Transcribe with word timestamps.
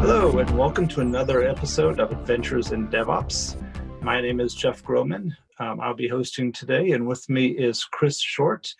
Hello, 0.00 0.38
and 0.38 0.56
welcome 0.56 0.86
to 0.86 1.00
another 1.00 1.42
episode 1.42 1.98
of 1.98 2.12
Adventures 2.12 2.70
in 2.70 2.86
DevOps. 2.88 3.60
My 4.00 4.20
name 4.20 4.38
is 4.38 4.54
Jeff 4.54 4.84
Groman. 4.84 5.36
Um, 5.58 5.80
I'll 5.80 5.94
be 5.94 6.08
hosting 6.08 6.52
today, 6.52 6.92
and 6.92 7.06
with 7.06 7.28
me 7.28 7.48
is 7.48 7.84
Chris 7.84 8.20
Short 8.20 8.72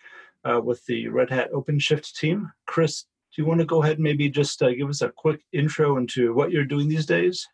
uh, 0.45 0.61
with 0.63 0.85
the 0.85 1.09
Red 1.09 1.29
Hat 1.29 1.51
OpenShift 1.51 2.13
team. 2.15 2.51
Chris, 2.65 3.05
do 3.33 3.41
you 3.41 3.47
want 3.47 3.59
to 3.59 3.65
go 3.65 3.81
ahead 3.81 3.97
and 3.97 4.03
maybe 4.03 4.29
just 4.29 4.61
uh, 4.61 4.71
give 4.71 4.89
us 4.89 5.01
a 5.01 5.09
quick 5.09 5.41
intro 5.53 5.97
into 5.97 6.33
what 6.33 6.51
you're 6.51 6.65
doing 6.65 6.89
these 6.89 7.05
days? 7.05 7.47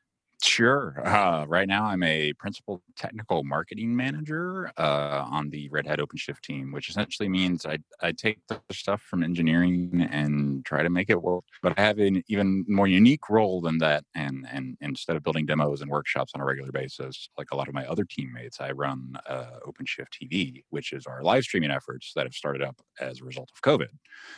Sure. 0.43 1.01
Uh, 1.03 1.45
right 1.47 1.67
now, 1.67 1.85
I'm 1.85 2.03
a 2.03 2.31
principal 2.33 2.83
technical 2.95 3.43
marketing 3.43 3.95
manager 3.95 4.71
uh, 4.77 5.25
on 5.27 5.49
the 5.49 5.67
Red 5.69 5.87
Hat 5.87 5.97
OpenShift 5.97 6.41
team, 6.41 6.71
which 6.71 6.89
essentially 6.89 7.27
means 7.27 7.65
I, 7.65 7.79
I 8.01 8.11
take 8.11 8.39
the 8.47 8.61
stuff 8.71 9.01
from 9.01 9.23
engineering 9.23 10.07
and 10.11 10.63
try 10.63 10.83
to 10.83 10.91
make 10.91 11.09
it 11.09 11.23
work. 11.23 11.43
But 11.63 11.73
I 11.79 11.81
have 11.81 11.97
an 11.97 12.23
even 12.27 12.65
more 12.67 12.87
unique 12.87 13.29
role 13.29 13.61
than 13.61 13.79
that. 13.79 14.03
And, 14.13 14.45
and, 14.51 14.77
instead 14.79 15.15
of 15.15 15.23
building 15.23 15.47
demos 15.47 15.81
and 15.81 15.89
workshops 15.89 16.33
on 16.35 16.41
a 16.41 16.45
regular 16.45 16.71
basis, 16.71 17.29
like 17.37 17.47
a 17.51 17.55
lot 17.55 17.67
of 17.67 17.73
my 17.73 17.85
other 17.87 18.05
teammates, 18.05 18.61
I 18.61 18.71
run 18.71 19.17
uh, 19.27 19.59
OpenShift 19.65 20.09
TV, 20.21 20.63
which 20.69 20.93
is 20.93 21.07
our 21.07 21.23
live 21.23 21.45
streaming 21.45 21.71
efforts 21.71 22.11
that 22.15 22.27
have 22.27 22.33
started 22.33 22.61
up 22.61 22.79
as 22.99 23.21
a 23.21 23.25
result 23.25 23.49
of 23.55 23.61
COVID. 23.63 23.87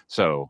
So 0.07 0.49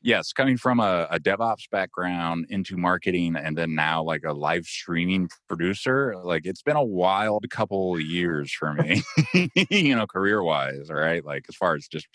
Yes, 0.00 0.32
coming 0.32 0.56
from 0.56 0.78
a, 0.78 1.08
a, 1.10 1.18
DevOps 1.18 1.68
background 1.72 2.46
into 2.50 2.76
marketing 2.76 3.34
and 3.34 3.58
then 3.58 3.74
now 3.74 4.00
like 4.02 4.22
a 4.24 4.32
live 4.32 4.64
streaming 4.64 5.28
producer, 5.48 6.14
like 6.22 6.46
it's 6.46 6.62
been 6.62 6.76
a 6.76 6.84
wild 6.84 7.44
couple 7.50 7.96
of 7.96 8.00
years 8.00 8.52
for 8.52 8.74
me, 8.74 9.02
you 9.70 9.96
know, 9.96 10.06
career 10.06 10.42
wise, 10.42 10.88
right? 10.88 11.24
Like 11.24 11.46
as 11.48 11.56
far 11.56 11.74
as 11.74 11.88
just 11.88 12.06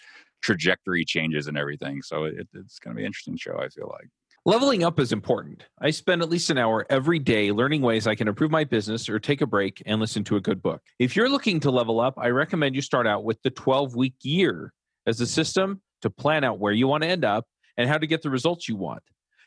trajectory 0.41 1.03
changes 1.03 1.47
and 1.47 1.57
everything. 1.57 2.01
So 2.01 2.23
it, 2.23 2.47
it's 2.53 2.79
going 2.79 2.95
to 2.95 2.97
be 2.97 3.03
an 3.03 3.07
interesting 3.07 3.37
show, 3.37 3.57
I 3.59 3.67
feel 3.67 3.89
like. 3.91 4.07
Leveling 4.45 4.83
up 4.83 4.99
is 4.99 5.13
important. 5.13 5.65
I 5.79 5.91
spend 5.91 6.21
at 6.21 6.29
least 6.29 6.49
an 6.49 6.57
hour 6.57 6.85
every 6.89 7.17
day 7.17 7.51
learning 7.51 7.81
ways 7.81 8.07
I 8.07 8.15
can 8.15 8.27
improve 8.27 8.51
my 8.51 8.65
business 8.65 9.07
or 9.07 9.17
take 9.17 9.39
a 9.39 9.47
break 9.47 9.81
and 9.85 10.01
listen 10.01 10.23
to 10.25 10.35
a 10.35 10.41
good 10.41 10.61
book. 10.61 10.81
If 10.99 11.15
you're 11.15 11.29
looking 11.29 11.61
to 11.61 11.71
level 11.71 12.01
up, 12.01 12.15
I 12.17 12.27
recommend 12.27 12.75
you 12.75 12.81
start 12.81 13.07
out 13.07 13.23
with 13.23 13.41
the 13.43 13.51
12 13.51 13.95
week 13.95 14.15
year 14.21 14.73
as 15.05 15.21
a 15.21 15.27
system 15.27 15.81
to 16.01 16.09
plan 16.09 16.43
out 16.43 16.59
where 16.59 16.73
you 16.73 16.87
want 16.87 17.03
to 17.03 17.09
end 17.09 17.23
up 17.23 17.45
and 17.77 17.89
how 17.89 17.97
to 17.97 18.07
get 18.07 18.21
the 18.21 18.29
results 18.29 18.67
you 18.67 18.75
want. 18.75 19.03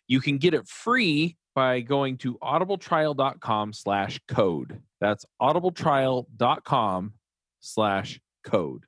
You 0.09 0.21
can 0.21 0.39
get 0.39 0.55
it 0.55 0.67
free 0.69 1.37
by 1.55 1.81
going 1.81 2.19
to 2.19 2.39
audibletrial.com 2.39 3.73
slash 3.73 4.21
code. 4.29 4.81
That's 5.01 5.25
audibletrial.com 5.41 7.13
slash 7.61 8.21
code. 8.45 8.85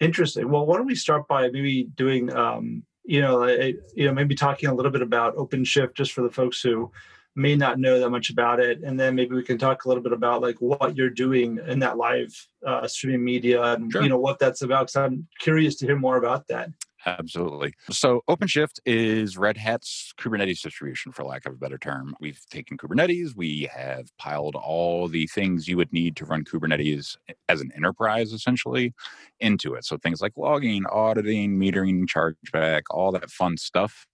Interesting. 0.00 0.50
Well, 0.50 0.66
why 0.66 0.76
don't 0.76 0.86
we 0.86 0.94
start 0.94 1.26
by 1.26 1.48
maybe 1.48 1.84
doing, 1.84 2.34
um, 2.34 2.82
you 3.04 3.20
know, 3.20 3.44
a, 3.48 3.74
you 3.94 4.06
know, 4.06 4.12
maybe 4.12 4.34
talking 4.34 4.68
a 4.68 4.74
little 4.74 4.92
bit 4.92 5.00
about 5.00 5.36
OpenShift 5.36 5.94
just 5.94 6.12
for 6.12 6.22
the 6.22 6.30
folks 6.30 6.60
who 6.60 6.90
may 7.36 7.54
not 7.54 7.78
know 7.78 8.00
that 8.00 8.10
much 8.10 8.30
about 8.30 8.60
it, 8.60 8.82
and 8.82 8.98
then 8.98 9.14
maybe 9.14 9.34
we 9.34 9.42
can 9.42 9.58
talk 9.58 9.84
a 9.84 9.88
little 9.88 10.02
bit 10.02 10.12
about 10.12 10.40
like 10.40 10.56
what 10.60 10.96
you're 10.96 11.10
doing 11.10 11.60
in 11.66 11.78
that 11.78 11.96
live 11.98 12.34
uh, 12.66 12.88
streaming 12.88 13.22
media 13.22 13.62
and 13.74 13.92
sure. 13.92 14.02
you 14.02 14.08
know 14.08 14.18
what 14.18 14.38
that's 14.38 14.62
about. 14.62 14.86
Because 14.86 14.96
I'm 14.96 15.28
curious 15.38 15.76
to 15.76 15.86
hear 15.86 15.98
more 15.98 16.16
about 16.16 16.48
that. 16.48 16.70
Absolutely. 17.06 17.72
So 17.88 18.22
OpenShift 18.28 18.80
is 18.84 19.38
Red 19.38 19.56
Hat's 19.56 20.12
Kubernetes 20.18 20.60
distribution, 20.60 21.12
for 21.12 21.24
lack 21.24 21.46
of 21.46 21.52
a 21.52 21.56
better 21.56 21.78
term. 21.78 22.14
We've 22.18 22.40
taken 22.50 22.76
Kubernetes, 22.76 23.36
we 23.36 23.70
have 23.72 24.08
piled 24.18 24.56
all 24.56 25.06
the 25.06 25.28
things 25.28 25.68
you 25.68 25.76
would 25.76 25.92
need 25.92 26.16
to 26.16 26.24
run 26.24 26.42
Kubernetes 26.42 27.16
as 27.48 27.60
an 27.60 27.70
enterprise, 27.76 28.32
essentially, 28.32 28.92
into 29.38 29.74
it. 29.74 29.84
So 29.84 29.96
things 29.98 30.20
like 30.20 30.32
logging, 30.36 30.84
auditing, 30.86 31.56
metering, 31.56 32.06
chargeback, 32.06 32.82
all 32.90 33.12
that 33.12 33.30
fun 33.30 33.56
stuff 33.56 34.04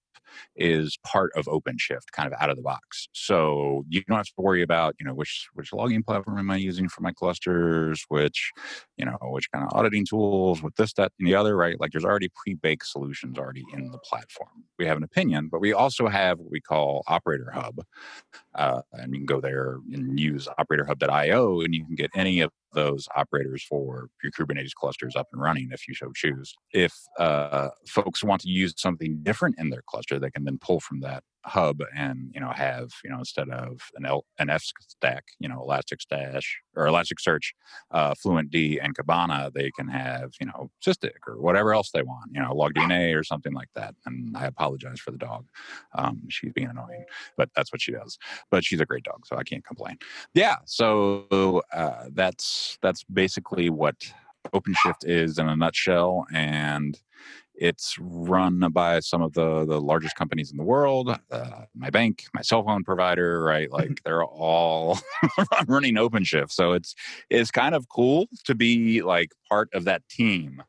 is 0.57 0.99
part 1.05 1.31
of 1.37 1.47
OpenShift, 1.47 2.13
kind 2.13 2.33
of 2.33 2.41
out 2.41 2.51
of 2.51 2.57
the 2.57 2.63
box. 2.63 3.09
So 3.13 3.85
you 3.89 4.03
don't 4.05 4.17
have 4.17 4.27
to 4.27 4.33
worry 4.39 4.63
about, 4.63 4.95
you 4.99 5.07
know, 5.07 5.15
which 5.15 5.49
which 5.55 5.73
logging 5.73 6.03
platform 6.03 6.39
am 6.39 6.51
I 6.51 6.57
using 6.57 6.89
for 6.89 7.03
my 7.03 7.13
clusters, 7.13 8.05
which, 8.09 8.53
you 8.97 9.05
know, 9.05 9.17
which 9.23 9.51
kind 9.51 9.65
of 9.65 9.71
auditing 9.77 10.07
tools, 10.07 10.63
with 10.63 10.75
this, 10.77 10.93
that, 10.95 11.13
and 11.19 11.29
the 11.29 11.35
other, 11.35 11.57
right? 11.57 11.81
Like 11.81 11.93
there's 11.93 12.05
already 12.05 12.31
pre-baked 12.35 12.87
solutions 12.87 13.39
already 13.39 13.65
in 13.73 13.91
the 13.91 13.99
platform. 13.99 14.65
We 14.79 14.87
have 14.87 14.97
an 14.97 15.03
opinion, 15.03 15.49
but 15.51 15.61
we 15.61 15.73
also 15.73 16.09
have 16.09 16.39
what 16.39 16.51
we 16.51 16.61
call 16.61 17.03
Operator 17.07 17.51
Hub. 17.53 17.81
Uh, 18.55 18.83
and 18.93 19.13
you 19.13 19.21
can 19.21 19.27
go 19.27 19.41
there 19.41 19.79
and 19.93 20.19
use 20.19 20.49
operatorhub.io 20.59 21.61
and 21.61 21.75
you 21.75 21.85
can 21.85 21.95
get 21.95 22.11
any 22.15 22.41
of 22.41 22.51
those 22.73 23.09
operators 23.17 23.65
for 23.65 24.09
your 24.23 24.33
Kubernetes 24.33 24.75
clusters 24.75 25.17
up 25.17 25.29
and 25.33 25.41
running 25.41 25.69
if 25.73 25.87
you 25.89 25.95
so 25.95 26.11
choose. 26.15 26.55
If 26.73 26.95
uh, 27.19 27.69
folks 27.87 28.25
want 28.25 28.43
to 28.43 28.49
use 28.49 28.75
something 28.77 29.19
different 29.23 29.57
in 29.59 29.71
their 29.71 29.83
cluster, 29.87 30.19
they 30.19 30.31
can 30.31 30.45
then 30.45 30.59
pull 30.61 30.81
from 30.81 31.01
that 31.01 31.23
hub 31.45 31.81
and 31.97 32.31
you 32.35 32.41
know 32.41 32.51
have 32.51 32.91
you 33.05 33.11
know 33.11 33.19
instead 33.19 33.49
of 33.51 33.81
an 33.97 34.07
L, 34.07 34.25
an 34.39 34.51
F 34.51 34.63
stack, 34.81 35.25
you 35.39 35.49
know 35.49 35.61
Elastic 35.61 36.01
Elasticsearch 36.01 36.45
or 36.77 36.87
Elasticsearch, 36.87 37.53
uh, 37.91 38.15
Fluentd, 38.15 38.79
and 38.83 38.97
Kibana, 38.97 39.53
they 39.53 39.71
can 39.71 39.89
have 39.89 40.33
you 40.41 40.47
know 40.47 40.71
Sysdig 40.85 41.11
or 41.27 41.41
whatever 41.41 41.75
else 41.75 41.91
they 41.93 42.03
want, 42.03 42.31
you 42.33 42.41
know 42.41 42.53
LogDNA 42.53 43.19
or 43.19 43.25
something 43.25 43.53
like 43.53 43.69
that. 43.75 43.95
And 44.07 44.37
I 44.37 44.47
apologize 44.47 45.01
for 45.01 45.11
the 45.11 45.19
dog; 45.19 45.47
um, 45.95 46.23
she's 46.29 46.53
being 46.53 46.69
annoying, 46.69 47.05
but 47.37 47.51
that's 47.55 47.73
what 47.73 47.81
she 47.81 47.93
does. 47.93 48.19
But 48.51 48.65
she's 48.65 48.81
a 48.81 48.87
great 48.87 49.05
dog, 49.05 49.27
so 49.27 49.37
I 49.37 49.43
can't 49.43 49.65
complain. 49.65 49.99
Yeah, 50.35 50.57
so 50.67 51.63
uh, 51.73 52.09
that's 52.13 52.79
that's 52.83 53.05
basically 53.05 53.71
what 53.71 53.97
OpenShift 54.55 55.05
is 55.05 55.39
in 55.39 55.49
a 55.49 55.57
nutshell, 55.57 56.27
and 56.33 56.99
it's 57.63 57.97
run 58.01 58.59
by 58.73 58.99
some 58.99 59.23
of 59.23 59.35
the 59.35 59.65
the 59.65 59.81
largest 59.81 60.17
companies 60.17 60.51
in 60.51 60.57
the 60.57 60.65
world. 60.65 61.17
Uh, 61.31 61.63
my 61.77 61.91
bank, 61.91 62.25
my 62.35 62.43
cell 62.43 62.65
phone 62.65 62.83
provider, 62.83 63.43
right? 63.45 63.71
Mm-hmm. 63.71 63.91
Like 63.91 64.03
they're 64.05 64.25
all 64.25 64.99
running 65.69 65.95
OpenShift. 65.95 66.51
So 66.51 66.73
it's 66.73 66.95
it's 67.31 67.53
kind 67.53 67.77
of 67.77 67.89
cool 67.89 68.27
to 68.47 68.57
be 68.57 69.03
like 69.03 69.31
part 69.49 69.69
of 69.75 69.85
that 69.85 70.03
team 70.09 70.63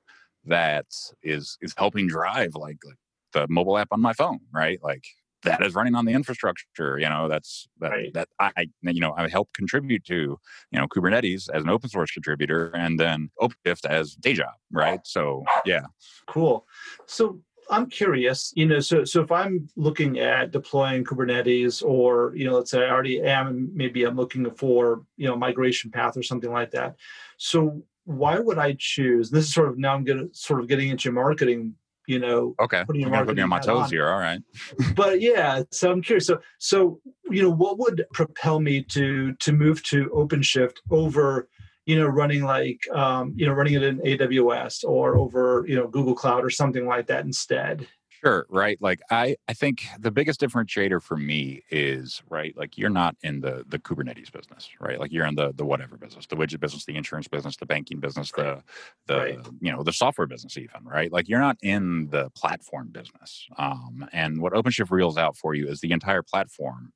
that 0.46 0.86
is 1.24 1.58
is 1.62 1.74
helping 1.78 2.08
drive 2.08 2.54
like, 2.54 2.78
like 2.86 2.98
the 3.34 3.48
mobile 3.50 3.80
app 3.80 3.88
on 3.92 4.00
my 4.00 4.14
phone, 4.14 4.42
right? 4.54 4.80
Like 4.84 5.06
that 5.44 5.64
is 5.66 5.76
running 5.76 5.96
on 5.96 6.06
the 6.06 6.12
infrastructure 6.12 6.98
you 7.00 7.08
know 7.08 7.28
that's 7.28 7.68
that, 7.80 7.90
right. 7.90 8.14
that 8.14 8.28
i 8.40 8.52
you 8.82 9.00
know 9.00 9.14
i 9.18 9.28
help 9.28 9.50
contribute 9.54 10.04
to 10.04 10.38
you 10.72 10.80
know 10.80 10.88
kubernetes 10.88 11.50
as 11.54 11.64
an 11.64 11.70
open 11.70 11.90
source 11.90 12.12
contributor 12.12 12.72
and 12.76 13.00
then 13.00 13.30
openshift 13.42 13.86
as 13.86 14.16
day 14.16 14.34
job 14.34 14.54
right 14.72 15.02
so 15.04 15.44
yeah 15.66 15.86
cool 16.28 16.66
so 17.06 17.40
I'm 17.70 17.90
curious, 17.90 18.52
you 18.56 18.66
know, 18.66 18.80
so 18.80 19.06
so 19.06 19.22
if 19.22 19.32
I'm 19.32 19.70
looking 19.76 20.20
at 20.20 20.52
deploying 20.52 21.04
Kubernetes 21.04 21.84
or, 21.84 22.34
you 22.36 22.46
know, 22.46 22.56
let's 22.56 22.72
say 22.72 22.86
I 22.86 22.90
already 22.90 23.22
am 23.22 23.70
maybe 23.74 24.04
I'm 24.04 24.16
looking 24.16 24.50
for, 24.52 25.04
you 25.18 25.28
know, 25.28 25.36
migration 25.36 25.92
path 25.92 26.18
or 26.18 26.24
something 26.24 26.52
like 26.52 26.72
that. 26.72 26.96
So 27.38 27.84
why 28.06 28.40
would 28.40 28.58
I 28.58 28.76
choose? 28.78 29.30
This 29.30 29.46
is 29.46 29.54
sort 29.54 29.70
of 29.70 29.78
now 29.78 29.94
I'm 29.94 30.04
getting 30.04 30.30
sort 30.34 30.60
of 30.60 30.68
getting 30.68 30.90
into 30.90 31.12
marketing 31.12 31.76
you 32.08 32.20
know 32.20 32.56
okay. 32.62 32.84
putting, 32.86 33.02
your 33.02 33.26
putting 33.26 33.44
on 33.44 33.50
my 33.50 33.60
toes 33.60 33.86
on. 33.86 33.90
here. 33.90 34.10
All 34.10 34.20
right. 34.20 34.42
But 34.96 35.22
yeah 35.22 35.64
so 35.72 35.92
i'm 35.92 36.02
curious. 36.02 36.28
So 36.28 36.40
so 36.60 37.00
you 37.30 37.42
know 37.42 37.52
what 37.52 37.80
would 37.80 38.06
propel 38.14 38.60
me 38.60 38.84
to 38.84 39.34
to 39.34 39.52
move 39.52 39.84
to 39.84 40.06
openshift 40.14 40.78
over 40.92 41.48
you 41.86 41.98
know 41.98 42.06
running 42.06 42.44
like 42.44 42.80
um, 42.94 43.34
you 43.36 43.46
know 43.46 43.54
running 43.54 43.74
it 43.74 43.84
in 43.84 44.00
aws 44.00 44.84
or 44.84 45.18
over 45.18 45.66
you 45.68 45.76
know 45.76 45.88
google 45.88 46.16
cloud 46.16 46.44
or 46.44 46.50
something 46.50 46.86
like 46.86 47.08
that 47.08 47.26
instead 47.26 47.88
Sure, 48.24 48.46
right. 48.50 48.78
Like 48.82 49.02
I, 49.12 49.36
I 49.50 49.54
think 49.54 49.84
the 50.00 50.10
biggest 50.10 50.40
differentiator 50.40 51.02
for 51.02 51.18
me 51.18 51.62
is 51.70 52.24
right. 52.30 52.56
Like 52.56 52.78
you're 52.78 52.90
not 52.90 53.18
in 53.22 53.42
the 53.42 53.66
the 53.68 53.78
Kubernetes 53.80 54.32
business, 54.32 54.70
right? 54.80 54.98
Like 54.98 55.12
you're 55.12 55.26
in 55.26 55.36
the 55.36 55.52
the 55.54 55.66
whatever 55.66 55.98
business, 55.98 56.26
the 56.28 56.38
widget 56.38 56.62
business, 56.62 56.86
the 56.86 56.96
insurance 56.96 57.28
business, 57.28 57.58
the 57.58 57.66
banking 57.66 58.00
business, 58.00 58.32
the 58.32 58.64
the 59.08 59.18
right. 59.18 59.40
you 59.60 59.74
know 59.74 59.84
the 59.84 59.92
software 59.92 60.26
business, 60.26 60.58
even 60.58 60.86
right. 60.86 61.12
Like 61.12 61.28
you're 61.28 61.42
not 61.42 61.58
in 61.62 62.08
the 62.12 62.30
platform 62.30 62.90
business. 62.94 63.46
Um, 63.58 64.08
and 64.14 64.42
what 64.42 64.54
OpenShift 64.54 64.90
reels 64.90 65.18
out 65.18 65.36
for 65.36 65.54
you 65.54 65.68
is 65.68 65.82
the 65.82 65.92
entire 65.92 66.24
platform, 66.24 66.94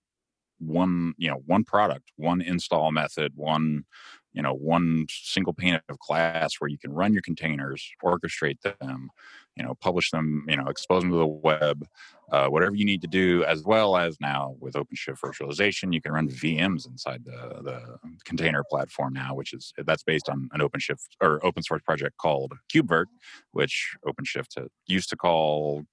one 0.60 1.14
you 1.18 1.30
know 1.30 1.42
one 1.46 1.64
product, 1.64 2.12
one 2.16 2.42
install 2.42 2.92
method, 2.92 3.34
one 3.36 3.86
you 4.34 4.42
know 4.42 4.54
one 4.54 5.06
single 5.10 5.54
pane 5.54 5.80
of 5.90 6.00
glass 6.00 6.56
where 6.60 6.70
you 6.70 6.78
can 6.78 6.92
run 6.94 7.14
your 7.14 7.22
containers 7.22 7.92
orchestrate 8.04 8.62
them 8.62 9.10
you 9.58 9.64
know 9.64 9.76
publish 9.76 10.12
them 10.12 10.46
you 10.48 10.56
know 10.56 10.68
expose 10.68 11.02
them 11.02 11.12
to 11.12 11.18
the 11.18 11.26
web 11.26 11.88
uh, 12.32 12.48
whatever 12.48 12.76
you 12.76 12.86
need 12.86 13.02
to 13.02 13.08
do 13.08 13.44
as 13.46 13.64
well 13.64 13.96
as 13.98 14.18
now 14.20 14.56
with 14.60 14.76
openshift 14.76 15.20
virtualization 15.20 15.94
you 15.94 16.02
can 16.02 16.12
run 16.12 16.30
vms 16.30 16.88
inside 16.88 17.24
the, 17.26 17.62
the 17.64 17.98
container 18.26 18.64
platform 18.70 19.14
now 19.14 19.34
which 19.34 19.54
is 19.54 19.74
that's 19.86 20.04
based 20.04 20.30
on 20.30 20.50
an 20.54 20.62
openshift 20.62 21.08
or 21.22 21.44
open 21.46 21.64
source 21.64 21.82
project 21.84 22.18
called 22.18 22.54
KubeVirt 22.74 23.06
which 23.52 23.96
openshift 24.06 24.58
used 24.88 25.10
to 25.10 25.16
call 25.16 25.86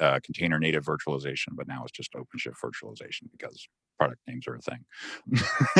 uh, 0.00 0.20
container 0.22 0.58
native 0.58 0.84
virtualization, 0.84 1.48
but 1.54 1.66
now 1.66 1.82
it's 1.82 1.92
just 1.92 2.12
OpenShift 2.12 2.54
virtualization 2.62 3.22
because 3.32 3.66
product 3.98 4.20
names 4.26 4.46
are 4.46 4.54
a 4.54 4.60
thing. 4.60 4.84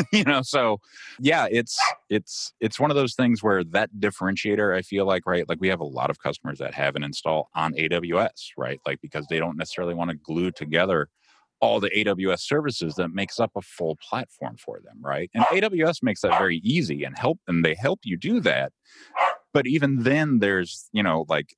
you 0.12 0.24
know, 0.24 0.42
so 0.42 0.80
yeah, 1.20 1.46
it's 1.50 1.78
it's 2.10 2.52
it's 2.60 2.80
one 2.80 2.90
of 2.90 2.96
those 2.96 3.14
things 3.14 3.42
where 3.42 3.64
that 3.64 3.90
differentiator, 3.98 4.76
I 4.76 4.82
feel 4.82 5.06
like, 5.06 5.26
right? 5.26 5.48
Like 5.48 5.60
we 5.60 5.68
have 5.68 5.80
a 5.80 5.84
lot 5.84 6.10
of 6.10 6.18
customers 6.18 6.58
that 6.58 6.74
have 6.74 6.96
an 6.96 7.02
install 7.02 7.48
on 7.54 7.72
AWS, 7.74 8.50
right? 8.56 8.80
Like 8.86 9.00
because 9.00 9.26
they 9.28 9.38
don't 9.38 9.56
necessarily 9.56 9.94
want 9.94 10.10
to 10.10 10.16
glue 10.16 10.50
together 10.50 11.08
all 11.60 11.80
the 11.80 11.90
AWS 11.90 12.40
services 12.40 12.94
that 12.96 13.08
makes 13.08 13.40
up 13.40 13.50
a 13.56 13.62
full 13.62 13.96
platform 13.96 14.56
for 14.56 14.80
them, 14.80 14.98
right? 15.00 15.30
And 15.34 15.44
AWS 15.46 16.02
makes 16.02 16.20
that 16.20 16.38
very 16.38 16.58
easy 16.58 17.04
and 17.04 17.18
help 17.18 17.40
and 17.48 17.64
they 17.64 17.74
help 17.74 18.00
you 18.04 18.16
do 18.16 18.40
that. 18.40 18.72
But 19.52 19.66
even 19.66 20.02
then 20.04 20.38
there's, 20.38 20.88
you 20.92 21.02
know, 21.02 21.24
like 21.28 21.56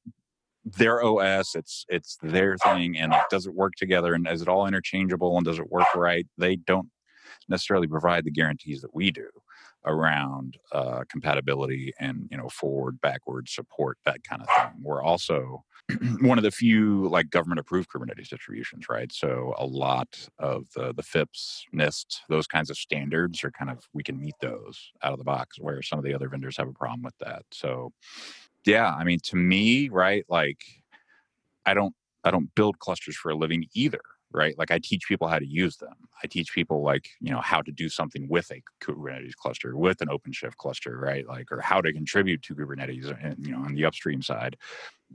their 0.65 1.03
OS, 1.03 1.55
it's 1.55 1.85
it's 1.89 2.19
their 2.23 2.57
thing 2.59 2.97
and 2.99 3.13
like, 3.13 3.29
does 3.31 3.47
it 3.47 3.55
work 3.55 3.75
together 3.77 4.15
and 4.15 4.27
is 4.29 4.43
it 4.43 4.49
all 4.49 4.67
interchangeable 4.67 5.37
and 5.37 5.45
does 5.45 5.59
it 5.59 5.71
work 5.71 5.87
right? 5.95 6.27
They 6.39 6.57
don't 6.57 6.89
necessarily 7.49 7.87
provide 7.87 8.25
the 8.25 8.31
guarantees 8.31 8.81
that 8.83 8.95
we 8.95 9.11
do 9.11 9.29
around 9.87 10.59
uh, 10.73 11.05
compatibility 11.11 11.93
and 11.99 12.29
you 12.31 12.37
know 12.37 12.49
forward 12.49 13.01
backward 13.01 13.49
support 13.49 13.99
that 14.05 14.23
kind 14.23 14.43
of 14.43 14.49
thing. 14.49 14.83
We're 14.83 15.03
also 15.03 15.65
one 16.21 16.39
of 16.39 16.45
the 16.45 16.51
few 16.51 17.09
like 17.09 17.31
government 17.31 17.61
approved 17.61 17.89
kubernetes 17.91 18.29
distributions 18.29 18.87
right? 18.91 19.11
So 19.13 19.55
a 19.57 19.67
lot 19.67 20.29
of 20.39 20.67
the 20.75 20.93
the 20.95 21.03
fips 21.03 21.65
nist 21.75 22.21
those 22.29 22.47
kinds 22.47 22.71
of 22.71 22.77
standards 22.77 23.43
are 23.43 23.51
kind 23.51 23.71
of 23.71 23.89
we 23.95 24.03
can 24.03 24.21
meet 24.21 24.35
those 24.41 24.93
out 25.03 25.13
of 25.13 25.19
the 25.19 25.25
box 25.25 25.57
where 25.59 25.83
some 25.83 25.99
of 25.99 26.05
the 26.05 26.15
other 26.15 26.29
vendors 26.29 26.59
have 26.59 26.69
a 26.69 26.73
problem 26.73 27.03
with 27.03 27.17
that. 27.21 27.45
So 27.51 27.93
yeah 28.67 28.95
i 28.95 29.05
mean 29.05 29.19
to 29.23 29.37
me 29.37 29.89
right 29.89 30.25
like 30.29 30.63
i 31.67 31.75
don't 31.75 31.95
i 32.25 32.31
don't 32.31 32.55
build 32.55 32.79
clusters 32.79 33.17
for 33.17 33.31
a 33.31 33.35
living 33.35 33.67
either 33.75 34.01
right? 34.33 34.57
Like 34.59 34.71
I 34.71 34.79
teach 34.79 35.07
people 35.09 35.29
how 35.29 35.39
to 35.39 35.47
use 35.47 35.77
them. 35.77 35.95
I 36.23 36.27
teach 36.27 36.53
people 36.53 36.83
like, 36.83 37.09
you 37.21 37.31
know, 37.33 37.41
how 37.41 37.63
to 37.63 37.73
do 37.73 37.89
something 37.89 38.29
with 38.29 38.51
a 38.51 38.63
Kubernetes 38.85 39.35
cluster, 39.35 39.77
with 39.77 40.01
an 40.01 40.09
OpenShift 40.09 40.57
cluster, 40.57 40.99
right? 40.99 41.27
Like, 41.27 41.51
or 41.51 41.61
how 41.61 41.81
to 41.81 41.93
contribute 41.93 42.43
to 42.43 42.55
Kubernetes 42.55 43.11
uh, 43.11 43.17
and, 43.23 43.37
you 43.45 43.53
know, 43.53 43.59
on 43.59 43.75
the 43.75 43.85
upstream 43.85 44.23
side. 44.23 44.57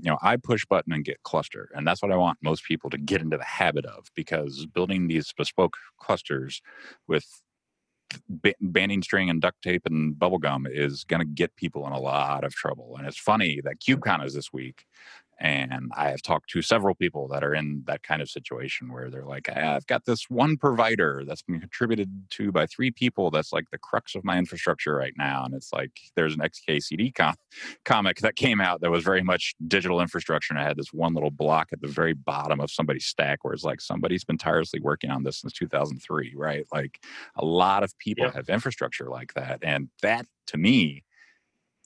You 0.02 0.12
know, 0.12 0.18
I 0.22 0.36
push 0.36 0.66
button 0.66 0.92
and 0.92 1.06
get 1.06 1.24
cluster. 1.24 1.70
And 1.74 1.88
that's 1.88 2.02
what 2.02 2.12
I 2.12 2.18
want 2.18 2.40
most 2.44 2.66
people 2.66 2.90
to 2.90 2.98
get 2.98 3.22
into 3.22 3.38
the 3.38 3.46
habit 3.46 3.86
of 3.86 4.08
because 4.16 4.66
building 4.66 5.08
these 5.08 5.32
bespoke 5.38 5.78
clusters 6.00 6.62
with 7.08 7.26
banding 8.62 9.02
string 9.04 9.30
and 9.30 9.42
duct 9.42 9.62
tape 9.62 9.86
and 9.86 10.18
bubble 10.18 10.38
gum 10.38 10.68
is 10.70 11.04
going 11.04 11.20
to 11.20 11.26
get 11.26 11.56
people 11.56 11.86
in 11.88 11.94
a 11.94 12.00
lot 12.00 12.44
of 12.44 12.54
trouble. 12.54 12.96
And 12.98 13.08
it's 13.08 13.20
funny 13.20 13.62
that 13.64 13.80
KubeCon 13.80 14.26
is 14.26 14.34
this 14.34 14.54
week, 14.54 14.86
and 15.38 15.92
I 15.96 16.10
have 16.10 16.22
talked 16.22 16.50
to 16.52 16.62
several 16.62 16.96
people 16.96 17.28
that 17.30 17.44
are 17.44 17.54
in 17.54 17.84
that 17.88 18.04
kind 18.04 18.22
of 18.22 18.30
situation 18.30 18.92
where 18.92 19.10
they're 19.10 19.26
like, 19.26 19.50
I've 19.50 19.86
got 19.88 20.06
this 20.06 20.30
one 20.30 20.56
provider 20.56 21.24
that's 21.28 21.42
been 21.42 21.60
contributed 21.60 22.10
to 22.32 22.52
by 22.52 22.66
three 22.68 22.92
people 22.92 23.32
that's 23.32 23.52
like 23.52 23.70
the 23.72 23.78
crux 23.78 24.16
of 24.16 24.24
my 24.24 24.38
infrastructure 24.38 24.96
right 24.96 25.14
now. 25.18 25.44
And 25.44 25.54
it's 25.54 25.74
like 25.74 25.92
there's 26.16 26.36
an 26.36 26.42
XKCD 26.42 27.14
com- 27.16 27.36
comic 27.86 28.20
that 28.20 28.36
came 28.36 28.62
out 28.62 28.82
that 28.82 28.92
was 28.92 29.04
very 29.04 29.24
much 29.24 29.56
digital 29.68 30.00
infrastructure. 30.00 30.54
And 30.54 30.60
I 30.60 30.66
had 30.66 30.78
this 30.78 30.94
one 30.94 31.14
little 31.14 31.32
block 31.32 31.70
at 31.74 31.82
the 31.82 31.88
very 31.88 32.14
bottom 32.14 32.62
of 32.62 32.72
somebody's 32.72 33.06
stack 33.06 33.44
where 33.44 33.54
it's 33.54 33.64
like 33.64 33.82
somebody's 33.82 34.24
been 34.24 34.38
tirelessly 34.38 34.80
working 34.80 35.10
on 35.10 35.24
this 35.24 35.42
since 35.42 35.54
2003, 35.54 36.34
right? 36.36 36.66
Like 36.72 37.04
a 37.36 37.46
lot 37.46 37.84
of 37.84 37.98
people 38.00 38.30
have 38.30 38.50
infrastructure 38.50 39.10
like 39.10 39.34
that. 39.34 39.60
And 39.62 39.90
that 40.02 40.26
to 40.48 40.58
me, 40.58 41.04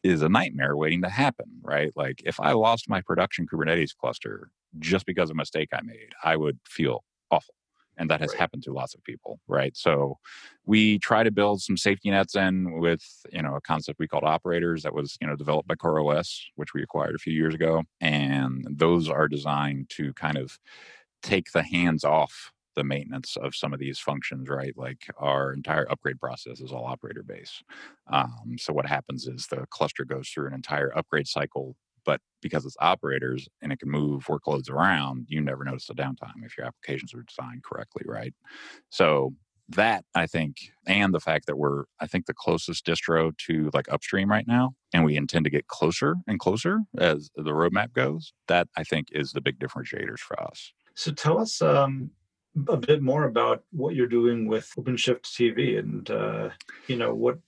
is 0.03 0.21
a 0.21 0.29
nightmare 0.29 0.75
waiting 0.75 1.01
to 1.01 1.09
happen, 1.09 1.45
right? 1.61 1.91
Like 1.95 2.21
if 2.25 2.39
I 2.39 2.53
lost 2.53 2.89
my 2.89 3.01
production 3.01 3.47
Kubernetes 3.47 3.95
cluster 3.99 4.51
just 4.79 5.05
because 5.05 5.29
of 5.29 5.35
a 5.35 5.37
mistake 5.37 5.69
I 5.73 5.81
made, 5.81 6.13
I 6.23 6.35
would 6.35 6.59
feel 6.67 7.03
awful. 7.31 7.55
And 7.97 8.09
that 8.09 8.21
has 8.21 8.29
right. 8.29 8.39
happened 8.39 8.63
to 8.63 8.71
lots 8.71 8.95
of 8.95 9.03
people, 9.03 9.41
right? 9.47 9.75
So 9.75 10.17
we 10.65 10.99
try 10.99 11.23
to 11.23 11.31
build 11.31 11.61
some 11.61 11.75
safety 11.75 12.09
nets 12.09 12.33
in 12.33 12.79
with, 12.79 13.03
you 13.33 13.41
know, 13.41 13.55
a 13.55 13.61
concept 13.61 13.99
we 13.99 14.07
called 14.07 14.23
operators 14.23 14.83
that 14.83 14.93
was, 14.93 15.17
you 15.19 15.27
know, 15.27 15.35
developed 15.35 15.67
by 15.67 15.75
CoreOS, 15.75 16.39
which 16.55 16.73
we 16.73 16.81
acquired 16.81 17.15
a 17.15 17.19
few 17.19 17.33
years 17.33 17.53
ago. 17.53 17.83
And 17.99 18.65
those 18.69 19.09
are 19.09 19.27
designed 19.27 19.89
to 19.97 20.13
kind 20.13 20.37
of 20.37 20.57
take 21.21 21.51
the 21.51 21.63
hands 21.63 22.05
off 22.05 22.53
the 22.79 22.83
maintenance 22.85 23.35
of 23.35 23.53
some 23.53 23.73
of 23.73 23.79
these 23.79 23.99
functions, 23.99 24.47
right? 24.47 24.73
Like 24.77 25.05
our 25.17 25.51
entire 25.51 25.85
upgrade 25.91 26.17
process 26.17 26.61
is 26.61 26.71
all 26.71 26.85
operator 26.85 27.23
base. 27.23 27.61
Um, 28.09 28.55
so 28.57 28.71
what 28.71 28.85
happens 28.85 29.27
is 29.27 29.47
the 29.47 29.65
cluster 29.69 30.05
goes 30.05 30.29
through 30.29 30.47
an 30.47 30.53
entire 30.53 30.97
upgrade 30.97 31.27
cycle, 31.27 31.75
but 32.05 32.21
because 32.41 32.65
it's 32.65 32.77
operators 32.79 33.49
and 33.61 33.73
it 33.73 33.79
can 33.79 33.91
move 33.91 34.27
workloads 34.27 34.69
around, 34.69 35.25
you 35.27 35.41
never 35.41 35.65
notice 35.65 35.87
the 35.87 35.93
downtime 35.93 36.45
if 36.45 36.57
your 36.57 36.67
applications 36.67 37.13
are 37.13 37.23
designed 37.23 37.63
correctly, 37.63 38.03
right? 38.05 38.33
So 38.89 39.33
that 39.67 40.05
I 40.15 40.25
think, 40.25 40.55
and 40.87 41.13
the 41.13 41.19
fact 41.19 41.47
that 41.47 41.57
we're, 41.57 41.83
I 41.99 42.07
think, 42.07 42.27
the 42.27 42.33
closest 42.33 42.85
distro 42.85 43.37
to 43.47 43.69
like 43.73 43.91
upstream 43.91 44.31
right 44.31 44.47
now, 44.47 44.71
and 44.93 45.03
we 45.03 45.17
intend 45.17 45.43
to 45.43 45.51
get 45.51 45.67
closer 45.67 46.15
and 46.27 46.39
closer 46.39 46.79
as 46.97 47.29
the 47.35 47.51
roadmap 47.51 47.91
goes. 47.91 48.31
That 48.47 48.69
I 48.77 48.85
think 48.85 49.09
is 49.11 49.33
the 49.33 49.41
big 49.41 49.59
differentiators 49.59 50.19
for 50.19 50.41
us. 50.41 50.71
So 50.95 51.11
tell 51.11 51.39
us, 51.39 51.61
um, 51.61 52.11
a 52.67 52.77
bit 52.77 53.01
more 53.01 53.25
about 53.25 53.63
what 53.71 53.95
you're 53.95 54.07
doing 54.07 54.47
with 54.47 54.71
OpenShift 54.77 55.21
TV 55.21 55.79
and 55.79 56.09
uh, 56.09 56.49
you 56.87 56.95
know 56.95 57.13
what. 57.13 57.39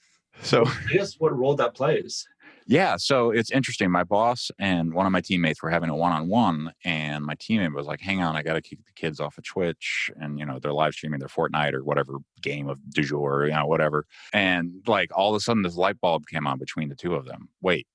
So 0.41 0.65
I 0.65 0.93
guess 0.93 1.19
what 1.19 1.37
role 1.37 1.55
that 1.55 1.75
plays. 1.75 2.27
Yeah, 2.67 2.95
so 2.97 3.31
it's 3.31 3.51
interesting. 3.51 3.91
My 3.91 4.03
boss 4.03 4.51
and 4.59 4.93
one 4.93 5.05
of 5.05 5.11
my 5.11 5.21
teammates 5.21 5.61
were 5.61 5.69
having 5.69 5.89
a 5.89 5.95
one-on-one, 5.95 6.71
and 6.85 7.25
my 7.25 7.35
teammate 7.35 7.73
was 7.73 7.87
like, 7.87 7.99
"Hang 7.99 8.21
on, 8.21 8.35
I 8.35 8.43
got 8.43 8.53
to 8.53 8.61
keep 8.61 8.85
the 8.85 8.93
kids 8.93 9.19
off 9.19 9.37
of 9.37 9.43
Twitch, 9.43 10.11
and 10.19 10.37
you 10.37 10.45
know 10.45 10.59
they're 10.59 10.71
live 10.71 10.93
streaming 10.93 11.19
their 11.19 11.27
Fortnite 11.27 11.73
or 11.73 11.83
whatever 11.83 12.19
game 12.41 12.69
of 12.69 12.77
du 12.93 13.03
jour, 13.03 13.45
you 13.45 13.53
know, 13.53 13.65
whatever." 13.65 14.05
And 14.31 14.83
like 14.87 15.09
all 15.13 15.31
of 15.31 15.35
a 15.35 15.39
sudden, 15.39 15.63
this 15.63 15.75
light 15.75 15.99
bulb 15.99 16.27
came 16.27 16.47
on 16.47 16.59
between 16.59 16.89
the 16.89 16.95
two 16.95 17.15
of 17.15 17.25
them. 17.25 17.49
Wait, 17.61 17.87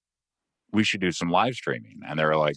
we 0.73 0.85
should 0.85 1.01
do 1.01 1.13
some 1.13 1.31
live 1.31 1.55
streaming. 1.55 2.01
And 2.07 2.19
they're 2.19 2.37
like, 2.37 2.57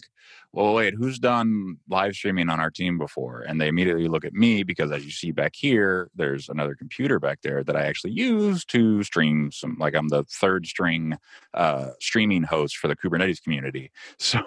well, 0.52 0.74
wait, 0.74 0.94
who's 0.94 1.18
done 1.18 1.76
live 1.88 2.14
streaming 2.14 2.48
on 2.48 2.58
our 2.58 2.70
team 2.70 2.98
before? 2.98 3.42
And 3.42 3.60
they 3.60 3.68
immediately 3.68 4.08
look 4.08 4.24
at 4.24 4.32
me 4.32 4.64
because, 4.64 4.90
as 4.90 5.04
you 5.04 5.12
see 5.12 5.30
back 5.30 5.52
here, 5.54 6.10
there's 6.14 6.48
another 6.48 6.74
computer 6.74 7.20
back 7.20 7.40
there 7.42 7.62
that 7.62 7.76
I 7.76 7.82
actually 7.82 8.12
use 8.12 8.64
to 8.66 9.02
stream 9.04 9.52
some, 9.52 9.76
like 9.78 9.94
I'm 9.94 10.08
the 10.08 10.24
third 10.24 10.66
string 10.66 11.16
uh, 11.54 11.90
streaming 12.00 12.42
host 12.42 12.78
for 12.78 12.88
the 12.88 12.96
Kubernetes 12.96 13.42
community. 13.42 13.90
So 14.18 14.40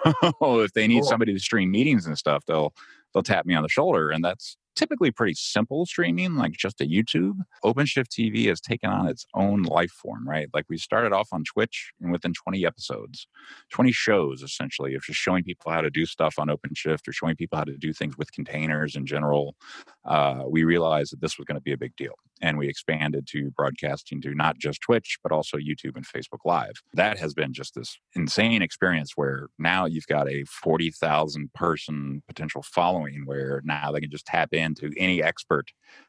if 0.60 0.72
they 0.72 0.86
need 0.86 1.00
cool. 1.00 1.08
somebody 1.08 1.32
to 1.32 1.38
stream 1.38 1.70
meetings 1.70 2.06
and 2.06 2.16
stuff, 2.16 2.44
they'll 2.46 2.72
they'll 3.12 3.22
tap 3.22 3.44
me 3.44 3.54
on 3.54 3.62
the 3.62 3.68
shoulder, 3.68 4.10
and 4.10 4.24
that's 4.24 4.56
typically 4.74 5.10
pretty 5.10 5.34
simple 5.34 5.86
streaming, 5.86 6.34
like 6.34 6.52
just 6.52 6.80
a 6.80 6.84
YouTube. 6.84 7.38
OpenShift 7.64 8.08
TV 8.08 8.46
has 8.48 8.60
taken 8.60 8.90
on 8.90 9.06
its 9.06 9.26
own 9.34 9.62
life 9.62 9.90
form, 9.90 10.28
right? 10.28 10.48
Like 10.52 10.66
we 10.68 10.78
started 10.78 11.12
off 11.12 11.28
on 11.32 11.44
Twitch 11.44 11.92
and 12.00 12.12
within 12.12 12.32
20 12.32 12.66
episodes, 12.66 13.26
20 13.70 13.92
shows 13.92 14.42
essentially 14.42 14.94
of 14.94 15.02
just 15.02 15.18
showing 15.18 15.44
people 15.44 15.72
how 15.72 15.80
to 15.80 15.90
do 15.90 16.06
stuff 16.06 16.34
on 16.38 16.48
OpenShift 16.48 17.08
or 17.08 17.12
showing 17.12 17.36
people 17.36 17.58
how 17.58 17.64
to 17.64 17.76
do 17.76 17.92
things 17.92 18.16
with 18.18 18.32
containers 18.32 18.96
in 18.96 19.06
general. 19.06 19.56
Uh, 20.04 20.42
we 20.48 20.64
realized 20.64 21.12
that 21.12 21.20
this 21.20 21.38
was 21.38 21.44
going 21.44 21.56
to 21.56 21.62
be 21.62 21.72
a 21.72 21.78
big 21.78 21.94
deal. 21.96 22.14
And 22.44 22.58
we 22.58 22.68
expanded 22.68 23.26
to 23.28 23.50
broadcasting 23.52 24.20
to 24.20 24.34
not 24.34 24.58
just 24.58 24.82
Twitch, 24.82 25.16
but 25.22 25.32
also 25.32 25.56
YouTube 25.56 25.96
and 25.96 26.06
Facebook 26.06 26.40
Live. 26.44 26.74
That 26.92 27.18
has 27.18 27.32
been 27.32 27.54
just 27.54 27.74
this 27.74 27.98
insane 28.14 28.60
experience 28.60 29.12
where 29.16 29.46
now 29.58 29.86
you've 29.86 30.06
got 30.06 30.28
a 30.28 30.44
40,000 30.44 31.54
person 31.54 32.22
potential 32.28 32.62
following 32.62 33.22
where 33.24 33.62
now 33.64 33.90
they 33.90 34.00
can 34.00 34.10
just 34.10 34.26
tap 34.26 34.52
into 34.52 34.92
any 34.98 35.22
expert 35.22 35.68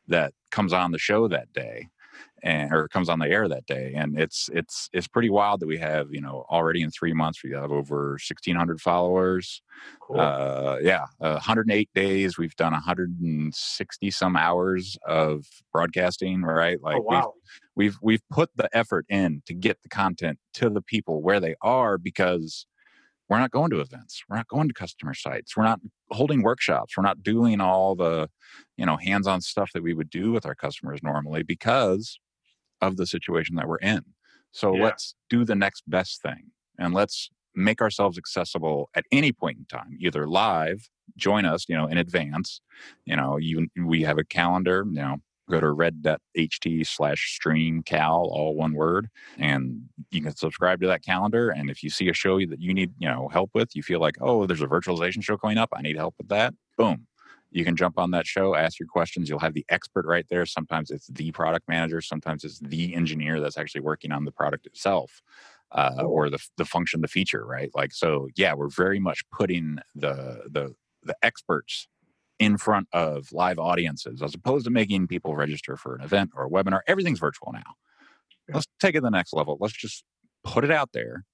that 0.10 0.34
comes 0.52 0.74
on 0.74 0.92
the 0.92 1.00
show 1.00 1.30
that 1.30 1.54
day 1.54 1.88
and 2.44 2.72
or 2.72 2.88
comes 2.88 3.10
on 3.10 3.20
the 3.20 3.28
air 3.28 3.48
that 3.48 3.66
day 3.66 3.94
and 3.96 4.20
it's 4.20 4.50
it's 4.54 4.90
it's 4.94 5.08
pretty 5.08 5.30
wild 5.30 5.60
that 5.60 5.68
we 5.68 5.78
have 5.78 6.08
you 6.12 6.22
know 6.22 6.46
already 6.50 6.82
in 6.82 6.92
three 6.92 7.14
months 7.14 7.44
we 7.44 7.52
have 7.52 7.72
over 7.72 8.12
1600 8.12 8.80
followers 8.80 9.62
cool. 10.02 10.20
uh 10.20 10.78
yeah 10.82 11.06
uh, 11.22 11.34
108 11.34 11.90
days 11.96 12.38
we've 12.38 12.56
done 12.56 12.74
160 12.74 14.12
some 14.12 14.36
hours 14.36 14.98
of 15.08 15.46
broadcasting 15.72 16.42
right 16.44 16.82
like 16.82 16.98
oh, 16.98 17.02
wow. 17.02 17.34
we've, 17.76 17.94
we've 17.94 17.98
we've 18.02 18.30
put 18.30 18.50
the 18.56 18.70
effort 18.74 19.06
in 19.10 19.42
to 19.46 19.54
get 19.54 19.82
the 19.82 19.90
content 19.90 20.38
to 20.54 20.70
the 20.70 20.82
people 20.82 21.22
where 21.22 21.40
they 21.40 21.56
are 21.62 21.98
because 21.98 22.68
we're 23.30 23.40
not 23.40 23.52
going 23.52 23.70
to 23.70 23.80
events 23.80 24.24
we're 24.30 24.38
not 24.38 24.48
going 24.48 24.68
to 24.68 24.74
customer 24.74 25.14
sites 25.14 25.56
we're 25.56 25.64
not 25.64 25.80
holding 26.12 26.42
workshops 26.42 26.96
we're 26.96 27.04
not 27.04 27.24
doing 27.24 27.60
all 27.60 27.96
the 27.96 28.30
you 28.78 28.86
know 28.86 28.98
hands-on 28.98 29.42
stuff 29.42 29.72
that 29.74 29.84
we 29.84 29.94
would 29.94 30.10
do 30.10 30.32
with 30.32 30.46
our 30.46 30.56
customers 30.56 31.02
normally 31.04 31.44
because 31.44 32.20
of 32.82 32.98
the 32.98 33.06
situation 33.06 33.56
that 33.56 33.68
we're 33.68 33.78
in 33.78 34.04
so 34.52 34.76
yeah. 34.76 34.84
let's 34.84 35.16
do 35.30 35.44
the 35.44 35.56
next 35.56 35.84
best 35.88 36.22
thing 36.22 36.52
and 36.78 36.94
let's 36.94 37.30
make 37.56 37.82
ourselves 37.82 38.18
accessible 38.18 38.90
at 38.96 39.06
any 39.12 39.32
point 39.32 39.58
in 39.58 39.66
time 39.66 39.98
either 40.00 40.28
live 40.28 40.90
join 41.16 41.46
us 41.46 41.66
you 41.70 41.76
know 41.76 41.88
in 41.88 41.98
advance 41.98 42.62
you 43.06 43.16
know 43.16 43.38
you 43.38 43.68
we 43.86 44.04
have 44.04 44.18
a 44.18 44.24
calendar 44.24 44.84
you 44.88 45.02
know 45.02 45.18
go 45.50 45.60
to 45.60 45.72
red.ht 45.72 46.88
slash 46.88 47.36
stream 47.36 47.84
cal 47.84 48.30
all 48.32 48.56
one 48.56 48.74
word 48.74 49.10
and 49.38 49.82
you 50.12 50.22
can 50.22 50.36
subscribe 50.36 50.82
to 50.82 50.88
that 50.88 51.04
calendar. 51.04 51.50
And 51.50 51.70
if 51.70 51.84
you 51.84 51.90
see 51.90 52.10
a 52.10 52.14
show 52.14 52.40
that 52.40 52.62
you 52.62 52.74
need 52.74 52.92
you 52.98 53.08
know 53.08 53.30
help 53.30 53.52
with 53.54 53.76
you 53.76 53.84
feel 53.84 54.00
like 54.00 54.18
oh 54.22 54.46
there's 54.46 54.62
a 54.62 54.68
virtualization 54.68 55.24
show 55.24 55.38
coming 55.38 55.58
up 55.58 55.70
i 55.74 55.82
need 55.82 55.96
help 55.96 56.16
with 56.18 56.28
that 56.30 56.54
boom 56.78 57.08
you 57.52 57.64
can 57.64 57.76
jump 57.76 57.98
on 57.98 58.12
that 58.12 58.28
show 58.28 58.54
ask 58.54 58.80
your 58.80 58.88
questions. 58.88 59.30
You'll 59.30 59.40
have 59.40 59.54
the 59.54 59.66
expert 59.70 60.06
right 60.06 60.26
there. 60.30 60.46
Sometimes 60.46 60.92
it's 60.92 61.08
the 61.08 61.32
product 61.32 61.70
manager 61.70 62.02
sometimes 62.02 62.44
it's 62.44 62.60
the 62.60 62.94
engineer 62.94 63.40
that's 63.40 63.58
actually 63.58 63.82
working 63.82 64.12
on 64.12 64.26
the 64.26 64.32
product 64.32 64.66
itself 64.66 65.22
uh, 65.72 66.04
or 66.04 66.30
the, 66.30 66.40
the 66.58 66.66
function 66.66 67.02
the 67.02 67.08
feature 67.08 67.46
right? 67.46 67.72
Like 67.74 67.94
so 67.94 68.28
yeah 68.36 68.54
we're 68.54 68.70
very 68.70 69.00
much 69.00 69.24
putting 69.32 69.78
the 69.96 70.44
the 70.50 70.76
the 71.04 71.16
experts 71.22 71.88
in 72.40 72.58
front 72.58 72.88
of 72.92 73.32
live 73.32 73.60
audiences 73.60 74.22
as 74.22 74.34
opposed 74.34 74.66
to 74.66 74.72
making 74.72 75.08
people 75.08 75.36
register 75.36 75.78
for 75.78 75.96
an 75.96 76.02
event 76.02 76.32
or 76.36 76.46
a 76.46 76.50
webinar. 76.50 76.82
Everything's 76.88 77.20
virtual 77.20 77.52
now. 77.54 77.76
Yeah. 78.48 78.56
let's 78.56 78.68
take 78.80 78.96
it 78.96 79.00
to 79.00 79.02
the 79.02 79.10
next 79.10 79.34
level. 79.34 79.58
Let's 79.60 79.74
just 79.74 80.04
put 80.44 80.64
it 80.64 80.72
out 80.72 80.92
there 80.94 81.26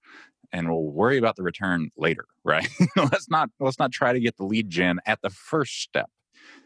and 0.54 0.70
we'll 0.70 0.84
worry 0.84 1.18
about 1.18 1.36
the 1.36 1.44
return 1.44 1.90
later 1.98 2.26
right? 2.44 2.68
Let's 2.96 3.30
not 3.30 3.50
let's 3.60 3.80
not 3.80 3.92
try 3.92 4.14
to 4.14 4.20
get 4.20 4.38
the 4.38 4.46
lead 4.46 4.70
gen 4.70 5.00
at 5.06 5.20
the 5.22 5.30
first 5.30 5.82
step. 5.82 6.10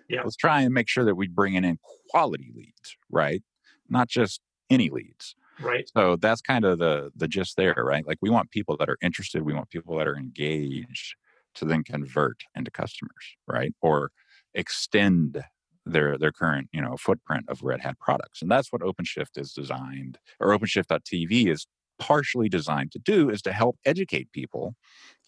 Yeah. 0.10 0.22
Let's 0.24 0.36
try 0.36 0.62
and 0.62 0.74
make 0.74 0.88
sure 0.88 1.04
that 1.04 1.15
we 1.15 1.27
bring 1.27 1.56
in 1.56 1.77
quality 2.10 2.51
leads 2.56 2.98
right? 3.10 3.44
Not 3.89 4.08
just 4.10 4.42
any 4.70 4.89
leads. 4.89 5.36
Right. 5.60 5.89
So 5.96 6.15
that's 6.18 6.42
kind 6.42 6.65
of 6.65 6.80
the 6.80 7.12
the 7.15 7.27
gist 7.27 7.58
there 7.58 7.75
right? 7.77 8.06
Like 8.06 8.18
we 8.22 8.30
want 8.30 8.51
people 8.51 8.77
that 8.77 8.89
are 8.89 8.98
interested. 9.01 9.44
We 9.44 9.54
want 9.54 9.70
people 9.70 9.98
that 9.98 10.08
are 10.08 10.18
engaged 10.18 11.15
to 11.56 11.65
then 11.65 11.84
convert 11.84 12.42
into 12.56 12.72
customers 12.72 13.36
right? 13.48 13.74
Or 13.82 14.12
extend 14.55 15.43
their 15.85 16.17
their 16.17 16.31
current 16.31 16.67
you 16.74 16.81
know 16.81 16.95
footprint 16.97 17.45
of 17.47 17.62
red 17.62 17.81
hat 17.81 17.97
products 18.00 18.41
and 18.41 18.50
that's 18.50 18.71
what 18.71 18.81
openshift 18.81 19.38
is 19.38 19.53
designed 19.53 20.17
or 20.39 20.57
openshift.tv 20.57 21.47
is 21.47 21.67
partially 22.00 22.50
designed 22.50 22.91
to 22.91 23.00
do 23.00 23.29
is 23.29 23.41
to 23.41 23.51
help 23.51 23.77
educate 23.85 24.31
people 24.31 24.75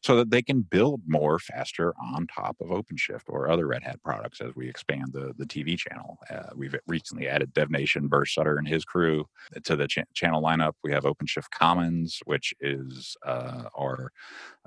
so 0.01 0.15
that 0.15 0.29
they 0.29 0.41
can 0.41 0.61
build 0.61 1.01
more 1.07 1.39
faster 1.39 1.93
on 2.01 2.27
top 2.27 2.57
of 2.61 2.67
OpenShift 2.67 3.23
or 3.27 3.49
other 3.49 3.67
Red 3.67 3.83
Hat 3.83 4.01
products 4.03 4.41
as 4.41 4.55
we 4.55 4.69
expand 4.69 5.07
the, 5.11 5.33
the 5.37 5.45
TV 5.45 5.77
channel. 5.77 6.17
Uh, 6.29 6.49
we've 6.55 6.75
recently 6.87 7.27
added 7.27 7.53
DevNation, 7.53 8.09
Burr 8.09 8.25
Sutter, 8.25 8.57
and 8.57 8.67
his 8.67 8.85
crew 8.85 9.25
to 9.63 9.75
the 9.75 9.87
ch- 9.87 9.99
channel 10.13 10.41
lineup. 10.41 10.73
We 10.83 10.91
have 10.91 11.03
OpenShift 11.03 11.49
Commons, 11.51 12.19
which 12.25 12.53
is 12.59 13.15
uh, 13.25 13.63
our 13.77 14.11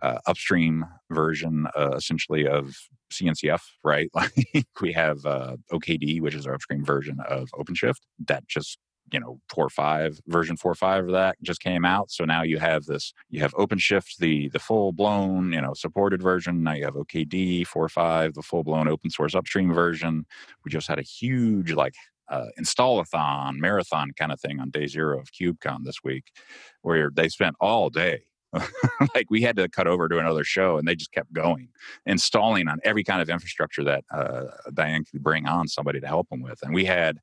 uh, 0.03 0.19
upstream 0.27 0.85
version, 1.11 1.67
uh, 1.77 1.93
essentially, 1.97 2.47
of 2.47 2.75
CNCF, 3.13 3.63
right? 3.85 4.11
Like 4.21 4.67
we 4.81 4.93
have 4.93 5.25
uh, 5.25 5.57
OKD, 5.73 6.21
which 6.21 6.35
is 6.35 6.47
our 6.47 6.55
upstream 6.55 6.85
version 6.85 7.19
of 7.29 7.49
OpenShift 7.55 8.01
that 8.27 8.47
just 8.49 8.79
you 9.13 9.21
know 9.21 9.41
four 9.49 9.69
five 9.69 10.21
version 10.27 10.57
four 10.57 10.75
five 10.75 11.05
of 11.05 11.13
that 11.13 11.37
just 11.43 11.61
came 11.61 11.85
out. 11.85 12.11
So 12.11 12.25
now 12.25 12.43
you 12.43 12.59
have 12.59 12.85
this 12.85 13.13
you 13.29 13.41
have 13.41 13.53
openshift 13.55 14.17
the 14.19 14.49
the 14.51 14.59
full 14.59 14.93
blown 14.93 15.53
you 15.53 15.61
know 15.61 15.75
supported 15.75 16.23
version. 16.23 16.63
Now 16.63 16.75
you 16.75 16.85
have 16.85 16.95
okd 16.95 17.67
four 17.67 17.89
five 17.89 18.35
the 18.35 18.43
full 18.43 18.65
blown 18.65 18.89
open 18.89 19.11
source 19.11 19.35
upstream 19.35 19.73
version. 19.73 20.27
We 20.65 20.71
just 20.71 20.89
had 20.89 20.99
a 20.99 21.03
huge 21.03 21.73
like 21.73 21.95
uh, 22.29 22.47
install-a-thon 22.57 23.59
marathon 23.61 24.13
kind 24.17 24.31
of 24.31 24.41
thing 24.41 24.61
on 24.61 24.71
day 24.71 24.87
zero 24.87 25.19
of 25.19 25.33
kubecon 25.33 25.85
this 25.85 26.05
week 26.05 26.31
where 26.83 27.11
they 27.13 27.29
spent 27.29 27.57
all 27.61 27.91
day 27.91 28.23
like 29.15 29.31
we 29.31 29.43
had 29.43 29.57
to 29.57 29.69
cut 29.69 29.87
over 29.87 30.09
to 30.09 30.19
another 30.19 30.45
show 30.45 30.77
and 30.77 30.87
they 30.87 30.95
just 30.97 31.13
kept 31.13 31.33
going 31.33 31.69
installing 32.07 32.69
on 32.69 32.79
every 32.85 33.05
kind 33.05 33.23
of 33.23 33.31
infrastructure 33.31 33.85
that 33.85 34.05
uh, 34.13 34.45
diane 34.75 35.05
could 35.05 35.23
bring 35.23 35.47
on 35.47 35.69
somebody 35.69 36.01
to 36.01 36.07
help 36.07 36.29
them 36.31 36.43
with. 36.43 36.59
And 36.63 36.75
we 36.75 36.85
had 36.85 37.19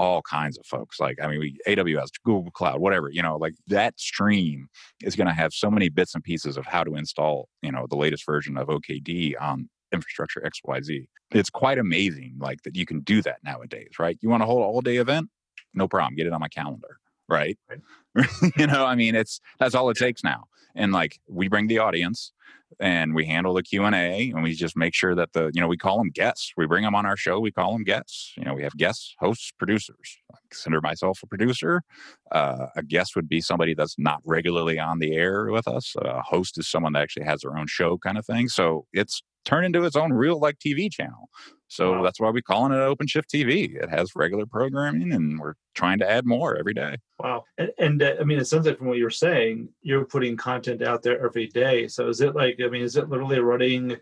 all 0.00 0.22
kinds 0.22 0.56
of 0.56 0.64
folks. 0.64 0.98
Like, 0.98 1.18
I 1.22 1.26
mean, 1.26 1.40
we 1.40 1.58
AWS, 1.68 2.08
Google 2.24 2.50
Cloud, 2.52 2.80
whatever, 2.80 3.10
you 3.10 3.20
know, 3.20 3.36
like 3.36 3.52
that 3.66 4.00
stream 4.00 4.66
is 5.02 5.14
going 5.14 5.26
to 5.26 5.34
have 5.34 5.52
so 5.52 5.70
many 5.70 5.90
bits 5.90 6.14
and 6.14 6.24
pieces 6.24 6.56
of 6.56 6.64
how 6.64 6.82
to 6.84 6.94
install, 6.94 7.50
you 7.60 7.70
know, 7.70 7.86
the 7.86 7.96
latest 7.96 8.24
version 8.24 8.56
of 8.56 8.68
OKD 8.68 9.34
on 9.38 9.68
infrastructure 9.92 10.40
XYZ. 10.40 11.06
It's 11.32 11.50
quite 11.50 11.76
amazing, 11.76 12.36
like 12.40 12.62
that 12.62 12.76
you 12.76 12.86
can 12.86 13.00
do 13.00 13.20
that 13.22 13.44
nowadays, 13.44 13.98
right? 13.98 14.16
You 14.22 14.30
want 14.30 14.40
to 14.40 14.46
hold 14.46 14.62
an 14.62 14.68
all 14.68 14.80
day 14.80 14.96
event? 14.96 15.28
No 15.74 15.86
problem. 15.86 16.14
Get 16.16 16.26
it 16.26 16.32
on 16.32 16.40
my 16.40 16.48
calendar, 16.48 16.96
right? 17.30 17.58
right. 17.68 18.28
you 18.56 18.66
know, 18.66 18.84
I 18.84 18.94
mean, 18.94 19.14
it's 19.14 19.40
that's 19.58 19.74
all 19.74 19.88
it 19.90 19.96
takes 19.96 20.22
now. 20.24 20.44
And 20.74 20.92
like 20.92 21.20
we 21.28 21.48
bring 21.48 21.66
the 21.66 21.78
audience, 21.78 22.32
and 22.78 23.14
we 23.14 23.26
handle 23.26 23.54
the 23.54 23.62
q&a 23.62 24.30
and 24.30 24.42
we 24.42 24.52
just 24.54 24.76
make 24.76 24.94
sure 24.94 25.14
that 25.14 25.32
the 25.32 25.50
you 25.52 25.60
know 25.60 25.66
we 25.66 25.76
call 25.76 25.98
them 25.98 26.10
guests. 26.10 26.52
We 26.56 26.66
bring 26.66 26.84
them 26.84 26.94
on 26.94 27.06
our 27.06 27.16
show 27.16 27.40
we 27.40 27.50
call 27.50 27.72
them 27.72 27.82
guests. 27.82 28.34
You 28.36 28.44
know 28.44 28.54
we 28.54 28.62
have 28.62 28.76
guests 28.76 29.16
hosts 29.18 29.50
producers. 29.58 30.18
I 30.32 30.36
consider 30.50 30.80
myself 30.80 31.20
a 31.22 31.26
producer. 31.26 31.82
Uh, 32.30 32.66
a 32.76 32.82
guest 32.82 33.16
would 33.16 33.28
be 33.28 33.40
somebody 33.40 33.74
that's 33.74 33.96
not 33.98 34.20
regularly 34.24 34.78
on 34.78 34.98
the 34.98 35.14
air 35.14 35.50
with 35.50 35.66
us. 35.66 35.94
A 36.00 36.22
host 36.22 36.58
is 36.58 36.68
someone 36.68 36.92
that 36.92 37.02
actually 37.02 37.26
has 37.26 37.40
their 37.40 37.56
own 37.56 37.66
show 37.66 37.98
kind 37.98 38.18
of 38.18 38.24
thing. 38.24 38.48
So 38.48 38.86
it's 38.92 39.22
turned 39.44 39.66
into 39.66 39.84
its 39.84 39.96
own 39.96 40.12
real 40.12 40.38
like 40.38 40.58
tv 40.58 40.90
channel 40.90 41.28
so 41.70 41.92
wow. 41.92 42.02
that's 42.02 42.18
why 42.18 42.30
we're 42.30 42.42
calling 42.42 42.72
it 42.72 42.76
OpenShift 42.76 43.26
TV. 43.32 43.80
It 43.80 43.88
has 43.90 44.16
regular 44.16 44.44
programming, 44.44 45.12
and 45.12 45.38
we're 45.38 45.54
trying 45.74 46.00
to 46.00 46.10
add 46.10 46.26
more 46.26 46.56
every 46.56 46.74
day. 46.74 46.96
Wow! 47.20 47.44
And, 47.58 47.70
and 47.78 48.02
uh, 48.02 48.16
I 48.20 48.24
mean, 48.24 48.40
it 48.40 48.46
sounds 48.46 48.66
like 48.66 48.78
from 48.78 48.88
what 48.88 48.98
you're 48.98 49.08
saying, 49.08 49.68
you're 49.80 50.04
putting 50.04 50.36
content 50.36 50.82
out 50.82 51.04
there 51.04 51.24
every 51.24 51.46
day. 51.46 51.86
So 51.86 52.08
is 52.08 52.20
it 52.20 52.34
like? 52.34 52.58
I 52.60 52.66
mean, 52.66 52.82
is 52.82 52.96
it 52.96 53.08
literally 53.08 53.38
running? 53.38 53.96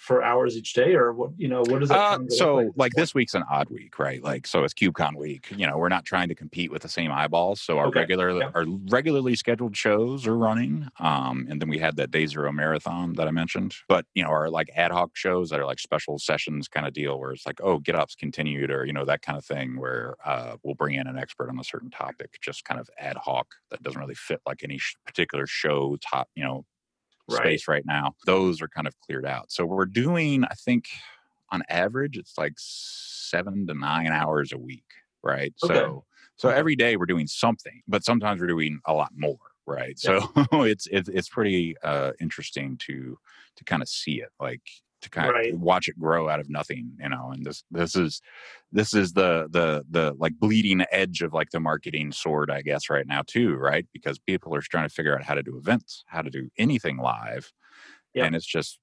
For 0.00 0.22
hours 0.22 0.56
each 0.56 0.72
day 0.72 0.94
or 0.94 1.12
what 1.12 1.30
you 1.36 1.46
know 1.46 1.60
what 1.60 1.82
is 1.82 1.90
it 1.90 1.96
uh, 1.96 2.18
so 2.30 2.56
like, 2.56 2.68
like 2.76 2.92
this 2.94 3.14
week's 3.14 3.34
an 3.34 3.44
odd 3.50 3.68
week 3.68 3.98
right 3.98 4.22
like 4.24 4.46
so 4.46 4.64
it's 4.64 4.72
kubecon 4.72 5.14
week 5.14 5.48
you 5.54 5.66
know 5.66 5.76
we're 5.76 5.90
not 5.90 6.06
trying 6.06 6.28
to 6.28 6.34
compete 6.34 6.72
with 6.72 6.80
the 6.80 6.88
same 6.88 7.12
eyeballs 7.12 7.60
so 7.60 7.78
our 7.78 7.86
okay. 7.88 8.00
regular 8.00 8.38
yeah. 8.38 8.50
our 8.54 8.64
regularly 8.88 9.36
scheduled 9.36 9.76
shows 9.76 10.26
are 10.26 10.36
running 10.36 10.88
um 11.00 11.46
and 11.50 11.60
then 11.60 11.68
we 11.68 11.78
had 11.78 11.96
that 11.96 12.10
day 12.10 12.24
zero 12.24 12.50
marathon 12.50 13.12
that 13.12 13.28
i 13.28 13.30
mentioned 13.30 13.74
but 13.88 14.06
you 14.14 14.22
know 14.22 14.30
our 14.30 14.48
like 14.48 14.70
ad 14.74 14.90
hoc 14.90 15.10
shows 15.14 15.50
that 15.50 15.60
are 15.60 15.66
like 15.66 15.78
special 15.78 16.18
sessions 16.18 16.66
kind 16.66 16.86
of 16.86 16.94
deal 16.94 17.20
where 17.20 17.32
it's 17.32 17.46
like 17.46 17.60
oh 17.62 17.78
GitOps 17.78 18.16
continued 18.16 18.70
or 18.70 18.84
you 18.86 18.92
know 18.92 19.04
that 19.04 19.22
kind 19.22 19.36
of 19.36 19.44
thing 19.44 19.78
where 19.78 20.16
uh, 20.24 20.56
we'll 20.62 20.74
bring 20.74 20.94
in 20.94 21.06
an 21.06 21.18
expert 21.18 21.50
on 21.50 21.58
a 21.58 21.64
certain 21.64 21.90
topic 21.90 22.38
just 22.40 22.64
kind 22.64 22.80
of 22.80 22.88
ad 22.98 23.16
hoc 23.16 23.46
that 23.70 23.82
doesn't 23.82 24.00
really 24.00 24.14
fit 24.14 24.40
like 24.46 24.62
any 24.64 24.80
particular 25.06 25.46
show 25.46 25.96
top 26.00 26.28
you 26.34 26.42
know 26.42 26.64
right. 27.30 27.38
space 27.38 27.68
right 27.68 27.84
now. 27.84 28.14
Those 28.26 28.62
are 28.62 28.68
kind 28.68 28.86
of 28.86 28.98
cleared 29.00 29.26
out. 29.26 29.50
So 29.50 29.64
we're 29.64 29.86
doing, 29.86 30.44
I 30.44 30.54
think, 30.54 30.88
on 31.50 31.62
average, 31.68 32.16
it's 32.16 32.38
like 32.38 32.54
seven 32.56 33.66
to 33.66 33.74
nine 33.74 34.08
hours 34.08 34.52
a 34.52 34.58
week, 34.58 34.84
right? 35.22 35.52
Okay. 35.64 35.74
So 35.74 36.04
so 36.36 36.48
every 36.48 36.74
day 36.74 36.96
we're 36.96 37.04
doing 37.04 37.26
something, 37.26 37.82
but 37.86 38.02
sometimes 38.02 38.40
we're 38.40 38.46
doing 38.46 38.80
a 38.86 38.94
lot 38.94 39.12
more, 39.14 39.38
right? 39.66 39.98
Yeah. 40.02 40.20
So 40.50 40.62
it's 40.64 40.86
it's 40.90 41.08
it's 41.08 41.28
pretty 41.28 41.76
uh, 41.82 42.12
interesting 42.20 42.78
to 42.86 43.18
to 43.56 43.64
kind 43.64 43.82
of 43.82 43.88
see 43.88 44.22
it. 44.22 44.30
Like 44.40 44.62
to 45.02 45.10
kind 45.10 45.30
right. 45.30 45.54
of 45.54 45.60
watch 45.60 45.88
it 45.88 45.98
grow 45.98 46.28
out 46.28 46.40
of 46.40 46.48
nothing 46.48 46.92
you 47.00 47.08
know 47.08 47.30
and 47.32 47.44
this 47.44 47.64
this 47.70 47.96
is 47.96 48.20
this 48.72 48.94
is 48.94 49.12
the 49.12 49.48
the 49.50 49.84
the 49.90 50.14
like 50.18 50.38
bleeding 50.38 50.84
edge 50.90 51.22
of 51.22 51.32
like 51.32 51.50
the 51.50 51.60
marketing 51.60 52.12
sword 52.12 52.50
i 52.50 52.62
guess 52.62 52.90
right 52.90 53.06
now 53.06 53.22
too 53.26 53.54
right 53.54 53.86
because 53.92 54.18
people 54.18 54.54
are 54.54 54.60
trying 54.60 54.88
to 54.88 54.94
figure 54.94 55.14
out 55.14 55.22
how 55.22 55.34
to 55.34 55.42
do 55.42 55.56
events 55.56 56.04
how 56.06 56.22
to 56.22 56.30
do 56.30 56.48
anything 56.58 56.98
live 56.98 57.52
yep. 58.14 58.26
and 58.26 58.36
it's 58.36 58.46
just 58.46 58.78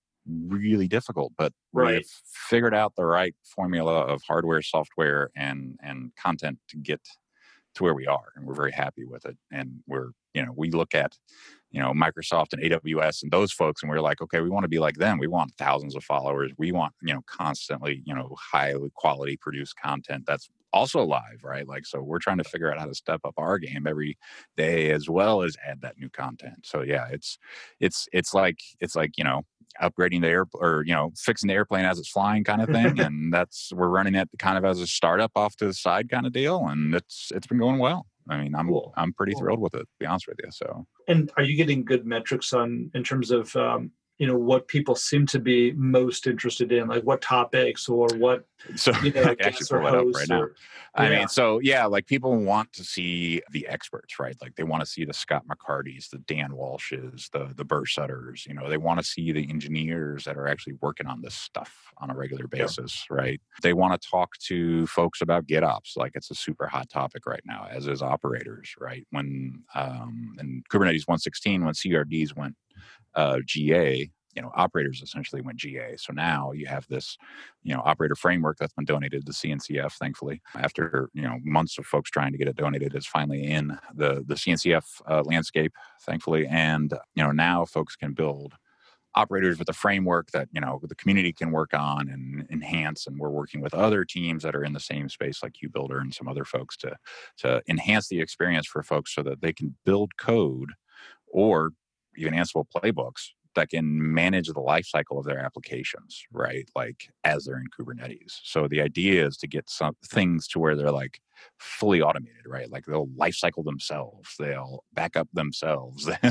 really 0.48 0.88
difficult 0.88 1.32
but 1.38 1.54
right. 1.72 1.96
we've 1.96 2.12
figured 2.26 2.74
out 2.74 2.94
the 2.96 3.06
right 3.06 3.36
formula 3.44 4.02
of 4.02 4.22
hardware 4.28 4.62
software 4.62 5.30
and 5.36 5.78
and 5.82 6.12
content 6.18 6.58
to 6.68 6.78
get 6.78 7.00
to 7.78 7.84
where 7.84 7.94
we 7.94 8.08
are 8.08 8.34
and 8.36 8.46
we're 8.46 8.54
very 8.54 8.72
happy 8.72 9.06
with 9.06 9.26
it 9.26 9.38
and 9.52 9.80
we're 9.88 10.10
you 10.34 10.46
know 10.46 10.54
we 10.56 10.72
look 10.72 10.94
at 10.94 11.14
you 11.72 11.82
know 11.82 11.94
microsoft 11.94 12.54
and 12.54 12.62
aws 12.64 13.24
and 13.24 13.32
those 13.32 13.52
folks 13.52 13.82
and 13.82 13.90
we're 13.90 14.02
like 14.02 14.22
okay 14.22 14.42
we 14.42 14.50
want 14.50 14.64
to 14.64 14.70
be 14.70 14.80
like 14.80 14.96
them. 14.96 15.18
We 15.18 15.28
want 15.28 15.54
thousands 15.58 15.96
of 15.96 16.04
followers. 16.04 16.52
We 16.58 16.72
want 16.72 16.94
you 17.02 17.14
know 17.14 17.22
constantly 17.28 18.02
you 18.06 18.14
know 18.14 18.36
high 18.40 18.74
quality 18.96 19.38
produced 19.38 19.76
content 19.78 20.26
that's 20.26 20.50
also 20.74 21.04
live 21.04 21.40
right? 21.44 21.68
Like 21.68 21.86
so 21.86 22.02
we're 22.02 22.20
trying 22.20 22.38
to 22.40 22.44
figure 22.44 22.72
out 22.72 22.80
how 22.80 22.86
to 22.86 22.96
step 22.96 23.22
up 23.24 23.36
our 23.38 23.58
game 23.58 23.88
every 23.88 24.18
day 24.58 24.92
as 24.92 25.10
well 25.10 25.42
as 25.42 25.56
add 25.66 25.82
that 25.82 25.98
new 25.98 26.10
content. 26.10 26.60
So 26.64 26.82
yeah 26.82 27.08
it's 27.12 27.38
it's 27.80 28.08
it's 28.12 28.34
like 28.34 28.60
it's 28.80 28.96
like 28.96 29.12
you 29.18 29.24
know 29.24 29.44
upgrading 29.82 30.22
the 30.22 30.28
air 30.28 30.46
or 30.54 30.84
you 30.86 30.94
know 30.94 31.12
fixing 31.16 31.48
the 31.48 31.54
airplane 31.54 31.86
as 31.86 32.00
it's 32.00 32.10
flying 32.10 32.44
kind 32.44 32.62
of 32.62 32.70
thing 32.70 33.00
and 33.06 33.32
that's 33.32 33.72
we're 33.74 33.90
running 33.90 34.16
it 34.16 34.28
kind 34.40 34.58
of 34.58 34.66
as 34.66 34.80
a 34.80 34.88
startup 34.88 35.32
off 35.36 35.56
to 35.56 35.66
the 35.66 35.74
side 35.74 36.10
kind 36.10 36.26
of 36.26 36.34
deal 36.34 36.68
and 36.68 36.96
it's 36.96 37.32
it's 37.34 37.48
been 37.48 37.60
going 37.60 37.78
well 37.78 38.06
I 38.30 38.38
mean, 38.42 38.56
I'm 38.56 38.68
cool. 38.68 38.94
I'm 38.98 39.14
pretty 39.14 39.34
cool. 39.34 39.42
thrilled 39.42 39.62
with 39.62 39.74
it. 39.74 39.80
To 39.80 39.88
be 40.00 40.06
honest 40.06 40.28
with 40.28 40.38
you. 40.44 40.52
So. 40.52 40.86
And 41.08 41.32
are 41.38 41.44
you 41.44 41.56
getting 41.56 41.86
good 41.86 42.06
metrics 42.06 42.54
on 42.54 42.92
in 42.94 43.04
terms 43.04 43.32
of 43.32 43.56
um, 43.56 43.92
you 44.18 44.26
know 44.26 44.38
what 44.38 44.68
people 44.68 44.96
seem 44.96 45.26
to 45.28 45.40
be 45.40 45.72
most 45.74 46.26
interested 46.26 46.72
in 46.72 46.88
like 46.88 47.04
what 47.04 47.22
topics 47.22 47.88
or 47.88 48.08
what 48.18 48.46
so 48.76 48.92
you 49.04 49.12
know, 49.12 49.22
I 49.26 49.36
actually 49.42 49.68
pull 49.68 49.84
that 49.84 49.96
up 49.96 50.06
right 50.14 50.32
or, 50.32 50.56
now. 50.96 51.04
i 51.04 51.10
mean 51.10 51.28
so 51.28 51.60
yeah 51.60 51.86
like 51.86 52.08
people 52.08 52.36
want 52.38 52.74
to 52.74 52.84
see 52.84 53.42
the 53.52 53.68
experts 53.68 54.20
right? 54.20 54.36
Like 54.42 54.56
they 54.56 54.64
want 54.64 54.82
to 54.82 54.86
see 54.86 55.06
the 55.06 55.14
scott 55.14 55.44
mccartys 55.48 56.10
the 56.10 56.18
dan 56.20 56.52
walshes 56.52 57.30
the 57.32 57.54
the 57.56 57.64
burr 57.64 57.86
sutters 57.86 58.46
you 58.48 58.54
know 58.54 58.70
they 58.70 58.78
want 58.78 59.00
to 59.00 59.06
see 59.06 59.32
the 59.32 59.48
engineers 59.50 60.24
that 60.24 60.38
are 60.38 60.48
actually 60.48 60.74
working 60.82 61.08
on 61.08 61.22
this 61.22 61.36
stuff 61.36 61.92
on 62.00 62.10
a 62.10 62.16
regular 62.16 62.48
basis 62.48 63.06
yeah. 63.10 63.18
right? 63.18 63.42
They 63.62 63.74
want 63.74 64.00
to 64.00 64.10
talk 64.10 64.38
to 64.48 64.88
folks 64.88 65.22
about 65.22 65.48
gitops 65.48 65.96
like 65.96 66.14
it's 66.16 66.32
a 66.32 66.36
super 66.36 66.68
hot 66.68 66.90
topic 66.90 67.26
right 67.26 67.42
now 67.46 67.68
as 67.70 67.88
is 67.88 68.02
operators 68.02 68.74
right? 68.80 69.06
When 69.12 69.64
um 69.76 70.36
and 70.40 70.64
kubernetes 70.70 71.08
116 71.08 71.64
when 71.64 71.74
crds 71.74 72.36
went 72.36 72.56
uh, 73.18 73.40
GA, 73.46 74.10
you 74.38 74.44
know 74.44 74.52
operators 74.56 75.02
essentially 75.02 75.42
went 75.42 75.58
GA. 75.58 75.96
So 75.98 76.14
now 76.14 76.52
you 76.52 76.68
have 76.68 76.88
this 76.88 77.18
you 77.64 77.74
know 77.74 77.82
operator 77.84 78.16
framework 78.16 78.58
that's 78.60 78.74
been 78.74 78.86
donated 78.86 79.26
to 79.26 79.32
CNCF. 79.32 79.94
Thankfully, 79.94 80.42
after 80.56 81.10
you 81.14 81.24
know 81.24 81.40
months 81.44 81.78
of 81.80 81.86
folks 81.86 82.12
trying 82.12 82.32
to 82.32 82.38
get 82.38 82.48
it 82.48 82.56
donated, 82.56 82.96
is 82.96 83.08
finally 83.08 83.44
in 83.44 83.78
the 83.94 84.24
the 84.28 84.36
CNCF 84.36 85.02
uh, 85.10 85.24
landscape. 85.26 85.74
Thankfully, 86.06 86.46
and 86.48 86.94
you 87.16 87.24
know 87.24 87.32
now 87.32 87.66
folks 87.66 87.96
can 87.96 88.14
build 88.14 88.54
operators 89.16 89.58
with 89.58 89.70
a 89.70 89.74
framework 89.74 90.30
that 90.30 90.48
you 90.52 90.62
know 90.62 90.80
the 90.84 90.96
community 90.96 91.34
can 91.34 91.50
work 91.50 91.74
on 91.74 92.08
and 92.08 92.48
enhance 92.52 93.08
and 93.08 93.18
we're 93.18 93.32
working 93.32 93.62
with 93.62 93.74
other 93.74 94.06
teams 94.06 94.44
that 94.44 94.56
are 94.56 94.64
in 94.64 94.74
the 94.74 94.80
same 94.80 95.10
space 95.10 95.42
like 95.42 95.54
Kubebuilder 95.54 96.00
and 96.00 96.14
some 96.14 96.28
other 96.28 96.46
folks 96.46 96.78
to 96.78 96.96
to 97.38 97.64
enhance 97.68 98.08
the 98.08 98.22
experience 98.22 98.68
for 98.68 98.84
folks 98.84 99.16
so 99.16 99.24
that 99.24 99.42
they 99.42 99.52
can 99.52 99.76
build 99.84 100.16
code 100.18 100.74
or 101.26 101.72
even 102.18 102.34
ansible 102.34 102.66
playbooks 102.76 103.30
that 103.58 103.70
can 103.70 104.14
manage 104.14 104.48
the 104.48 104.54
lifecycle 104.54 105.18
of 105.18 105.26
their 105.26 105.40
applications, 105.40 106.24
right? 106.32 106.70
Like 106.76 107.10
as 107.24 107.46
they're 107.46 107.58
in 107.58 107.66
Kubernetes. 107.78 108.40
So 108.44 108.68
the 108.68 108.82
idea 108.82 109.26
is 109.26 109.36
to 109.38 109.48
get 109.48 109.68
some 109.68 109.96
things 110.06 110.48
to 110.50 110.60
where 110.60 110.76
they're 110.76 110.92
like 110.92 111.20
fully 111.58 112.00
automated, 112.00 112.46
right? 112.46 112.70
Like 112.70 112.86
they'll 112.86 113.08
lifecycle 113.08 113.66
themselves, 113.66 114.36
they'll 114.38 114.84
back 114.94 115.18
up 115.18 115.28
themselves, 115.34 116.06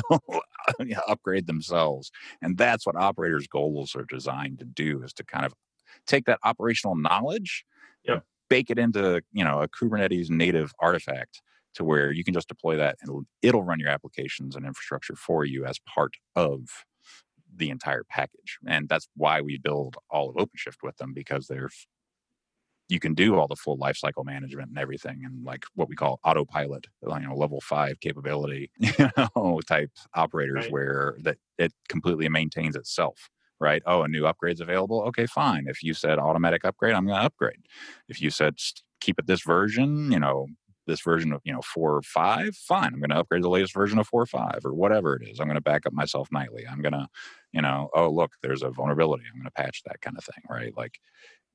they'll 0.78 1.00
upgrade 1.08 1.48
themselves. 1.48 2.12
And 2.42 2.56
that's 2.56 2.86
what 2.86 2.96
operators' 2.96 3.48
goals 3.48 3.96
are 3.96 4.06
designed 4.08 4.60
to 4.60 4.64
do 4.64 5.02
is 5.02 5.12
to 5.14 5.24
kind 5.24 5.44
of 5.44 5.52
take 6.06 6.26
that 6.26 6.38
operational 6.44 6.94
knowledge, 6.94 7.64
yep. 8.04 8.24
bake 8.48 8.70
it 8.70 8.78
into, 8.78 9.20
you 9.32 9.42
know, 9.42 9.62
a 9.62 9.68
Kubernetes 9.68 10.30
native 10.30 10.72
artifact 10.78 11.42
to 11.76 11.84
where 11.84 12.10
you 12.10 12.24
can 12.24 12.34
just 12.34 12.48
deploy 12.48 12.76
that 12.76 12.96
and 13.00 13.26
it'll 13.42 13.62
run 13.62 13.78
your 13.78 13.90
applications 13.90 14.56
and 14.56 14.66
infrastructure 14.66 15.14
for 15.14 15.44
you 15.44 15.64
as 15.64 15.78
part 15.86 16.14
of 16.34 16.62
the 17.54 17.70
entire 17.70 18.02
package. 18.04 18.58
And 18.66 18.88
that's 18.88 19.08
why 19.16 19.40
we 19.40 19.58
build 19.58 19.96
all 20.10 20.28
of 20.28 20.36
OpenShift 20.36 20.82
with 20.82 20.96
them 20.96 21.12
because 21.14 21.46
there's 21.46 21.86
you 22.88 23.00
can 23.00 23.14
do 23.14 23.34
all 23.34 23.48
the 23.48 23.56
full 23.56 23.76
lifecycle 23.76 24.24
management 24.24 24.68
and 24.68 24.78
everything 24.78 25.22
and 25.24 25.44
like 25.44 25.64
what 25.74 25.88
we 25.88 25.96
call 25.96 26.20
autopilot, 26.24 26.86
you 27.02 27.20
know, 27.20 27.34
level 27.34 27.60
five 27.60 27.98
capability, 28.00 28.70
you 28.78 29.10
know, 29.16 29.60
type 29.66 29.90
operators 30.14 30.64
right. 30.64 30.72
where 30.72 31.16
that 31.20 31.36
it 31.58 31.72
completely 31.88 32.28
maintains 32.28 32.76
itself. 32.76 33.28
Right. 33.58 33.82
Oh, 33.86 34.02
a 34.02 34.08
new 34.08 34.26
upgrade's 34.26 34.60
available. 34.60 35.02
Okay, 35.04 35.24
fine. 35.26 35.64
If 35.66 35.82
you 35.82 35.94
said 35.94 36.18
automatic 36.18 36.64
upgrade, 36.64 36.92
I'm 36.92 37.06
going 37.06 37.18
to 37.18 37.24
upgrade. 37.24 37.60
If 38.06 38.20
you 38.20 38.30
said 38.30 38.56
keep 39.00 39.18
it 39.18 39.26
this 39.26 39.42
version, 39.42 40.12
you 40.12 40.20
know, 40.20 40.46
this 40.86 41.00
version 41.00 41.32
of 41.32 41.40
you 41.44 41.52
know 41.52 41.62
four 41.62 41.96
or 41.96 42.02
five 42.02 42.54
fine 42.54 42.92
i'm 42.92 43.00
going 43.00 43.10
to 43.10 43.18
upgrade 43.18 43.42
the 43.42 43.48
latest 43.48 43.74
version 43.74 43.98
of 43.98 44.06
four 44.06 44.22
or 44.22 44.26
five 44.26 44.60
or 44.64 44.74
whatever 44.74 45.16
it 45.16 45.28
is. 45.28 45.40
I'm 45.40 45.46
going 45.46 45.56
to 45.56 45.60
back 45.60 45.86
up 45.86 45.92
myself 45.92 46.28
nightly. 46.32 46.66
I'm 46.70 46.80
going 46.80 46.92
to 46.92 47.08
you 47.52 47.62
know 47.62 47.90
oh 47.94 48.10
look 48.10 48.32
there's 48.42 48.62
a 48.62 48.70
vulnerability. 48.70 49.24
I'm 49.26 49.38
going 49.38 49.44
to 49.44 49.62
patch 49.62 49.82
that 49.84 50.00
kind 50.00 50.16
of 50.16 50.24
thing 50.24 50.42
right? 50.48 50.76
Like 50.76 50.98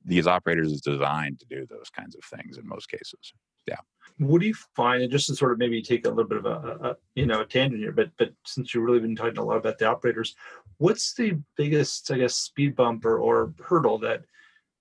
these 0.04 0.26
operators 0.26 0.72
is 0.72 0.80
designed 0.80 1.38
to 1.40 1.46
do 1.46 1.66
those 1.66 1.90
kinds 1.90 2.16
of 2.16 2.24
things 2.24 2.58
in 2.58 2.66
most 2.66 2.90
cases. 2.90 3.32
Yeah. 3.68 3.76
What 4.18 4.40
do 4.40 4.46
you 4.46 4.54
find 4.74 5.08
just 5.10 5.28
to 5.28 5.36
sort 5.36 5.52
of 5.52 5.58
maybe 5.58 5.80
take 5.80 6.04
a 6.04 6.08
little 6.08 6.28
bit 6.28 6.38
of 6.38 6.46
a, 6.46 6.88
a, 6.88 6.96
you 7.14 7.26
know 7.26 7.40
a 7.40 7.46
tangent 7.46 7.80
here 7.80 7.92
but 7.92 8.10
but 8.18 8.32
since 8.44 8.74
you've 8.74 8.84
really 8.84 9.00
been 9.00 9.16
talking 9.16 9.38
a 9.38 9.44
lot 9.44 9.56
about 9.56 9.78
the 9.78 9.86
operators 9.86 10.34
what's 10.78 11.14
the 11.14 11.38
biggest 11.56 12.10
i 12.10 12.18
guess 12.18 12.34
speed 12.34 12.74
bump 12.74 13.04
or, 13.04 13.18
or 13.18 13.54
hurdle 13.64 13.98
that 13.98 14.24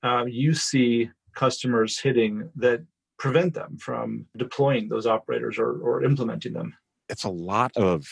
um, 0.03 0.27
you 0.27 0.53
see 0.53 1.09
customers 1.35 1.99
hitting 1.99 2.49
that 2.55 2.83
prevent 3.21 3.53
them 3.53 3.77
from 3.77 4.25
deploying 4.35 4.89
those 4.89 5.05
operators 5.05 5.59
or, 5.59 5.73
or 5.73 6.03
implementing 6.03 6.53
them? 6.53 6.73
It's 7.07 7.23
a 7.23 7.29
lot 7.29 7.71
of 7.77 8.07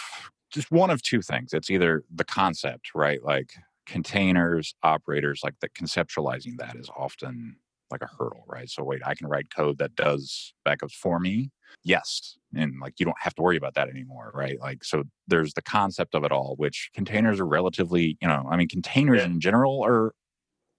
just 0.51 0.69
one 0.71 0.91
of 0.91 1.01
two 1.01 1.23
things. 1.23 1.51
It's 1.51 1.71
either 1.71 2.03
the 2.13 2.23
concept, 2.23 2.91
right? 2.93 3.23
Like 3.23 3.53
containers, 3.87 4.75
operators, 4.83 5.41
like 5.43 5.55
that 5.61 5.73
conceptualizing 5.73 6.59
that 6.59 6.75
is 6.75 6.91
often 6.95 7.55
like 7.89 8.03
a 8.03 8.07
hurdle, 8.19 8.43
right? 8.47 8.69
So 8.69 8.83
wait, 8.83 9.01
I 9.03 9.15
can 9.15 9.25
write 9.25 9.47
code 9.49 9.79
that 9.79 9.95
does 9.95 10.53
backups 10.63 10.93
for 10.93 11.19
me. 11.19 11.49
Yes. 11.83 12.37
And 12.55 12.75
like 12.79 12.99
you 12.99 13.05
don't 13.07 13.17
have 13.19 13.33
to 13.33 13.41
worry 13.41 13.57
about 13.57 13.73
that 13.73 13.89
anymore, 13.89 14.31
right? 14.35 14.59
Like 14.59 14.83
so 14.83 15.05
there's 15.27 15.55
the 15.55 15.63
concept 15.63 16.13
of 16.13 16.23
it 16.23 16.31
all, 16.31 16.53
which 16.57 16.91
containers 16.93 17.39
are 17.39 17.47
relatively, 17.47 18.15
you 18.21 18.27
know, 18.27 18.47
I 18.47 18.57
mean 18.57 18.67
containers 18.67 19.21
yeah. 19.21 19.25
in 19.25 19.39
general 19.39 19.83
are 19.83 20.13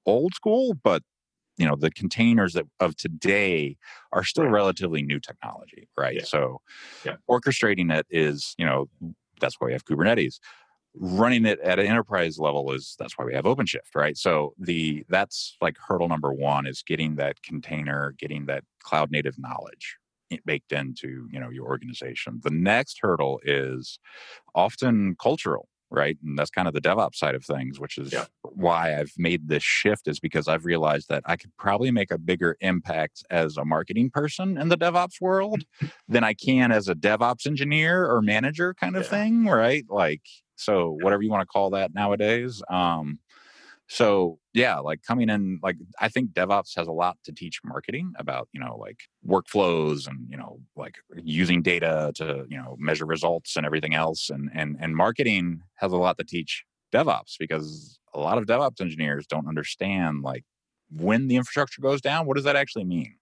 old 0.06 0.34
school, 0.34 0.74
but 0.74 1.02
you 1.60 1.68
know 1.68 1.76
the 1.76 1.90
containers 1.90 2.54
that 2.54 2.66
of 2.80 2.96
today 2.96 3.76
are 4.12 4.24
still 4.24 4.44
right. 4.44 4.52
relatively 4.52 5.02
new 5.02 5.20
technology 5.20 5.88
right 5.96 6.16
yeah. 6.16 6.24
so 6.24 6.60
yeah. 7.04 7.16
orchestrating 7.30 7.94
it 7.94 8.06
is 8.10 8.54
you 8.58 8.64
know 8.64 8.88
that's 9.40 9.60
why 9.60 9.66
we 9.66 9.72
have 9.72 9.84
kubernetes 9.84 10.38
running 10.94 11.44
it 11.44 11.60
at 11.60 11.78
an 11.78 11.86
enterprise 11.86 12.38
level 12.38 12.72
is 12.72 12.96
that's 12.98 13.16
why 13.16 13.24
we 13.24 13.34
have 13.34 13.44
openshift 13.44 13.94
right 13.94 14.16
so 14.16 14.54
the 14.58 15.04
that's 15.08 15.56
like 15.60 15.76
hurdle 15.86 16.08
number 16.08 16.32
one 16.32 16.66
is 16.66 16.82
getting 16.82 17.16
that 17.16 17.42
container 17.42 18.14
getting 18.18 18.46
that 18.46 18.64
cloud 18.82 19.10
native 19.10 19.38
knowledge 19.38 19.96
baked 20.46 20.72
into 20.72 21.28
you 21.30 21.38
know 21.38 21.50
your 21.50 21.66
organization 21.66 22.40
the 22.42 22.50
next 22.50 22.98
hurdle 23.02 23.40
is 23.44 23.98
often 24.54 25.14
cultural 25.20 25.68
right 25.90 26.16
and 26.24 26.38
that's 26.38 26.50
kind 26.50 26.68
of 26.68 26.74
the 26.74 26.80
devops 26.80 27.16
side 27.16 27.34
of 27.34 27.44
things 27.44 27.80
which 27.80 27.98
is 27.98 28.12
yeah. 28.12 28.24
why 28.42 28.98
i've 28.98 29.12
made 29.16 29.48
this 29.48 29.62
shift 29.62 30.08
is 30.08 30.20
because 30.20 30.48
i've 30.48 30.64
realized 30.64 31.08
that 31.08 31.22
i 31.26 31.36
could 31.36 31.50
probably 31.56 31.90
make 31.90 32.10
a 32.10 32.18
bigger 32.18 32.56
impact 32.60 33.24
as 33.30 33.56
a 33.56 33.64
marketing 33.64 34.10
person 34.10 34.56
in 34.56 34.68
the 34.68 34.76
devops 34.76 35.20
world 35.20 35.64
than 36.08 36.24
i 36.24 36.32
can 36.32 36.72
as 36.72 36.88
a 36.88 36.94
devops 36.94 37.46
engineer 37.46 38.08
or 38.10 38.22
manager 38.22 38.74
kind 38.74 38.96
of 38.96 39.04
yeah. 39.04 39.10
thing 39.10 39.44
right 39.46 39.84
like 39.88 40.22
so 40.56 40.96
whatever 41.00 41.22
you 41.22 41.30
want 41.30 41.42
to 41.42 41.46
call 41.46 41.70
that 41.70 41.94
nowadays 41.94 42.62
um 42.70 43.18
so 43.90 44.38
yeah 44.54 44.78
like 44.78 45.00
coming 45.06 45.28
in 45.28 45.58
like 45.62 45.76
i 46.00 46.08
think 46.08 46.30
devops 46.30 46.76
has 46.76 46.86
a 46.86 46.92
lot 46.92 47.18
to 47.24 47.32
teach 47.32 47.60
marketing 47.64 48.12
about 48.16 48.48
you 48.52 48.60
know 48.60 48.76
like 48.76 49.00
workflows 49.26 50.06
and 50.06 50.28
you 50.30 50.36
know 50.36 50.60
like 50.76 50.94
using 51.22 51.60
data 51.60 52.12
to 52.14 52.44
you 52.48 52.56
know 52.56 52.76
measure 52.78 53.06
results 53.06 53.56
and 53.56 53.66
everything 53.66 53.94
else. 53.94 54.30
And 54.30 54.50
and 54.54 54.76
and 54.80 54.96
marketing 54.96 55.60
has 55.76 55.92
a 55.92 55.96
lot 55.96 56.18
to 56.18 56.24
teach 56.24 56.64
devops 56.92 57.34
because 57.38 57.98
a 58.14 58.20
lot 58.20 58.38
of 58.38 58.46
devops 58.46 58.80
engineers 58.80 59.26
don't 59.26 59.48
understand 59.48 60.22
like 60.22 60.44
when 60.90 61.28
the 61.28 61.36
infrastructure 61.36 61.80
goes 61.80 62.00
down 62.00 62.26
what 62.26 62.34
does 62.34 62.44
that 62.44 62.56
actually 62.56 62.84
mean 62.84 63.14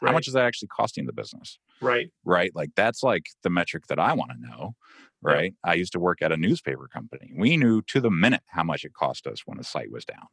right. 0.00 0.08
how 0.08 0.14
much 0.14 0.28
is 0.28 0.34
that 0.34 0.44
actually 0.44 0.68
costing 0.68 1.06
the 1.06 1.12
business 1.12 1.58
right 1.80 2.10
right 2.24 2.52
like 2.54 2.70
that's 2.76 3.02
like 3.02 3.26
the 3.42 3.50
metric 3.50 3.86
that 3.88 3.98
i 3.98 4.12
want 4.12 4.30
to 4.30 4.40
know 4.40 4.74
right? 5.22 5.54
I 5.64 5.74
used 5.74 5.92
to 5.92 6.00
work 6.00 6.22
at 6.22 6.32
a 6.32 6.36
newspaper 6.36 6.88
company. 6.88 7.32
We 7.36 7.56
knew 7.56 7.82
to 7.82 8.00
the 8.00 8.10
minute 8.10 8.42
how 8.46 8.62
much 8.62 8.84
it 8.84 8.94
cost 8.94 9.26
us 9.26 9.42
when 9.44 9.58
a 9.58 9.64
site 9.64 9.90
was 9.90 10.04
down. 10.04 10.26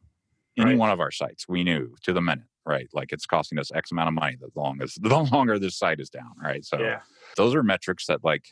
Any 0.58 0.72
right. 0.72 0.78
one 0.78 0.90
of 0.90 1.00
our 1.00 1.12
sites, 1.12 1.48
we 1.48 1.64
knew 1.64 1.96
to 2.04 2.14
the 2.14 2.22
minute, 2.22 2.46
right? 2.66 2.88
Like 2.92 3.12
it's 3.12 3.26
costing 3.26 3.60
us 3.60 3.72
X 3.74 3.92
amount 3.92 4.08
of 4.08 4.16
money 4.16 4.38
the 4.40 4.50
longer 4.60 4.86
the 5.00 5.18
longer 5.32 5.60
this 5.60 5.78
site 5.78 6.00
is 6.00 6.10
down, 6.10 6.32
right? 6.42 6.66
So 6.66 6.80
yeah. 6.80 7.02
those 7.36 7.54
are 7.54 7.64
metrics 7.64 8.08
that 8.08 8.24
like 8.24 8.46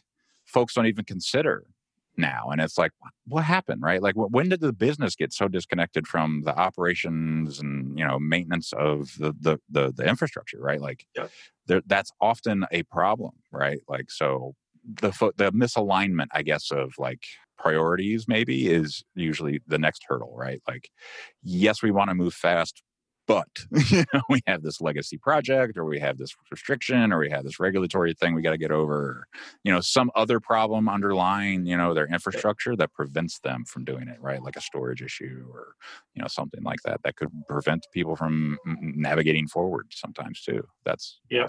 folks 0.45 0.75
don't 0.75 0.85
even 0.85 1.05
consider 1.05 1.65
now 2.17 2.49
and 2.51 2.61
it's 2.61 2.77
like 2.77 2.91
what 3.27 3.43
happened 3.43 3.81
right 3.81 4.01
like 4.01 4.15
when 4.15 4.49
did 4.49 4.59
the 4.59 4.73
business 4.73 5.15
get 5.15 5.33
so 5.33 5.47
disconnected 5.47 6.07
from 6.07 6.41
the 6.43 6.57
operations 6.57 7.59
and 7.59 7.97
you 7.97 8.05
know 8.05 8.19
maintenance 8.19 8.73
of 8.73 9.11
the 9.19 9.33
the 9.39 9.57
the, 9.69 9.93
the 9.95 10.07
infrastructure 10.07 10.59
right 10.59 10.81
like 10.81 11.05
yeah. 11.15 11.27
there, 11.67 11.81
that's 11.85 12.11
often 12.21 12.65
a 12.71 12.83
problem 12.83 13.31
right 13.51 13.79
like 13.87 14.09
so 14.09 14.53
the 14.85 15.11
the 15.37 15.51
misalignment, 15.51 16.27
I 16.31 16.43
guess, 16.43 16.71
of 16.71 16.93
like 16.97 17.23
priorities 17.57 18.27
maybe 18.27 18.67
is 18.67 19.03
usually 19.15 19.61
the 19.67 19.77
next 19.77 20.03
hurdle, 20.07 20.33
right? 20.35 20.61
Like, 20.67 20.89
yes, 21.41 21.81
we 21.81 21.91
want 21.91 22.09
to 22.09 22.15
move 22.15 22.33
fast, 22.33 22.81
but 23.27 23.47
you 23.89 24.03
know, 24.13 24.21
we 24.29 24.41
have 24.47 24.61
this 24.61 24.81
legacy 24.81 25.17
project, 25.17 25.77
or 25.77 25.85
we 25.85 25.99
have 25.99 26.17
this 26.17 26.35
restriction, 26.51 27.11
or 27.11 27.19
we 27.19 27.29
have 27.29 27.43
this 27.43 27.59
regulatory 27.59 28.13
thing 28.13 28.33
we 28.33 28.41
got 28.41 28.51
to 28.51 28.57
get 28.57 28.71
over, 28.71 29.27
you 29.63 29.71
know, 29.71 29.81
some 29.81 30.11
other 30.15 30.39
problem 30.39 30.87
underlying, 30.89 31.65
you 31.65 31.77
know, 31.77 31.93
their 31.93 32.07
infrastructure 32.07 32.75
that 32.75 32.93
prevents 32.93 33.39
them 33.39 33.65
from 33.65 33.83
doing 33.83 34.07
it, 34.07 34.21
right? 34.21 34.41
Like 34.41 34.55
a 34.55 34.61
storage 34.61 35.01
issue, 35.01 35.45
or 35.51 35.75
you 36.13 36.21
know, 36.21 36.27
something 36.27 36.63
like 36.63 36.81
that 36.83 37.01
that 37.03 37.15
could 37.15 37.29
prevent 37.47 37.85
people 37.91 38.15
from 38.15 38.57
navigating 38.65 39.47
forward 39.47 39.87
sometimes 39.91 40.41
too. 40.41 40.67
That's 40.83 41.19
yeah 41.29 41.47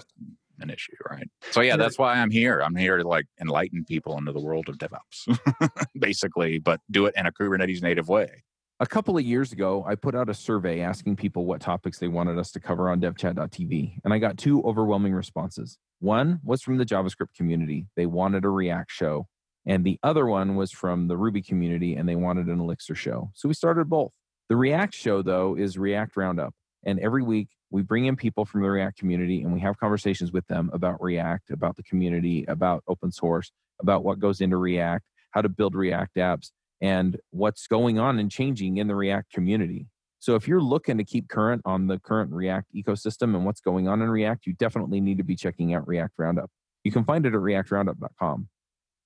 an 0.59 0.69
issue, 0.69 0.93
right? 1.09 1.29
So 1.51 1.61
yeah, 1.61 1.77
that's 1.77 1.97
why 1.97 2.15
I'm 2.15 2.31
here. 2.31 2.61
I'm 2.61 2.75
here 2.75 2.97
to 2.97 3.07
like 3.07 3.27
enlighten 3.39 3.85
people 3.85 4.17
into 4.17 4.31
the 4.31 4.39
world 4.39 4.69
of 4.69 4.77
DevOps, 4.77 5.79
basically, 5.99 6.59
but 6.59 6.81
do 6.89 7.05
it 7.05 7.13
in 7.15 7.25
a 7.25 7.31
Kubernetes 7.31 7.81
native 7.81 8.09
way. 8.09 8.43
A 8.79 8.85
couple 8.85 9.17
of 9.17 9.23
years 9.23 9.51
ago, 9.51 9.83
I 9.87 9.95
put 9.95 10.13
out 10.13 10.29
a 10.29 10.35
survey 10.35 10.81
asking 10.81 11.15
people 11.15 11.45
what 11.45 11.61
topics 11.61 11.97
they 11.97 12.07
wanted 12.07 12.37
us 12.37 12.51
to 12.51 12.59
cover 12.59 12.91
on 12.91 13.01
devchat.tv, 13.01 13.97
and 14.03 14.13
I 14.13 14.19
got 14.19 14.37
two 14.37 14.61
overwhelming 14.61 15.15
responses. 15.15 15.79
One 15.97 16.39
was 16.43 16.61
from 16.61 16.77
the 16.77 16.85
JavaScript 16.85 17.33
community. 17.35 17.87
They 17.95 18.05
wanted 18.05 18.45
a 18.45 18.49
React 18.49 18.91
show. 18.91 19.25
And 19.65 19.83
the 19.83 19.97
other 20.03 20.27
one 20.27 20.55
was 20.55 20.71
from 20.71 21.07
the 21.07 21.17
Ruby 21.17 21.41
community, 21.41 21.95
and 21.95 22.07
they 22.07 22.15
wanted 22.15 22.49
an 22.49 22.59
Elixir 22.59 22.93
show. 22.93 23.31
So 23.33 23.47
we 23.47 23.55
started 23.55 23.89
both. 23.89 24.11
The 24.47 24.55
React 24.55 24.93
show, 24.93 25.23
though, 25.23 25.57
is 25.57 25.79
React 25.79 26.15
Roundup. 26.15 26.53
And 26.85 26.99
every 26.99 27.23
week 27.23 27.47
we 27.71 27.81
bring 27.81 28.05
in 28.05 28.15
people 28.15 28.45
from 28.45 28.61
the 28.61 28.69
React 28.69 28.99
community 28.99 29.41
and 29.41 29.51
we 29.51 29.59
have 29.59 29.79
conversations 29.79 30.31
with 30.31 30.45
them 30.45 30.69
about 30.71 31.01
React, 31.01 31.49
about 31.49 31.77
the 31.77 31.83
community, 31.83 32.45
about 32.47 32.83
open 32.87 33.11
source, 33.11 33.51
about 33.81 34.03
what 34.03 34.19
goes 34.19 34.39
into 34.39 34.57
React, 34.57 35.03
how 35.31 35.41
to 35.41 35.49
build 35.49 35.73
React 35.75 36.15
apps. 36.17 36.51
And 36.81 37.17
what's 37.31 37.67
going 37.67 37.99
on 37.99 38.19
and 38.19 38.29
changing 38.31 38.77
in 38.77 38.87
the 38.87 38.95
React 38.95 39.31
community. 39.31 39.87
So 40.19 40.35
if 40.35 40.47
you're 40.47 40.61
looking 40.61 40.97
to 40.97 41.03
keep 41.03 41.29
current 41.29 41.61
on 41.65 41.87
the 41.87 41.99
current 41.99 42.31
React 42.31 42.73
ecosystem 42.75 43.35
and 43.35 43.45
what's 43.45 43.61
going 43.61 43.87
on 43.87 44.01
in 44.01 44.09
React, 44.09 44.47
you 44.47 44.53
definitely 44.53 44.99
need 44.99 45.17
to 45.17 45.23
be 45.23 45.35
checking 45.35 45.73
out 45.73 45.87
React 45.87 46.13
Roundup. 46.17 46.49
You 46.83 46.91
can 46.91 47.03
find 47.03 47.25
it 47.25 47.33
at 47.33 47.39
reactroundup.com. 47.39 48.47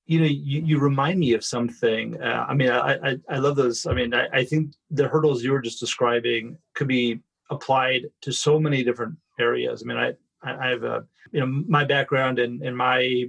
You 0.06 0.20
know, 0.20 0.26
you, 0.26 0.62
you 0.62 0.80
remind 0.80 1.20
me 1.20 1.34
of 1.34 1.44
something. 1.44 2.22
Uh, 2.22 2.46
I 2.48 2.54
mean, 2.54 2.70
I, 2.70 2.96
I, 2.96 3.18
I 3.30 3.38
love 3.38 3.56
those. 3.56 3.86
I 3.86 3.94
mean, 3.94 4.14
I, 4.14 4.28
I 4.34 4.44
think 4.46 4.74
the 4.90 5.08
hurdles 5.08 5.44
you 5.44 5.52
were 5.52 5.62
just 5.62 5.80
describing 5.80 6.58
could 6.76 6.88
be 6.88 7.22
applied 7.50 8.08
to 8.22 8.32
so 8.32 8.60
many 8.60 8.84
different 8.84 9.16
areas. 9.40 9.84
I 9.84 9.86
mean, 9.86 9.98
I 9.98 10.14
I 10.44 10.70
have 10.70 10.84
a 10.84 11.06
you 11.32 11.40
know 11.40 11.46
my 11.46 11.84
background 11.84 12.40
and 12.40 12.62
and 12.62 12.76
my 12.76 13.26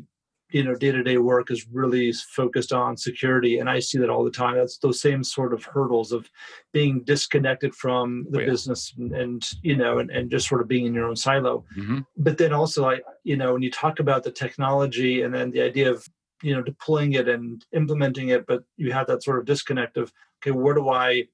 you 0.52 0.62
know 0.62 0.74
day-to-day 0.74 1.18
work 1.18 1.50
is 1.50 1.66
really 1.68 2.12
focused 2.12 2.72
on 2.72 2.96
security 2.96 3.58
and 3.58 3.68
i 3.68 3.78
see 3.78 3.98
that 3.98 4.10
all 4.10 4.22
the 4.24 4.30
time 4.30 4.56
that's 4.56 4.78
those 4.78 5.00
same 5.00 5.24
sort 5.24 5.52
of 5.52 5.64
hurdles 5.64 6.12
of 6.12 6.30
being 6.72 7.02
disconnected 7.04 7.74
from 7.74 8.26
the 8.30 8.38
oh, 8.38 8.40
yeah. 8.42 8.46
business 8.46 8.94
and, 8.98 9.12
and, 9.12 9.50
you 9.62 9.76
know 9.76 9.98
and, 9.98 10.10
and 10.10 10.30
just 10.30 10.48
sort 10.48 10.60
of 10.60 10.68
being 10.68 10.86
in 10.86 10.94
your 10.94 11.06
own 11.06 11.16
silo 11.16 11.64
mm-hmm. 11.76 12.00
but 12.18 12.38
then 12.38 12.52
also 12.52 12.88
i 12.88 13.00
you 13.24 13.36
know 13.36 13.52
when 13.54 13.62
you 13.62 13.70
talk 13.70 13.98
about 13.98 14.22
the 14.22 14.30
technology 14.30 15.22
and 15.22 15.34
then 15.34 15.50
the 15.50 15.62
idea 15.62 15.90
of 15.90 16.06
you 16.42 16.54
know 16.54 16.62
deploying 16.62 17.12
it 17.12 17.28
and 17.28 17.64
implementing 17.72 18.28
it 18.28 18.46
but 18.46 18.62
you 18.76 18.92
have 18.92 19.06
that 19.06 19.22
sort 19.22 19.38
of 19.38 19.44
disconnect 19.46 19.96
of 19.96 20.12
okay 20.40 20.50
where 20.50 20.74
do 20.74 20.88
i 20.90 21.24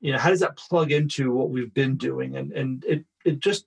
you 0.00 0.12
know 0.12 0.18
how 0.18 0.30
does 0.30 0.40
that 0.40 0.56
plug 0.56 0.92
into 0.92 1.32
what 1.32 1.50
we've 1.50 1.74
been 1.74 1.96
doing 1.96 2.36
and 2.36 2.52
and 2.52 2.84
it 2.84 3.04
it 3.24 3.40
just 3.40 3.66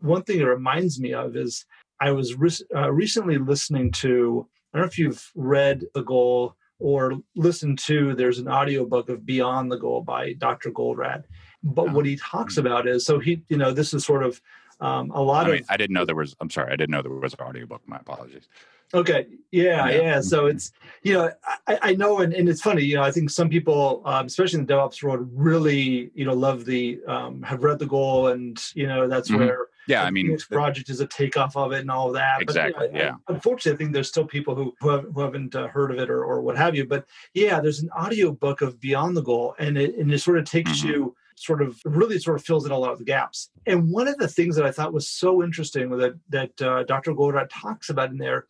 one 0.00 0.22
thing 0.22 0.40
it 0.40 0.44
reminds 0.44 1.00
me 1.00 1.14
of 1.14 1.36
is 1.36 1.64
I 2.00 2.10
was 2.12 2.36
re- 2.36 2.50
uh, 2.74 2.90
recently 2.92 3.38
listening 3.38 3.92
to, 3.92 4.46
I 4.72 4.78
don't 4.78 4.86
know 4.86 4.88
if 4.88 4.98
you've 4.98 5.30
read 5.34 5.84
The 5.94 6.02
Goal 6.02 6.56
or 6.78 7.14
listened 7.34 7.78
to, 7.80 8.14
there's 8.14 8.38
an 8.38 8.48
audiobook 8.48 9.08
of 9.08 9.26
Beyond 9.26 9.70
the 9.70 9.78
Goal 9.78 10.02
by 10.02 10.34
Dr. 10.34 10.70
Goldratt. 10.70 11.24
But 11.62 11.88
oh. 11.88 11.92
what 11.92 12.06
he 12.06 12.16
talks 12.16 12.54
mm-hmm. 12.54 12.66
about 12.66 12.86
is 12.86 13.04
so 13.04 13.18
he, 13.18 13.42
you 13.48 13.56
know, 13.56 13.72
this 13.72 13.92
is 13.92 14.04
sort 14.04 14.22
of 14.22 14.40
um, 14.80 15.10
a 15.10 15.20
lot 15.20 15.46
I 15.46 15.50
mean, 15.50 15.60
of. 15.62 15.66
I 15.70 15.76
didn't 15.76 15.94
know 15.94 16.04
there 16.04 16.14
was, 16.14 16.36
I'm 16.40 16.50
sorry, 16.50 16.72
I 16.72 16.76
didn't 16.76 16.90
know 16.90 17.02
there 17.02 17.10
was 17.10 17.34
an 17.34 17.40
audiobook. 17.40 17.82
My 17.86 17.96
apologies. 17.96 18.48
Okay. 18.94 19.26
Yeah, 19.50 19.88
yeah. 19.88 20.00
Yeah. 20.00 20.20
So 20.20 20.46
it's, 20.46 20.72
you 21.02 21.14
know, 21.14 21.30
I, 21.66 21.78
I 21.82 21.94
know, 21.94 22.20
and, 22.20 22.32
and 22.32 22.48
it's 22.48 22.62
funny, 22.62 22.82
you 22.82 22.94
know, 22.94 23.02
I 23.02 23.10
think 23.10 23.28
some 23.28 23.48
people, 23.48 24.02
um, 24.04 24.26
especially 24.26 24.60
in 24.60 24.66
the 24.66 24.72
DevOps 24.72 25.02
world, 25.02 25.28
really, 25.32 26.10
you 26.14 26.24
know, 26.24 26.32
love 26.32 26.64
the, 26.64 27.00
um, 27.08 27.42
have 27.42 27.64
read 27.64 27.80
the 27.80 27.86
goal 27.86 28.28
and, 28.28 28.62
you 28.74 28.86
know, 28.86 29.08
that's 29.08 29.30
mm-hmm. 29.30 29.40
where 29.40 29.66
yeah, 29.88 30.04
I 30.04 30.10
mean, 30.10 30.30
this 30.30 30.44
project 30.44 30.90
is 30.90 31.00
a 31.00 31.06
takeoff 31.06 31.56
of 31.56 31.72
it 31.72 31.80
and 31.80 31.90
all 31.90 32.08
of 32.08 32.14
that. 32.14 32.42
Exactly. 32.42 32.88
But, 32.88 32.92
you 32.92 32.98
know, 32.98 33.04
yeah. 33.04 33.14
Unfortunately, 33.28 33.72
I 33.72 33.76
think 33.76 33.92
there's 33.94 34.08
still 34.08 34.26
people 34.26 34.54
who 34.54 34.74
who, 34.80 34.90
have, 34.90 35.04
who 35.14 35.20
haven't 35.20 35.54
uh, 35.54 35.68
heard 35.68 35.90
of 35.90 35.98
it 35.98 36.10
or, 36.10 36.24
or 36.24 36.40
what 36.42 36.56
have 36.56 36.74
you. 36.74 36.86
But 36.86 37.06
yeah, 37.34 37.60
there's 37.60 37.80
an 37.80 37.90
audio 37.96 38.32
book 38.32 38.60
of 38.60 38.78
Beyond 38.78 39.16
the 39.16 39.22
Goal, 39.22 39.54
and 39.58 39.78
it 39.78 39.96
and 39.96 40.12
it 40.12 40.18
sort 40.20 40.38
of 40.38 40.44
takes 40.44 40.80
mm-hmm. 40.80 40.88
you 40.88 41.16
sort 41.36 41.62
of 41.62 41.80
really 41.84 42.18
sort 42.18 42.36
of 42.36 42.44
fills 42.44 42.66
in 42.66 42.72
a 42.72 42.78
lot 42.78 42.92
of 42.92 42.98
the 42.98 43.04
gaps. 43.04 43.50
And 43.66 43.90
one 43.90 44.08
of 44.08 44.18
the 44.18 44.28
things 44.28 44.56
that 44.56 44.66
I 44.66 44.72
thought 44.72 44.92
was 44.92 45.08
so 45.08 45.42
interesting 45.42 45.90
that 45.90 46.14
that 46.28 46.62
uh, 46.62 46.82
Dr. 46.84 47.12
Goldratt 47.12 47.48
talks 47.50 47.88
about 47.88 48.10
in 48.10 48.18
there 48.18 48.46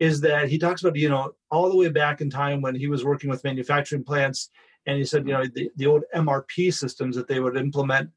is 0.00 0.20
that 0.22 0.48
he 0.48 0.58
talks 0.58 0.82
about 0.82 0.96
you 0.96 1.08
know 1.08 1.34
all 1.50 1.70
the 1.70 1.76
way 1.76 1.88
back 1.88 2.20
in 2.20 2.30
time 2.30 2.60
when 2.62 2.74
he 2.74 2.88
was 2.88 3.04
working 3.04 3.30
with 3.30 3.44
manufacturing 3.44 4.02
plants 4.02 4.50
and 4.86 4.96
he 4.96 5.04
said 5.04 5.26
you 5.26 5.32
know 5.32 5.44
the, 5.54 5.70
the 5.76 5.86
old 5.86 6.02
mrp 6.14 6.72
systems 6.72 7.16
that 7.16 7.28
they 7.28 7.40
would 7.40 7.56
implement 7.56 8.10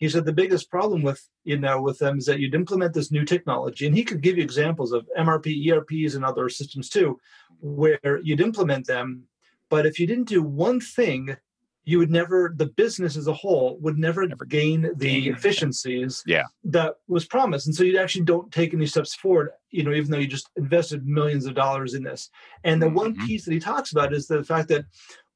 he 0.00 0.08
said 0.08 0.24
the 0.24 0.32
biggest 0.32 0.70
problem 0.70 1.02
with 1.02 1.28
you 1.44 1.58
know 1.58 1.80
with 1.80 1.98
them 1.98 2.18
is 2.18 2.26
that 2.26 2.40
you'd 2.40 2.54
implement 2.54 2.92
this 2.92 3.12
new 3.12 3.24
technology 3.24 3.86
and 3.86 3.94
he 3.94 4.02
could 4.02 4.20
give 4.20 4.36
you 4.36 4.42
examples 4.42 4.90
of 4.90 5.08
mrp 5.16 5.66
erps 5.66 6.16
and 6.16 6.24
other 6.24 6.48
systems 6.48 6.88
too 6.88 7.18
where 7.60 8.18
you'd 8.24 8.40
implement 8.40 8.86
them 8.86 9.22
but 9.68 9.86
if 9.86 10.00
you 10.00 10.06
didn't 10.06 10.28
do 10.28 10.42
one 10.42 10.80
thing 10.80 11.36
you 11.84 11.98
would 11.98 12.10
never 12.10 12.52
the 12.56 12.66
business 12.66 13.16
as 13.16 13.26
a 13.26 13.32
whole 13.32 13.78
would 13.80 13.98
never, 13.98 14.26
never 14.26 14.44
gain 14.44 14.90
the 14.96 15.28
efficiencies 15.28 16.22
yeah. 16.26 16.44
that 16.64 16.96
was 17.08 17.24
promised 17.24 17.66
and 17.66 17.74
so 17.74 17.84
you 17.84 17.98
actually 17.98 18.24
don't 18.24 18.52
take 18.52 18.74
any 18.74 18.86
steps 18.86 19.14
forward 19.14 19.50
you 19.70 19.82
know 19.82 19.92
even 19.92 20.10
though 20.10 20.18
you 20.18 20.26
just 20.26 20.50
invested 20.56 21.06
millions 21.06 21.46
of 21.46 21.54
dollars 21.54 21.94
in 21.94 22.02
this 22.02 22.30
and 22.64 22.80
the 22.80 22.86
mm-hmm. 22.86 22.96
one 22.96 23.26
piece 23.26 23.44
that 23.44 23.52
he 23.52 23.60
talks 23.60 23.92
about 23.92 24.12
is 24.12 24.26
the 24.26 24.44
fact 24.44 24.68
that 24.68 24.84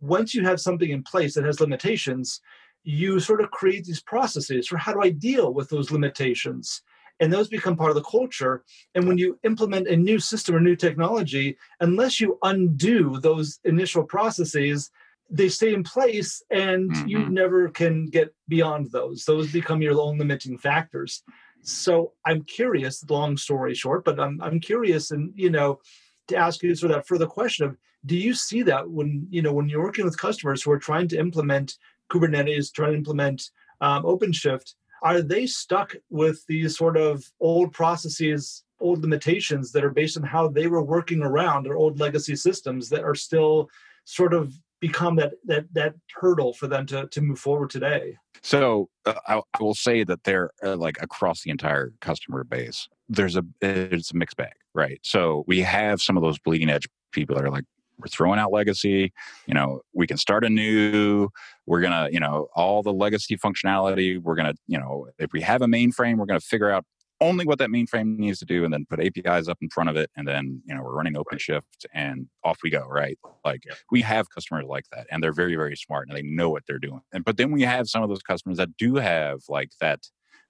once 0.01 0.35
you 0.35 0.45
have 0.45 0.61
something 0.61 0.91
in 0.91 1.03
place 1.03 1.35
that 1.35 1.45
has 1.45 1.61
limitations 1.61 2.41
you 2.85 3.19
sort 3.19 3.41
of 3.41 3.51
create 3.51 3.85
these 3.85 4.01
processes 4.01 4.69
for 4.69 4.77
how 4.77 4.93
do 4.93 5.01
I 5.01 5.11
deal 5.11 5.53
with 5.53 5.69
those 5.69 5.91
limitations? 5.91 6.83
And 7.21 7.33
those 7.33 7.49
become 7.49 7.77
part 7.77 7.91
of 7.91 7.97
the 7.97 8.03
culture. 8.03 8.65
And 8.95 9.07
when 9.07 9.19
you 9.19 9.39
implement 9.45 9.89
a 9.89 9.97
new 9.97 10.19
system 10.19 10.55
or 10.55 10.61
new 10.61 10.77
technology, 10.77 11.57
unless 11.81 12.21
you 12.21 12.39
undo 12.43 13.19
those 13.21 13.61
initial 13.65 14.03
processes, 14.03 14.91
they 15.31 15.49
stay 15.49 15.73
in 15.73 15.85
place 15.85 16.43
and 16.51 16.91
mm-hmm. 16.91 17.09
you 17.09 17.29
never 17.31 17.69
can 17.69 18.07
get 18.07 18.35
beyond 18.49 18.91
those. 18.91 19.25
Those 19.25 19.53
become 19.53 19.81
your 19.81 19.99
own 19.99 20.19
limiting 20.19 20.59
factors. 20.59 21.23
So 21.63 22.13
I'm 22.27 22.43
curious, 22.43 23.09
long 23.09 23.37
story 23.37 23.75
short, 23.75 24.05
but 24.05 24.21
I'm, 24.21 24.41
I'm 24.43 24.61
curious 24.61 25.13
and, 25.13 25.33
you 25.35 25.51
know, 25.51 25.81
to 26.29 26.37
ask 26.37 26.63
you 26.63 26.75
sort 26.75 26.91
of 26.93 26.99
that 26.99 27.07
further 27.07 27.27
question 27.27 27.67
of, 27.67 27.77
do 28.07 28.17
you 28.17 28.35
see 28.35 28.63
that 28.63 28.91
when, 28.91 29.27
you 29.31 29.41
know, 29.41 29.53
when 29.53 29.69
you're 29.69 29.83
working 29.83 30.05
with 30.05 30.19
customers 30.19 30.63
who 30.63 30.71
are 30.73 30.79
trying 30.79 31.09
to 31.09 31.19
implement 31.19 31.79
Kubernetes, 32.11 32.73
trying 32.73 32.93
to 32.93 32.99
implement 32.99 33.51
um, 33.81 34.05
OpenShift, 34.05 34.75
are 35.03 35.21
they 35.21 35.47
stuck 35.47 35.95
with 36.11 36.45
these 36.49 36.77
sort 36.77 36.97
of 36.97 37.25
old 37.41 37.73
processes, 37.73 38.65
old 38.81 39.03
limitations 39.03 39.73
that 39.73 39.85
are 39.85 39.91
based 39.91 40.17
on 40.17 40.23
how 40.23 40.49
they 40.49 40.67
were 40.67 40.83
working 40.83 41.23
around 41.23 41.67
or 41.67 41.77
old 41.77 42.01
legacy 42.01 42.37
systems 42.37 42.89
that 42.89 43.05
are 43.05 43.15
still 43.15 43.69
sort 44.05 44.33
of 44.33 44.55
become 44.81 45.17
that 45.17 45.33
that 45.45 45.65
that 45.73 45.95
hurdle 46.15 46.53
for 46.53 46.67
them 46.67 46.87
to 46.87 47.07
to 47.09 47.21
move 47.21 47.39
forward 47.39 47.71
today? 47.71 48.17
So 48.43 48.89
uh, 49.07 49.15
I, 49.27 49.41
I, 49.55 49.63
will 49.63 49.75
say 49.75 50.05
that 50.05 50.25
they're 50.25 50.51
uh, 50.63 50.77
like 50.77 51.01
across 51.01 51.43
the 51.43 51.51
entire 51.51 51.93
customer 52.01 52.45
base. 52.45 52.89
There's 53.09 53.37
a 53.37 53.45
it's 53.61 54.11
a 54.11 54.17
mixed 54.17 54.37
bag, 54.37 54.55
right? 54.75 55.01
So 55.03 55.45
we 55.47 55.61
have 55.61 56.03
some 56.03 56.17
of 56.17 56.23
those 56.23 56.39
bleeding 56.39 56.71
edge 56.71 56.87
people 57.13 57.37
that 57.37 57.45
are 57.45 57.51
like, 57.51 57.65
we're 57.99 58.09
throwing 58.09 58.39
out 58.39 58.53
legacy 58.53 59.13
you 59.47 59.55
know 59.55 59.81
we 59.93 60.07
can 60.07 60.17
start 60.17 60.45
anew 60.45 61.29
we're 61.67 61.81
gonna 61.81 62.09
you 62.11 62.21
know 62.21 62.49
all 62.55 62.83
the 62.83 62.93
legacy 62.93 63.37
functionality 63.37 64.21
we're 64.21 64.35
gonna 64.35 64.55
you 64.67 64.79
know 64.79 65.07
if 65.19 65.33
we 65.33 65.41
have 65.41 65.63
a 65.63 65.67
mainframe 65.67 66.17
we're 66.17 66.27
gonna 66.27 66.41
figure 66.41 66.71
out 66.71 66.85
only 67.21 67.47
what 67.47 67.59
that 67.59 67.71
mainframe 67.71 68.19
needs 68.19 68.39
to 68.39 68.45
do 68.45 68.65
and 68.65 68.73
then 68.73 68.85
put 68.89 69.01
apis 69.01 69.49
up 69.49 69.59
in 69.63 69.69
front 69.71 69.89
of 69.89 69.97
it 69.97 70.11
and 70.17 70.27
then 70.27 70.63
you 70.67 70.75
know 70.75 70.83
we're 70.83 70.95
running 70.95 71.15
openshift 71.15 71.63
and 71.93 72.27
off 72.43 72.59
we 72.63 72.71
go 72.71 72.87
right? 72.89 73.19
Like 73.45 73.63
we 73.91 74.03
have 74.03 74.29
customers 74.31 74.67
like 74.67 74.85
that 74.93 75.07
and 75.11 75.23
they're 75.23 75.33
very 75.33 75.57
very 75.57 75.77
smart 75.77 76.09
and 76.09 76.17
they 76.17 76.23
know 76.23 76.51
what 76.51 76.65
they're 76.67 76.79
doing. 76.79 77.01
And 77.13 77.25
but 77.25 77.37
then 77.37 77.51
we 77.51 77.63
have 77.63 77.89
some 77.89 78.03
of 78.03 78.09
those 78.09 78.23
customers 78.23 78.59
that 78.59 78.77
do 78.77 78.97
have 78.97 79.41
like 79.49 79.71
that 79.81 80.01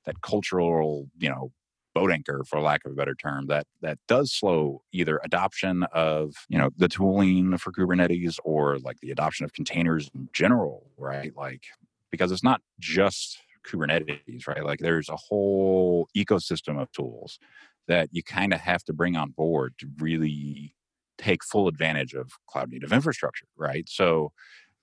that 0.06 0.20
cultural 0.22 1.08
you 1.18 1.28
know 1.28 1.52
boat 1.94 2.10
anchor 2.10 2.42
for 2.46 2.60
lack 2.60 2.84
of 2.84 2.92
a 2.92 2.94
better 2.94 3.14
term 3.14 3.46
that 3.46 3.66
that 3.80 3.98
does 4.08 4.32
slow 4.32 4.82
either 4.92 5.20
adoption 5.24 5.84
of 5.92 6.34
you 6.48 6.58
know 6.58 6.70
the 6.76 6.88
tooling 6.88 7.56
for 7.56 7.72
kubernetes 7.72 8.38
or 8.44 8.78
like 8.78 8.96
the 9.00 9.10
adoption 9.10 9.44
of 9.44 9.52
containers 9.52 10.10
in 10.14 10.28
general 10.32 10.90
right? 10.98 11.32
Like 11.36 11.62
because 12.10 12.32
it's 12.32 12.42
not 12.42 12.60
just 12.80 13.38
kubernetes 13.66 14.46
right? 14.46 14.64
Like 14.64 14.80
there's 14.80 15.08
a 15.08 15.16
whole 15.16 16.08
ecosystem 16.16 16.80
of 16.80 16.90
tools 16.92 17.38
that 17.86 18.08
you 18.12 18.22
kind 18.22 18.52
of 18.52 18.60
have 18.60 18.82
to 18.84 18.92
bring 18.92 19.16
on 19.16 19.30
board 19.30 19.74
to 19.78 19.86
really 19.98 20.74
take 21.16 21.44
full 21.44 21.68
advantage 21.68 22.14
of 22.14 22.32
cloud 22.48 22.70
native 22.70 22.92
infrastructure 22.92 23.46
right? 23.56 23.88
So 23.88 24.32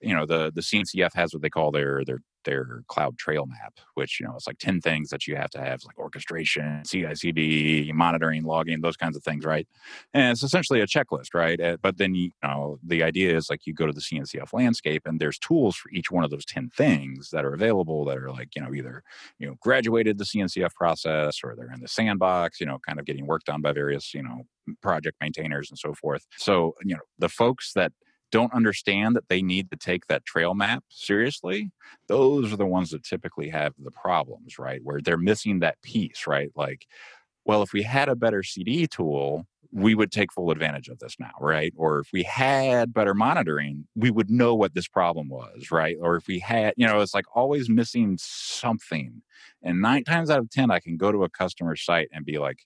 you 0.01 0.15
know 0.15 0.25
the 0.25 0.51
the 0.53 0.61
CNCF 0.61 1.13
has 1.13 1.33
what 1.33 1.41
they 1.41 1.49
call 1.49 1.71
their 1.71 2.03
their 2.05 2.19
their 2.43 2.83
cloud 2.87 3.17
trail 3.17 3.45
map, 3.45 3.75
which 3.95 4.19
you 4.19 4.25
know 4.25 4.33
it's 4.35 4.47
like 4.47 4.57
ten 4.57 4.81
things 4.81 5.09
that 5.09 5.27
you 5.27 5.35
have 5.35 5.49
to 5.51 5.59
have, 5.59 5.83
like 5.85 5.97
orchestration, 5.97 6.83
CI/CD, 6.85 7.91
monitoring, 7.93 8.43
logging, 8.43 8.81
those 8.81 8.97
kinds 8.97 9.15
of 9.15 9.23
things, 9.23 9.45
right? 9.45 9.67
And 10.13 10.31
it's 10.31 10.43
essentially 10.43 10.81
a 10.81 10.87
checklist, 10.87 11.33
right? 11.33 11.59
Eh, 11.59 11.77
but 11.81 11.97
then 11.97 12.15
you 12.15 12.31
know 12.43 12.79
the 12.83 13.03
idea 13.03 13.35
is 13.35 13.49
like 13.49 13.65
you 13.65 13.73
go 13.73 13.87
to 13.87 13.93
the 13.93 14.01
CNCF 14.01 14.53
landscape, 14.53 15.03
and 15.05 15.19
there's 15.19 15.39
tools 15.39 15.75
for 15.75 15.89
each 15.91 16.11
one 16.11 16.23
of 16.23 16.31
those 16.31 16.45
ten 16.45 16.69
things 16.69 17.29
that 17.31 17.45
are 17.45 17.53
available 17.53 18.05
that 18.05 18.17
are 18.17 18.31
like 18.31 18.55
you 18.55 18.61
know 18.61 18.73
either 18.73 19.03
you 19.39 19.47
know 19.47 19.55
graduated 19.61 20.17
the 20.17 20.25
CNCF 20.25 20.73
process 20.73 21.39
or 21.43 21.55
they're 21.55 21.71
in 21.71 21.81
the 21.81 21.87
sandbox, 21.87 22.59
you 22.59 22.65
know, 22.65 22.79
kind 22.85 22.99
of 22.99 23.05
getting 23.05 23.27
worked 23.27 23.49
on 23.49 23.61
by 23.61 23.71
various 23.71 24.13
you 24.13 24.23
know 24.23 24.43
project 24.81 25.17
maintainers 25.21 25.69
and 25.69 25.79
so 25.79 25.93
forth. 25.93 26.25
So 26.37 26.75
you 26.83 26.95
know 26.95 27.01
the 27.19 27.29
folks 27.29 27.73
that 27.73 27.91
don't 28.31 28.53
understand 28.53 29.15
that 29.15 29.29
they 29.29 29.41
need 29.41 29.69
to 29.71 29.77
take 29.77 30.07
that 30.07 30.25
trail 30.25 30.53
map 30.53 30.83
seriously, 30.89 31.71
those 32.07 32.51
are 32.51 32.57
the 32.57 32.65
ones 32.65 32.91
that 32.91 33.03
typically 33.03 33.49
have 33.49 33.73
the 33.77 33.91
problems, 33.91 34.57
right? 34.57 34.81
Where 34.83 35.01
they're 35.01 35.17
missing 35.17 35.59
that 35.59 35.81
piece, 35.81 36.25
right? 36.27 36.49
Like, 36.55 36.87
well, 37.45 37.61
if 37.61 37.73
we 37.73 37.83
had 37.83 38.09
a 38.09 38.15
better 38.15 38.43
CD 38.43 38.87
tool, 38.87 39.45
we 39.71 39.95
would 39.95 40.11
take 40.11 40.33
full 40.33 40.51
advantage 40.51 40.89
of 40.89 40.99
this 40.99 41.15
now, 41.19 41.31
right? 41.39 41.73
Or 41.77 41.99
if 41.99 42.09
we 42.11 42.23
had 42.23 42.93
better 42.93 43.13
monitoring, 43.13 43.87
we 43.95 44.11
would 44.11 44.29
know 44.29 44.53
what 44.53 44.73
this 44.73 44.87
problem 44.87 45.29
was, 45.29 45.71
right? 45.71 45.95
Or 46.01 46.17
if 46.17 46.27
we 46.27 46.39
had, 46.39 46.73
you 46.75 46.85
know, 46.85 46.99
it's 46.99 47.13
like 47.13 47.25
always 47.35 47.69
missing 47.69 48.17
something. 48.19 49.21
And 49.63 49.81
nine 49.81 50.03
times 50.03 50.29
out 50.29 50.39
of 50.39 50.49
10, 50.49 50.71
I 50.71 50.79
can 50.79 50.97
go 50.97 51.11
to 51.11 51.23
a 51.23 51.29
customer 51.29 51.75
site 51.75 52.09
and 52.11 52.25
be 52.25 52.37
like, 52.37 52.59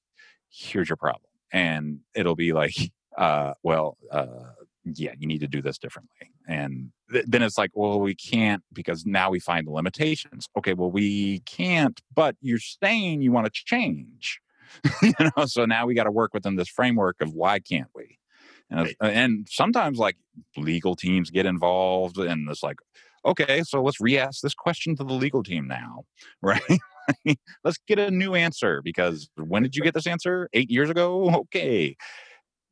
here's 0.49 0.89
your 0.89 0.97
problem. 0.97 1.29
And 1.51 1.99
it'll 2.15 2.35
be 2.35 2.53
like, 2.53 2.75
uh, 3.17 3.53
well, 3.63 3.97
uh, 4.11 4.51
yeah, 4.85 5.13
you 5.17 5.27
need 5.27 5.39
to 5.39 5.47
do 5.47 5.61
this 5.61 5.77
differently. 5.77 6.31
And 6.47 6.91
then 7.09 7.41
it's 7.41 7.57
like, 7.57 7.71
well, 7.73 7.99
we 7.99 8.15
can't 8.15 8.63
because 8.71 9.05
now 9.05 9.31
we 9.31 9.39
find 9.39 9.65
the 9.65 9.71
limitations. 9.71 10.47
Okay, 10.57 10.73
well, 10.73 10.91
we 10.91 11.39
can't, 11.41 11.99
but 12.13 12.35
you're 12.41 12.59
saying 12.59 13.21
you 13.21 13.31
want 13.31 13.45
to 13.45 13.51
change. 13.51 14.39
you 15.01 15.13
know, 15.19 15.45
so 15.45 15.65
now 15.65 15.85
we 15.85 15.95
got 15.95 16.03
to 16.03 16.11
work 16.11 16.33
within 16.33 16.55
this 16.55 16.69
framework 16.69 17.17
of 17.21 17.33
why 17.33 17.59
can't 17.59 17.89
we? 17.95 18.19
And, 18.69 18.81
right. 18.81 18.95
Uh, 19.01 19.05
and 19.05 19.47
sometimes 19.49 19.97
like 19.97 20.17
legal 20.57 20.95
teams 20.95 21.29
get 21.29 21.45
involved 21.45 22.17
and 22.17 22.49
it's 22.49 22.63
like, 22.63 22.77
okay, 23.25 23.63
so 23.63 23.81
let's 23.81 23.99
re-ask 23.99 24.41
this 24.41 24.53
question 24.53 24.95
to 24.97 25.03
the 25.03 25.13
legal 25.13 25.43
team 25.43 25.67
now, 25.67 26.03
right? 26.41 26.61
let's 27.63 27.77
get 27.87 27.99
a 27.99 28.09
new 28.09 28.33
answer 28.33 28.81
because 28.83 29.29
when 29.37 29.61
did 29.63 29.75
you 29.75 29.83
get 29.83 29.93
this 29.93 30.07
answer? 30.07 30.49
Eight 30.53 30.69
years 30.69 30.89
ago? 30.89 31.45
Okay 31.55 31.95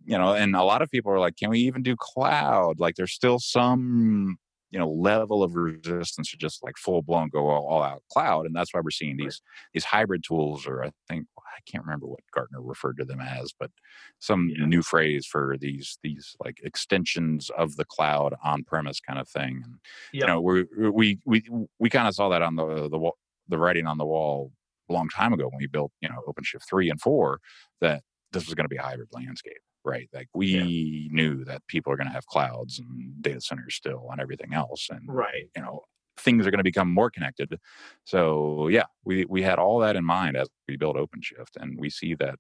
you 0.06 0.18
know, 0.18 0.34
and 0.34 0.56
a 0.56 0.63
lot 0.63 0.82
of 0.82 0.89
people 0.89 1.12
are 1.12 1.20
like, 1.20 1.38
can 1.38 1.50
we 1.50 1.60
even 1.60 1.84
do 1.84 1.96
cloud? 1.98 2.80
Like 2.80 2.96
there's 2.96 3.13
still 3.13 3.39
some, 3.39 4.38
you 4.72 4.80
know, 4.80 4.89
level 4.89 5.44
of 5.44 5.56
resistance 5.56 6.32
to 6.32 6.38
just 6.38 6.63
like 6.63 6.78
full 6.78 7.02
blown 7.02 7.30
go 7.30 7.48
all, 7.48 7.66
all 7.68 7.84
out 7.84 8.04
cloud. 8.12 8.46
And 8.46 8.56
that's 8.56 8.74
why 8.74 8.82
we're 8.84 8.92
seeing 8.92 9.18
these 9.18 9.42
these 9.74 9.86
hybrid 9.86 10.24
tools, 10.28 10.68
or 10.68 10.84
I 10.84 10.92
think 11.08 11.28
I 11.38 11.60
can't 11.70 11.86
remember 11.86 12.08
what 12.08 12.20
Gartner 12.34 12.62
referred 12.62 12.98
to 12.98 13.06
them 13.06 13.22
as, 13.22 13.54
but 13.58 13.72
some 14.20 14.50
yeah. 14.50 14.66
new 14.66 14.82
phrase 14.82 15.26
for 15.26 15.56
these 15.60 15.98
these 16.04 16.36
like 16.44 16.60
extensions 16.63 17.50
of 17.58 17.76
the 17.76 17.86
cloud 17.86 18.34
on 18.44 18.63
premise 18.63 19.00
kind 19.00 19.20
of 19.20 19.30
thing. 19.30 19.62
And, 19.63 19.76
yep. 20.12 20.22
You 20.22 20.28
know, 20.28 20.42
we 20.42 20.66
we 20.89 21.20
we 21.26 21.44
we 21.80 21.89
kind 21.89 22.08
of 22.08 22.16
saw 22.16 22.30
that 22.30 22.42
on 22.42 22.56
the 22.56 22.89
the 22.89 23.12
the 23.48 23.58
writing 23.58 23.88
on 23.88 23.98
the 23.98 24.06
wall 24.06 24.52
a 24.89 24.94
long 24.94 25.08
time 25.10 25.34
ago 25.34 25.46
when 25.46 25.60
we 25.60 25.68
built, 25.68 25.92
you 26.02 26.10
know, 26.10 26.22
OpenShift 26.28 26.68
three 26.68 26.89
and 26.89 27.00
four 27.00 27.39
that 27.80 28.02
this 28.32 28.46
was 28.46 28.56
going 28.56 28.66
to 28.66 28.70
be 28.70 28.78
a 28.78 28.82
hybrid 28.82 29.10
landscape 29.13 29.62
right? 29.86 30.10
Like 30.13 30.30
we 30.34 30.48
yeah. 30.48 31.10
knew 31.12 31.43
that 31.46 31.65
people 31.67 31.91
are 31.91 31.98
going 31.98 32.08
to 32.08 32.13
have 32.13 32.26
clouds 32.26 32.80
and 32.80 33.22
data 33.22 33.41
centers 33.41 33.76
still 33.76 34.08
and 34.12 34.22
everything 34.22 34.54
else, 34.54 34.88
and 34.89 35.02
right, 35.08 35.50
you 35.56 35.62
know, 35.62 35.82
things 36.17 36.46
are 36.46 36.52
going 36.52 36.60
to 36.60 36.63
become 36.63 36.91
more 36.91 37.10
connected. 37.10 37.60
So 38.06 38.67
yeah, 38.67 38.86
we 39.04 39.26
we 39.26 39.41
had 39.41 39.60
all 39.60 39.80
that 39.80 39.96
in 39.96 40.06
mind 40.06 40.38
as 40.38 40.48
we 40.67 40.78
built 40.78 40.98
OpenShift, 40.98 41.56
and 41.60 41.80
we 41.80 41.89
see 41.89 42.15
that 42.15 42.36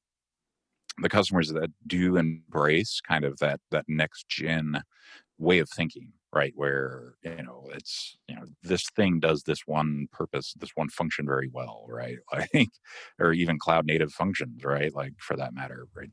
the 0.99 1.09
customers 1.09 1.49
that 1.49 1.71
do 1.87 2.17
embrace 2.17 3.01
kind 3.01 3.25
of 3.25 3.37
that 3.39 3.59
that 3.71 3.85
next 3.87 4.27
gen 4.29 4.83
way 5.37 5.59
of 5.59 5.69
thinking 5.69 6.13
right 6.33 6.53
where 6.55 7.13
you 7.23 7.43
know 7.43 7.69
it's 7.73 8.17
you 8.27 8.35
know 8.35 8.43
this 8.63 8.89
thing 8.95 9.19
does 9.19 9.43
this 9.43 9.61
one 9.65 10.07
purpose 10.11 10.53
this 10.59 10.71
one 10.75 10.89
function 10.89 11.25
very 11.25 11.49
well 11.51 11.85
right? 11.87 12.17
Like 12.53 12.71
or 13.19 13.33
even 13.33 13.59
cloud 13.59 13.85
native 13.85 14.11
functions 14.11 14.63
right? 14.63 14.93
Like 14.93 15.13
for 15.19 15.35
that 15.37 15.53
matter 15.53 15.87
right? 15.95 16.09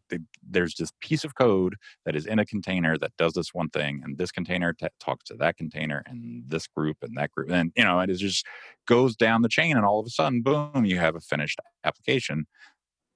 There's 0.49 0.75
this 0.75 0.93
piece 1.01 1.25
of 1.25 1.35
code 1.35 1.77
that 2.05 2.15
is 2.15 2.27
in 2.27 2.39
a 2.39 2.47
container 2.47 2.99
that 2.99 3.17
does 3.17 3.33
this 3.33 3.55
one 3.55 3.71
thing 3.71 4.03
and 4.05 4.19
this 4.19 4.31
container 4.31 4.73
t- 4.73 4.87
talks 5.01 5.25
to 5.25 5.35
that 5.35 5.57
container 5.57 6.03
and 6.07 6.45
this 6.47 6.67
group 6.67 6.99
and 7.03 7.17
that 7.17 7.31
group 7.33 7.51
and 7.51 7.73
you 7.77 7.85
know 7.85 7.99
it 8.01 8.15
just 8.15 8.47
goes 8.87 9.17
down 9.17 9.43
the 9.43 9.49
chain 9.49 9.77
and 9.77 9.87
all 9.87 10.01
of 10.01 10.07
a 10.07 10.11
sudden 10.11 10.43
boom 10.43 10.85
you 10.85 10.99
have 10.99 11.17
a 11.17 11.21
finished 11.21 11.59
application 11.85 12.47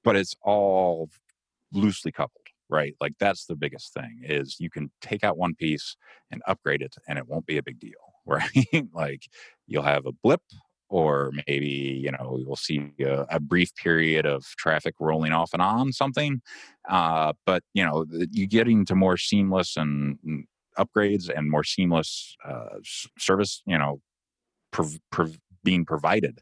but 0.03 0.17
it's 0.17 0.35
all 0.43 1.11
loosely 1.73 2.13
coupled 2.13 2.44
right 2.71 2.95
like 3.01 3.13
that's 3.19 3.47
the 3.47 3.57
biggest 3.57 3.93
thing 3.93 4.21
is 4.23 4.57
you 4.59 4.71
can 4.71 4.91
take 5.01 5.23
out 5.23 5.37
one 5.37 5.55
piece 5.55 5.97
and 6.31 6.43
upgrade 6.47 6.83
it 6.83 6.95
and 7.09 7.19
it 7.19 7.29
won't 7.29 7.47
be 7.47 7.59
a 7.59 7.63
big 7.63 7.79
deal 7.79 7.93
right? 8.27 8.87
Like 8.93 9.29
you'll 9.67 9.83
have 9.83 10.07
a 10.07 10.13
blip 10.13 10.41
or 10.89 11.33
maybe 11.47 11.67
you 11.67 12.11
know 12.11 12.37
you'll 12.39 12.57
see 12.57 12.91
a, 13.01 13.27
a, 13.31 13.41
brief 13.41 13.75
period 13.75 14.27
of 14.27 14.45
traffic 14.59 14.95
rolling 15.01 15.33
off 15.33 15.53
and 15.53 15.63
on 15.63 15.93
something 15.93 16.43
uh, 16.89 17.33
but 17.47 17.63
you 17.73 17.85
know 17.85 18.05
you're 18.31 18.47
getting 18.47 18.85
to 18.85 18.95
more 18.95 19.17
seamless 19.17 19.77
and, 19.77 20.19
upgrades 20.79 21.31
and 21.35 21.49
more 21.51 21.63
seamless 21.63 22.37
uh, 22.45 22.77
service 23.19 23.63
you 23.65 23.79
know 23.79 24.01
prov- 24.73 24.99
prov- 25.13 25.39
being 25.63 25.85
provided 25.85 26.41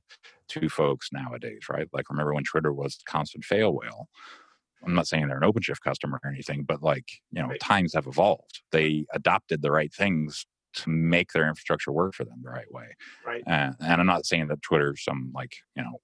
to 0.48 0.68
folks 0.68 1.10
nowadays 1.12 1.66
right? 1.70 1.88
Like 1.92 2.08
remember 2.10 2.34
when 2.34 2.44
twitter 2.44 2.72
was 2.72 2.98
constant 3.06 3.44
fail 3.44 3.72
whale 3.74 4.08
I'm 4.84 4.94
not 4.94 5.06
saying 5.06 5.28
they're 5.28 5.38
an 5.38 5.50
OpenShift 5.50 5.80
customer 5.80 6.20
or 6.22 6.30
anything, 6.30 6.64
but 6.64 6.82
like, 6.82 7.06
you 7.30 7.42
know, 7.42 7.48
right. 7.48 7.60
times 7.60 7.94
have 7.94 8.06
evolved. 8.06 8.62
They 8.70 9.06
adopted 9.12 9.62
the 9.62 9.70
right 9.70 9.92
things 9.92 10.46
to 10.74 10.90
make 10.90 11.32
their 11.32 11.48
infrastructure 11.48 11.92
work 11.92 12.14
for 12.14 12.24
them 12.24 12.40
the 12.42 12.50
right 12.50 12.72
way. 12.72 12.96
Right. 13.26 13.42
and 13.46 13.76
I'm 13.80 14.06
not 14.06 14.26
saying 14.26 14.48
that 14.48 14.62
Twitter's 14.62 15.04
some 15.04 15.30
like, 15.34 15.52
you 15.76 15.82
know, 15.82 15.98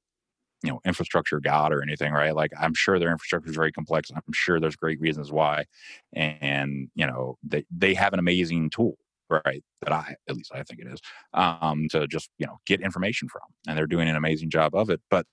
you 0.63 0.71
know, 0.71 0.81
infrastructure 0.85 1.39
god 1.41 1.73
or 1.73 1.83
anything, 1.83 2.13
right? 2.13 2.35
Like 2.35 2.51
I'm 2.59 2.75
sure 2.75 2.99
their 2.99 3.13
infrastructure 3.13 3.49
is 3.49 3.57
very 3.57 3.73
complex. 3.73 4.11
I'm 4.11 4.23
sure 4.33 4.59
there's 4.59 4.77
great 4.77 5.01
reasons 5.01 5.31
why. 5.31 5.65
And, 6.13 6.89
you 6.95 7.07
know, 7.07 7.39
they, 7.45 7.65
they 7.71 7.95
have 7.95 8.13
an 8.13 8.19
amazing 8.19 8.71
tool 8.71 8.97
right 9.45 9.63
that 9.83 9.93
i 9.93 10.15
at 10.29 10.37
least 10.37 10.51
i 10.55 10.63
think 10.63 10.81
it 10.81 10.87
is 10.87 11.01
um, 11.35 11.87
to 11.91 12.07
just 12.07 12.31
you 12.39 12.47
know 12.47 12.57
get 12.67 12.81
information 12.81 13.29
from 13.29 13.43
and 13.67 13.77
they're 13.77 13.87
doing 13.87 14.09
an 14.09 14.17
amazing 14.17 14.49
job 14.49 14.75
of 14.75 14.91
it 14.91 15.01
but 15.11 15.27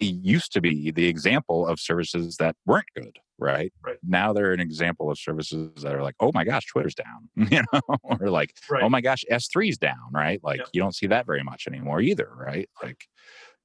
it 0.00 0.04
used 0.04 0.52
to 0.52 0.60
be 0.60 0.90
the 0.90 1.06
example 1.06 1.66
of 1.66 1.78
services 1.78 2.36
that 2.36 2.56
weren't 2.66 2.86
good, 2.96 3.18
right? 3.38 3.72
right? 3.84 3.98
Now 4.02 4.32
they're 4.32 4.52
an 4.52 4.60
example 4.60 5.10
of 5.10 5.18
services 5.18 5.82
that 5.82 5.94
are 5.94 6.02
like, 6.02 6.16
oh 6.20 6.30
my 6.34 6.44
gosh, 6.44 6.66
Twitter's 6.66 6.94
down, 6.94 7.28
you 7.50 7.62
know, 7.72 7.80
or 8.02 8.30
like, 8.30 8.54
right. 8.70 8.82
oh 8.82 8.88
my 8.88 9.00
gosh, 9.00 9.24
S3's 9.30 9.78
down, 9.78 10.10
right? 10.12 10.40
Like 10.42 10.58
yep. 10.58 10.68
you 10.72 10.80
don't 10.80 10.94
see 10.94 11.06
that 11.08 11.26
very 11.26 11.42
much 11.42 11.66
anymore 11.66 12.00
either, 12.00 12.28
right? 12.34 12.68
Like, 12.82 13.04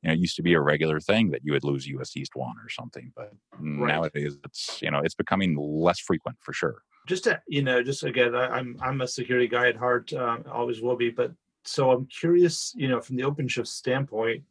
you 0.04 0.10
know, 0.10 0.14
it 0.14 0.20
used 0.20 0.36
to 0.36 0.44
be 0.44 0.54
a 0.54 0.62
regular 0.62 1.00
thing 1.00 1.32
that 1.32 1.42
you 1.44 1.54
would 1.54 1.64
lose 1.64 1.88
US 1.88 2.16
East 2.16 2.36
one 2.36 2.56
or 2.58 2.70
something, 2.70 3.12
but 3.16 3.32
right. 3.60 3.88
nowadays 3.88 4.38
it's 4.44 4.80
you 4.82 4.92
know 4.92 5.00
it's 5.00 5.16
becoming 5.16 5.58
less 5.58 6.00
frequent 6.00 6.38
for 6.42 6.54
sure. 6.54 6.84
Just 7.08 7.24
to 7.24 7.42
you 7.48 7.64
know, 7.64 7.82
just 7.82 8.04
again, 8.04 8.36
I, 8.36 8.60
am 8.60 8.78
I'm 8.82 9.02
a 9.02 9.08
security 9.08 9.48
guy 9.48 9.70
at 9.70 9.76
heart, 9.76 10.14
um, 10.14 10.44
always 10.52 10.82
will 10.82 10.96
be, 10.96 11.10
but 11.10 11.32
so 11.68 11.92
I'm 11.92 12.06
curious, 12.06 12.74
you 12.76 12.88
know, 12.88 13.02
from 13.02 13.18
the 13.18 13.24
OpenShift 13.24 13.68
standpoint, 13.68 14.44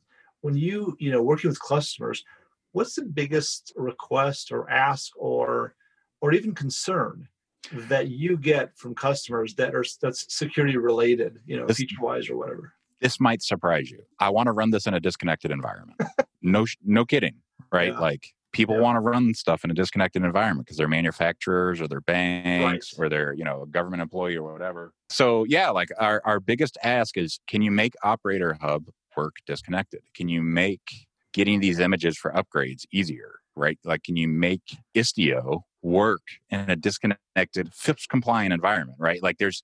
when 0.47 0.57
you 0.57 0.97
you 1.01 1.11
know 1.11 1.21
working 1.21 1.51
with 1.51 1.61
customers 1.61 2.23
what's 2.71 2.95
the 2.95 3.03
biggest 3.03 3.73
request 3.75 4.53
or 4.53 4.71
ask 4.71 5.11
or 5.17 5.75
or 6.21 6.33
even 6.33 6.55
concern 6.55 7.27
that 7.73 8.07
you 8.11 8.37
get 8.37 8.71
from 8.79 8.95
customers 8.95 9.57
that 9.57 9.75
are 9.75 9.85
that's 10.01 10.25
security 10.33 10.77
related 10.77 11.41
you 11.47 11.57
know 11.59 11.67
feature 11.67 12.01
wise 12.01 12.31
or 12.31 12.37
whatever 12.37 12.73
this 13.01 13.19
might 13.19 13.43
surprise 13.43 13.91
you 13.91 13.99
i 14.21 14.31
want 14.31 14.47
to 14.47 14.53
run 14.53 14.71
this 14.71 14.87
in 14.87 14.95
a 14.95 15.01
disconnected 15.01 15.51
environment 15.51 16.01
no 16.43 16.65
no 16.85 17.05
kidding 17.05 17.35
right 17.73 17.93
yeah. 17.95 17.99
like 17.99 18.33
people 18.53 18.77
yeah. 18.77 18.83
want 18.83 18.95
to 18.95 19.01
run 19.01 19.35
stuff 19.35 19.65
in 19.65 19.71
a 19.73 19.75
disconnected 19.75 20.23
environment 20.23 20.65
because 20.65 20.77
they're 20.77 20.87
manufacturers 20.87 21.81
or 21.81 21.89
they're 21.89 22.01
banks 22.03 22.95
right. 22.97 23.05
or 23.05 23.09
they're 23.09 23.33
you 23.33 23.43
know 23.43 23.63
a 23.63 23.67
government 23.67 24.01
employee 24.01 24.37
or 24.37 24.53
whatever 24.53 24.93
so 25.09 25.45
yeah 25.49 25.71
like 25.71 25.89
our, 25.99 26.23
our 26.25 26.39
biggest 26.39 26.79
ask 26.85 27.17
is 27.17 27.41
can 27.49 27.63
you 27.63 27.73
make 27.73 27.95
operator 28.05 28.57
hub 28.61 28.85
work 29.17 29.37
disconnected? 29.47 30.01
Can 30.15 30.29
you 30.29 30.43
make 30.43 31.07
getting 31.33 31.61
these 31.61 31.79
images 31.79 32.17
for 32.17 32.33
upgrades 32.33 32.85
easier, 32.93 33.41
right? 33.55 33.79
Like, 33.85 34.03
can 34.03 34.17
you 34.17 34.29
make 34.29 34.63
Istio 34.95 35.63
work 35.83 36.23
in 36.51 36.71
a 36.71 36.77
disconnected, 36.77 37.73
FIPS 37.75 38.07
compliant 38.07 38.53
environment, 38.53 38.99
right? 39.01 39.23
Like, 39.23 39.39
there's 39.39 39.63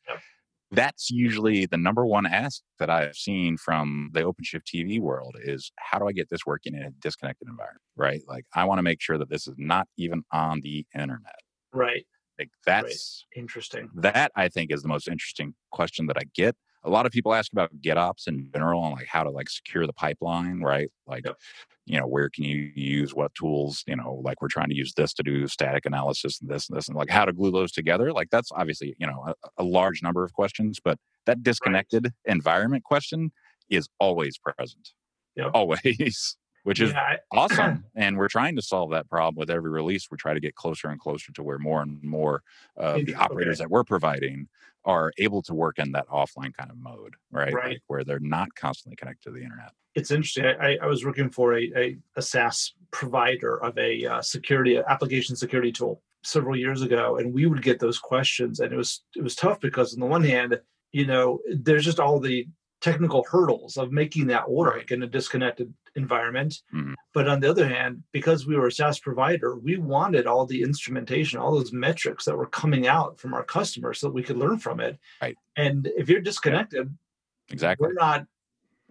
that's 0.75 1.11
usually 1.11 1.67
the 1.67 1.77
number 1.77 2.07
one 2.07 2.25
ask 2.25 2.62
that 2.79 2.88
I've 2.88 3.15
seen 3.15 3.59
from 3.59 4.09
the 4.15 4.21
OpenShift 4.21 4.65
TV 4.65 4.99
world 4.99 5.37
is 5.38 5.71
how 5.79 5.99
do 5.99 6.09
I 6.09 6.12
get 6.12 6.31
this 6.31 6.47
working 6.47 6.75
in 6.75 6.83
a 6.83 6.91
disconnected 6.93 7.47
environment, 7.47 7.83
right? 7.95 8.23
Like, 8.27 8.47
I 8.55 8.65
want 8.65 8.79
to 8.79 8.83
make 8.83 9.03
sure 9.03 9.19
that 9.19 9.29
this 9.29 9.47
is 9.47 9.55
not 9.59 9.87
even 9.99 10.23
on 10.33 10.62
the 10.62 10.87
internet. 10.95 11.41
Right. 11.75 12.07
Like 12.38 12.51
that's 12.67 13.27
right. 13.37 13.41
interesting. 13.41 13.91
That 13.95 14.33
I 14.35 14.49
think 14.49 14.73
is 14.73 14.83
the 14.83 14.88
most 14.88 15.09
interesting 15.09 15.55
question 15.71 16.07
that 16.07 16.17
I 16.17 16.23
get 16.35 16.57
a 16.85 16.90
lot 16.90 17.07
of 17.07 17.12
people 17.12 17.35
ask 17.35 17.53
about 17.53 17.71
GitOps 17.81 18.27
in 18.27 18.51
general 18.53 18.85
and 18.85 18.95
like 18.95 19.07
how 19.07 19.23
to 19.23 19.31
like 19.31 19.49
secure 19.49 19.87
the 19.87 19.92
pipeline, 19.92 20.61
right? 20.61 20.90
Like, 21.07 21.25
yep. 21.25 21.37
you 21.87 21.99
know, 21.99 22.07
where 22.07 22.29
can 22.29 22.45
you 22.45 22.71
use 22.75 23.14
what 23.14 23.35
tools? 23.35 23.85
You 23.87 23.97
know, 23.97 24.21
like 24.25 24.42
we're 24.42 24.49
trying 24.49 24.68
to 24.68 24.75
use 24.75 24.92
this 24.95 25.12
to 25.14 25.23
do 25.23 25.47
static 25.47 25.87
analysis 25.87 26.40
and 26.40 26.51
this 26.51 26.68
and 26.68 26.77
this, 26.77 26.88
and 26.88 26.97
like 26.97 27.11
how 27.11 27.25
to 27.25 27.33
glue 27.33 27.51
those 27.51 27.73
together. 27.73 28.12
Like 28.12 28.31
that's 28.31 28.51
obviously 28.53 28.95
you 28.99 29.07
know 29.07 29.25
a, 29.29 29.35
a 29.59 29.64
large 29.64 30.03
number 30.03 30.25
of 30.25 30.33
questions, 30.33 30.81
but 30.83 30.99
that 31.27 31.42
disconnected 31.42 32.05
right. 32.05 32.33
environment 32.33 32.85
question 32.85 33.33
is 33.71 33.88
always 33.99 34.38
present. 34.38 34.90
Yep. 35.37 35.51
Always 35.55 36.37
which 36.62 36.81
is 36.81 36.92
yeah, 36.92 37.16
awesome. 37.33 37.85
And 37.94 38.16
we're 38.16 38.29
trying 38.29 38.57
to 38.57 38.62
solve 38.62 38.90
that 38.90 39.09
problem 39.09 39.37
with 39.37 39.51
every 39.51 39.70
release. 39.70 40.09
We 40.11 40.16
try 40.16 40.35
to 40.35 40.40
get 40.40 40.55
closer 40.55 40.88
and 40.88 41.01
closer 41.01 41.33
to 41.33 41.42
where 41.42 41.59
more 41.59 41.83
and 41.83 42.03
more 42.03 42.42
of 42.77 43.05
the 43.05 43.14
operators 43.14 43.61
okay. 43.61 43.64
that 43.64 43.70
we're 43.70 43.85
providing 43.85 44.48
are 44.85 45.12
able 45.18 45.42
to 45.42 45.55
work 45.55 45.79
in 45.79 45.92
that 45.92 46.09
offline 46.09 46.55
kind 46.55 46.70
of 46.70 46.77
mode, 46.77 47.14
right? 47.31 47.53
Right. 47.53 47.68
Like 47.70 47.83
where 47.87 48.05
they're 48.05 48.18
not 48.18 48.55
constantly 48.55 48.96
connected 48.96 49.29
to 49.29 49.31
the 49.31 49.42
internet. 49.42 49.72
It's 49.94 50.11
interesting. 50.11 50.44
I, 50.44 50.79
I 50.83 50.87
was 50.87 51.05
working 51.05 51.31
for 51.31 51.55
a, 51.55 51.70
a, 51.77 51.96
a 52.16 52.22
SaaS 52.22 52.72
provider 52.90 53.62
of 53.62 53.77
a 53.79 54.07
uh, 54.07 54.22
security 54.22 54.79
application 54.79 55.37
security 55.37 55.70
tool 55.70 56.03
several 56.25 56.57
years 56.57 56.83
ago, 56.83 57.18
and 57.18 57.33
we 57.33 57.46
would 57.46 57.62
get 57.62 57.79
those 57.79 57.98
questions, 57.98 58.61
and 58.61 58.72
it 58.72 58.77
was 58.77 59.03
it 59.14 59.22
was 59.22 59.35
tough 59.35 59.61
because 59.61 59.92
on 59.94 60.01
the 60.01 60.07
one 60.07 60.22
hand, 60.22 60.59
you 60.92 61.07
know, 61.07 61.40
there's 61.55 61.85
just 61.85 62.01
all 62.01 62.20
the 62.20 62.46
technical 62.83 63.25
hurdles 63.31 63.77
of 63.77 63.92
making 63.92 64.27
that 64.27 64.51
work 64.51 64.90
in 64.90 65.03
a 65.03 65.07
disconnected 65.07 65.73
environment. 65.95 66.62
Mm-hmm. 66.75 66.95
But 67.14 67.29
on 67.29 67.40
the 67.40 67.49
other 67.49 67.68
hand, 67.68 68.03
because 68.12 68.47
we 68.47 68.57
were 68.57 68.66
a 68.66 68.73
SaaS 68.73 68.99
provider, 68.99 69.57
we 69.57 69.77
wanted 69.77 70.27
all 70.27 70.45
the 70.45 70.62
instrumentation, 70.62 71.38
all 71.38 71.55
those 71.55 71.73
metrics 71.73 72.25
that 72.25 72.37
were 72.37 72.47
coming 72.47 72.87
out 72.87 73.18
from 73.18 73.35
our 73.35 73.45
customers 73.45 74.01
so 74.01 74.09
that 74.09 74.12
we 74.12 74.23
could 74.23 74.37
learn 74.37 74.59
from 74.59 74.81
it. 74.81 74.99
Right. 75.21 75.37
And 75.57 75.88
if 75.97 76.09
you're 76.09 76.21
disconnected, 76.21 76.95
exactly, 77.51 77.87
we're 77.87 77.95
not 77.95 78.27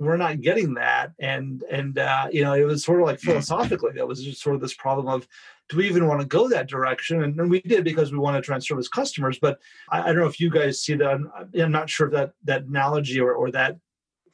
we're 0.05 0.17
not 0.17 0.41
getting 0.41 0.73
that. 0.75 1.11
And 1.19 1.63
and 1.69 1.97
uh, 1.97 2.27
you 2.31 2.43
know 2.43 2.53
it 2.53 2.63
was 2.63 2.83
sort 2.83 3.01
of 3.01 3.07
like 3.07 3.19
philosophically 3.19 3.91
that 3.95 4.07
was 4.07 4.23
just 4.23 4.41
sort 4.41 4.55
of 4.55 4.61
this 4.61 4.73
problem 4.73 5.07
of 5.07 5.27
do 5.69 5.77
we 5.77 5.87
even 5.87 6.07
want 6.07 6.19
to 6.19 6.27
go 6.27 6.49
that 6.49 6.67
direction? 6.67 7.23
And, 7.23 7.39
and 7.39 7.49
we 7.49 7.61
did 7.61 7.83
because 7.83 8.11
we 8.11 8.17
want 8.17 8.35
to 8.35 8.41
try 8.41 8.55
and 8.55 8.63
service 8.63 8.87
customers 8.87 9.39
but 9.39 9.59
I, 9.89 10.01
I, 10.01 10.05
don't 10.07 10.17
know 10.17 10.25
if 10.25 10.39
you 10.39 10.49
guys 10.49 10.81
see 10.81 10.95
that. 10.95 11.07
I'm, 11.07 11.31
I'm 11.57 11.71
not 11.71 11.89
sure 11.89 12.07
if 12.07 12.13
that 12.13 12.33
that 12.43 12.63
analogy 12.63 13.19
or, 13.19 13.33
or 13.33 13.51
that 13.51 13.77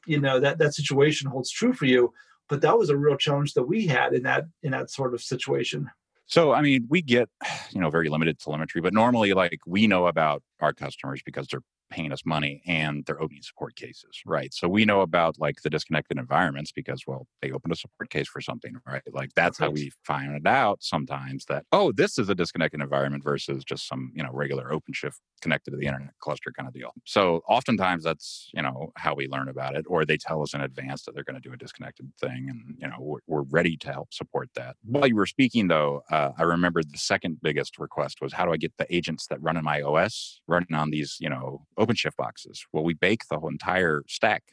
you 0.05 0.19
know 0.19 0.39
that 0.39 0.57
that 0.59 0.73
situation 0.73 1.29
holds 1.29 1.51
true 1.51 1.73
for 1.73 1.85
you 1.85 2.13
but 2.49 2.61
that 2.61 2.77
was 2.77 2.89
a 2.89 2.97
real 2.97 3.17
challenge 3.17 3.53
that 3.53 3.63
we 3.63 3.87
had 3.87 4.13
in 4.13 4.23
that 4.23 4.45
in 4.63 4.71
that 4.71 4.89
sort 4.89 5.13
of 5.13 5.21
situation. 5.21 5.89
So, 6.27 6.51
I 6.51 6.61
mean, 6.61 6.85
we 6.89 7.01
get, 7.01 7.29
you 7.71 7.79
know, 7.79 7.89
very 7.89 8.09
limited 8.09 8.37
telemetry, 8.37 8.81
but 8.81 8.93
normally, 8.93 9.33
like, 9.33 9.59
we 9.65 9.87
know 9.87 10.07
about 10.07 10.43
our 10.59 10.73
customers 10.73 11.21
because 11.25 11.47
they're 11.47 11.61
paying 11.89 12.11
us 12.11 12.25
money 12.25 12.61
and 12.65 13.05
they're 13.05 13.21
opening 13.21 13.41
support 13.41 13.75
cases, 13.75 14.21
right? 14.25 14.53
So 14.53 14.67
we 14.67 14.85
know 14.85 15.01
about 15.01 15.39
like 15.39 15.61
the 15.61 15.69
disconnected 15.69 16.17
environments 16.17 16.71
because, 16.71 17.03
well, 17.07 17.27
they 17.41 17.51
opened 17.51 17.73
a 17.73 17.75
support 17.75 18.09
case 18.09 18.27
for 18.27 18.41
something, 18.41 18.75
right? 18.85 19.01
Like 19.11 19.31
that's 19.35 19.57
how 19.57 19.69
we 19.69 19.91
find 20.03 20.35
it 20.35 20.47
out 20.47 20.79
sometimes 20.81 21.45
that, 21.45 21.65
oh, 21.71 21.91
this 21.91 22.17
is 22.17 22.29
a 22.29 22.35
disconnected 22.35 22.81
environment 22.81 23.23
versus 23.23 23.63
just 23.63 23.87
some, 23.87 24.11
you 24.13 24.23
know, 24.23 24.31
regular 24.31 24.71
OpenShift 24.71 25.15
connected 25.41 25.71
to 25.71 25.77
the 25.77 25.85
internet 25.85 26.11
cluster 26.19 26.51
kind 26.51 26.67
of 26.67 26.73
deal. 26.73 26.91
So 27.05 27.41
oftentimes 27.47 28.03
that's, 28.03 28.49
you 28.53 28.61
know, 28.61 28.91
how 28.95 29.15
we 29.15 29.27
learn 29.27 29.49
about 29.49 29.75
it, 29.75 29.85
or 29.87 30.05
they 30.05 30.17
tell 30.17 30.41
us 30.41 30.53
in 30.53 30.61
advance 30.61 31.03
that 31.03 31.15
they're 31.15 31.23
going 31.23 31.41
to 31.41 31.47
do 31.47 31.53
a 31.53 31.57
disconnected 31.57 32.11
thing 32.19 32.47
and, 32.49 32.75
you 32.79 32.87
know, 32.87 32.97
we're, 32.99 33.19
we're 33.27 33.43
ready 33.49 33.77
to 33.77 33.91
help 33.91 34.13
support 34.13 34.49
that. 34.55 34.75
While 34.83 35.07
you 35.07 35.15
were 35.15 35.25
speaking 35.25 35.67
though, 35.67 36.03
uh, 36.11 36.31
I 36.37 36.43
remember 36.43 36.81
the 36.83 36.97
second 36.97 37.37
biggest 37.41 37.79
request 37.79 38.17
was 38.21 38.33
how 38.33 38.45
do 38.45 38.51
I 38.51 38.57
get 38.57 38.73
the 38.77 38.93
agents 38.93 39.27
that 39.27 39.41
run 39.41 39.57
in 39.57 39.63
my 39.63 39.81
OS 39.81 40.41
running 40.47 40.73
on 40.73 40.89
these, 40.89 41.17
you 41.19 41.29
know, 41.29 41.65
OpenShift 41.79 42.15
boxes. 42.17 42.65
Well, 42.73 42.83
we 42.83 42.93
bake 42.93 43.21
the 43.29 43.39
whole 43.39 43.49
entire 43.49 44.03
stack 44.07 44.43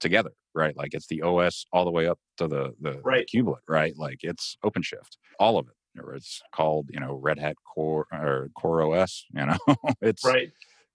together, 0.00 0.32
right? 0.54 0.76
Like 0.76 0.94
it's 0.94 1.06
the 1.06 1.22
OS 1.22 1.66
all 1.72 1.84
the 1.84 1.90
way 1.90 2.06
up 2.06 2.18
to 2.38 2.48
the 2.48 2.74
the, 2.80 3.00
right. 3.02 3.28
the 3.30 3.42
kubelet, 3.42 3.62
right? 3.68 3.94
Like 3.96 4.20
it's 4.22 4.56
OpenShift, 4.64 5.16
all 5.38 5.58
of 5.58 5.68
it. 5.68 5.74
Or 6.00 6.14
it's 6.14 6.40
called, 6.54 6.90
you 6.92 7.00
know, 7.00 7.14
Red 7.14 7.40
Hat 7.40 7.56
Core 7.64 8.06
or 8.12 8.50
Core 8.54 8.82
OS. 8.82 9.24
You 9.32 9.46
know, 9.46 9.58
it's 10.00 10.24
right 10.24 10.52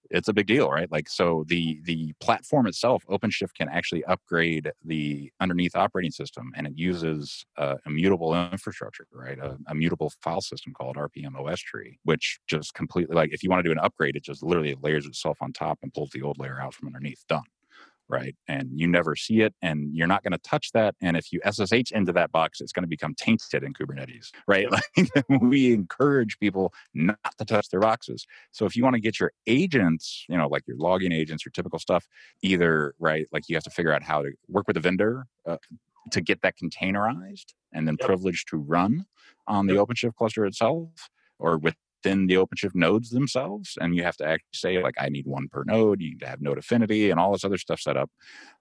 it's 0.10 0.28
a 0.28 0.34
big 0.34 0.48
deal, 0.48 0.70
right? 0.70 0.92
Like 0.92 1.10
so 1.10 1.46
the 1.48 1.80
the 1.84 2.14
platform 2.20 2.68
itself, 2.68 3.04
OpenShift 3.10 3.54
can 3.56 3.70
actually 3.70 4.04
upgrade 4.06 4.72
the 4.84 5.32
underneath 5.40 5.76
operating 5.76 6.12
system, 6.12 6.52
and 6.56 6.68
it 6.68 6.74
uses 6.76 7.46
uh, 7.58 7.76
immutable 7.86 8.34
infrastructure, 8.52 9.08
right? 9.12 9.40
A, 9.40 9.58
a, 9.68 9.76
mutable 9.76 10.12
file 10.22 10.42
system 10.42 10.74
called 10.74 10.96
rpm-ostree, 10.98 12.00
which 12.04 12.40
just 12.48 12.74
completely 12.74 13.16
like 13.16 13.34
if 13.34 13.44
you 13.44 13.50
want 13.50 13.60
to 13.64 13.68
do 13.68 13.72
an 13.72 13.80
upgrade, 13.80 14.16
it 14.16 14.24
just 14.24 14.44
literally 14.44 14.76
layers 14.82 15.06
itself 15.06 15.38
on 15.42 15.52
top 15.54 15.80
and 15.82 15.94
pulls 15.94 16.12
the 16.12 16.22
old 16.22 16.38
layer 16.38 16.60
out 16.62 16.74
from 16.74 16.88
underneath. 16.88 17.24
Done 17.28 17.44
right? 18.14 18.36
And 18.48 18.70
you 18.76 18.88
never 18.88 19.16
see 19.16 19.42
it, 19.42 19.54
and 19.62 19.90
you're 19.94 20.08
not 20.08 20.24
going 20.24 20.34
to 20.34 20.38
touch 20.38 20.72
that. 20.74 20.96
And 21.02 21.18
if 21.18 21.34
you 21.34 21.42
SSH 21.50 21.92
into 21.92 22.14
that 22.14 22.32
box, 22.32 22.62
it's 22.62 22.72
going 22.72 22.84
to 22.84 22.88
become 22.88 23.16
tainted 23.16 23.64
in 23.64 23.74
Kubernetes, 23.74 24.30
right? 24.48 24.68
Like 24.74 25.26
we 25.42 25.74
encourage 25.74 26.40
people 26.40 26.74
not 26.94 27.18
to 27.38 27.46
touch 27.46 27.70
their 27.70 27.80
boxes. 27.80 28.26
So 28.52 28.66
if 28.66 28.76
you 28.76 28.84
want 28.84 28.96
to 28.96 29.00
get 29.00 29.20
your 29.20 29.32
agents, 29.46 30.26
you 30.28 30.38
know, 30.38 30.48
like 30.48 30.64
your 30.68 30.78
logging 30.78 31.12
agents, 31.12 31.46
your 31.46 31.52
typical 31.52 31.80
stuff, 31.80 32.08
either 32.42 32.96
right, 33.00 33.28
like 33.32 33.44
you 33.48 33.56
have 33.56 33.64
to 33.64 33.70
figure 33.70 33.94
out 33.94 34.04
how 34.04 34.24
to 34.24 34.32
work 34.48 34.68
with 34.68 34.78
a 34.78 34.80
vendor. 34.80 35.26
Uh, 35.46 35.58
to 36.12 36.20
get 36.20 36.42
that 36.42 36.56
containerized 36.62 37.54
and 37.72 37.88
then 37.88 37.96
yep. 37.98 38.08
privileged 38.08 38.50
to 38.50 38.58
run 38.58 39.06
on 39.48 39.68
the 39.68 39.76
yep. 39.76 39.84
OpenShift 39.84 40.16
cluster 40.16 40.46
itself, 40.46 41.10
or 41.40 41.58
with 41.58 41.76
within 42.04 42.28
the 42.28 42.36
OpenShift 42.36 42.76
nodes 42.76 43.10
themselves. 43.10 43.78
And 43.80 43.96
you 43.96 44.04
have 44.04 44.18
to 44.18 44.26
actually 44.26 44.54
say, 44.54 44.82
like, 44.82 44.96
I 45.00 45.10
need 45.10 45.26
one 45.26 45.48
per 45.48 45.64
node. 45.64 46.02
You 46.02 46.12
need 46.12 46.20
to 46.22 46.28
have 46.28 46.42
node 46.42 46.58
affinity 46.58 47.10
and 47.10 47.20
all 47.20 47.32
this 47.32 47.46
other 47.46 47.58
stuff 47.58 47.80
set 47.80 47.98
up. 47.98 48.10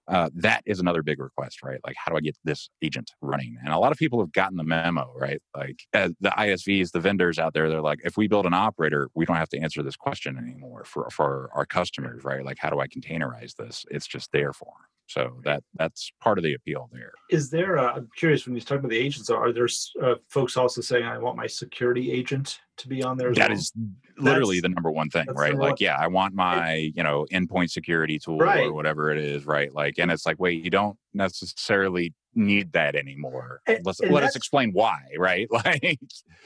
Uh, 0.07 0.29
that 0.35 0.63
is 0.65 0.79
another 0.79 1.01
big 1.01 1.19
request, 1.19 1.63
right? 1.63 1.79
Like, 1.85 1.95
how 1.97 2.11
do 2.11 2.17
I 2.17 2.21
get 2.21 2.37
this 2.43 2.69
agent 2.81 3.11
running? 3.21 3.57
And 3.63 3.73
a 3.73 3.79
lot 3.79 3.91
of 3.91 3.97
people 3.97 4.19
have 4.19 4.31
gotten 4.31 4.57
the 4.57 4.63
memo, 4.63 5.13
right? 5.15 5.41
Like, 5.55 5.79
uh, 5.93 6.09
the 6.19 6.29
ISVs, 6.29 6.91
the 6.91 6.99
vendors 6.99 7.39
out 7.39 7.53
there, 7.53 7.69
they're 7.69 7.81
like, 7.81 7.99
if 8.03 8.17
we 8.17 8.27
build 8.27 8.45
an 8.45 8.53
operator, 8.53 9.09
we 9.13 9.25
don't 9.25 9.37
have 9.37 9.49
to 9.49 9.59
answer 9.59 9.83
this 9.83 9.95
question 9.95 10.37
anymore 10.37 10.83
for, 10.85 11.09
for 11.09 11.49
our 11.53 11.65
customers, 11.65 12.23
right? 12.23 12.43
Like, 12.43 12.57
how 12.59 12.69
do 12.69 12.79
I 12.79 12.87
containerize 12.87 13.55
this? 13.55 13.85
It's 13.91 14.07
just 14.07 14.31
there 14.31 14.53
for 14.53 14.65
them. 14.65 14.92
So 15.07 15.39
that 15.43 15.63
that's 15.75 16.11
part 16.21 16.37
of 16.37 16.43
the 16.43 16.53
appeal 16.53 16.89
there. 16.91 17.11
Is 17.29 17.49
there? 17.49 17.77
I'm 17.77 18.09
curious 18.15 18.45
when 18.45 18.55
you 18.55 18.61
talk 18.61 18.79
about 18.79 18.89
the 18.89 18.97
agents. 18.97 19.29
Are 19.29 19.51
there 19.51 19.67
uh, 20.01 20.15
folks 20.29 20.57
also 20.57 20.81
saying, 20.81 21.05
"I 21.05 21.17
want 21.17 21.37
my 21.37 21.47
security 21.47 22.11
agent 22.11 22.59
to 22.77 22.87
be 22.87 23.03
on 23.03 23.17
there"? 23.17 23.33
That 23.33 23.49
well? 23.49 23.57
is 23.57 23.71
literally 24.17 24.57
that's, 24.57 24.63
the 24.63 24.69
number 24.69 24.91
one 24.91 25.09
thing, 25.09 25.25
right? 25.33 25.55
Like, 25.55 25.79
yeah, 25.79 25.97
I 25.97 26.07
want 26.07 26.33
my 26.33 26.91
you 26.95 27.03
know 27.03 27.25
endpoint 27.31 27.71
security 27.71 28.17
tool 28.17 28.37
right. 28.37 28.65
or 28.65 28.73
whatever 28.73 29.11
it 29.11 29.19
is, 29.19 29.45
right? 29.45 29.73
Like, 29.73 29.99
and 29.99 30.09
it's 30.11 30.25
like, 30.25 30.39
wait, 30.39 30.63
you 30.63 30.69
don't 30.69 30.97
necessarily 31.13 32.13
need 32.35 32.71
that 32.73 32.95
anymore. 32.95 33.61
And, 33.67 33.85
Let's 33.85 33.99
and 33.99 34.11
let 34.11 34.23
us 34.23 34.35
explain 34.35 34.71
why, 34.71 34.99
right? 35.17 35.47
Like, 35.65 35.99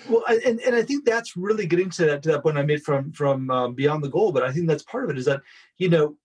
well, 0.10 0.24
and 0.28 0.60
and 0.60 0.76
I 0.76 0.84
think 0.84 1.06
that's 1.06 1.38
really 1.38 1.66
getting 1.66 1.90
to 1.92 2.06
that 2.06 2.24
to 2.24 2.32
that 2.32 2.44
point 2.44 2.58
I 2.58 2.64
made 2.64 2.84
from 2.84 3.12
from 3.14 3.50
um, 3.50 3.74
beyond 3.76 4.04
the 4.04 4.10
goal. 4.10 4.32
But 4.32 4.44
I 4.44 4.52
think 4.52 4.68
that's 4.68 4.84
part 4.84 5.06
of 5.06 5.10
it 5.12 5.18
is 5.18 5.26
that 5.26 5.42
you 5.78 5.90
know 5.90 6.18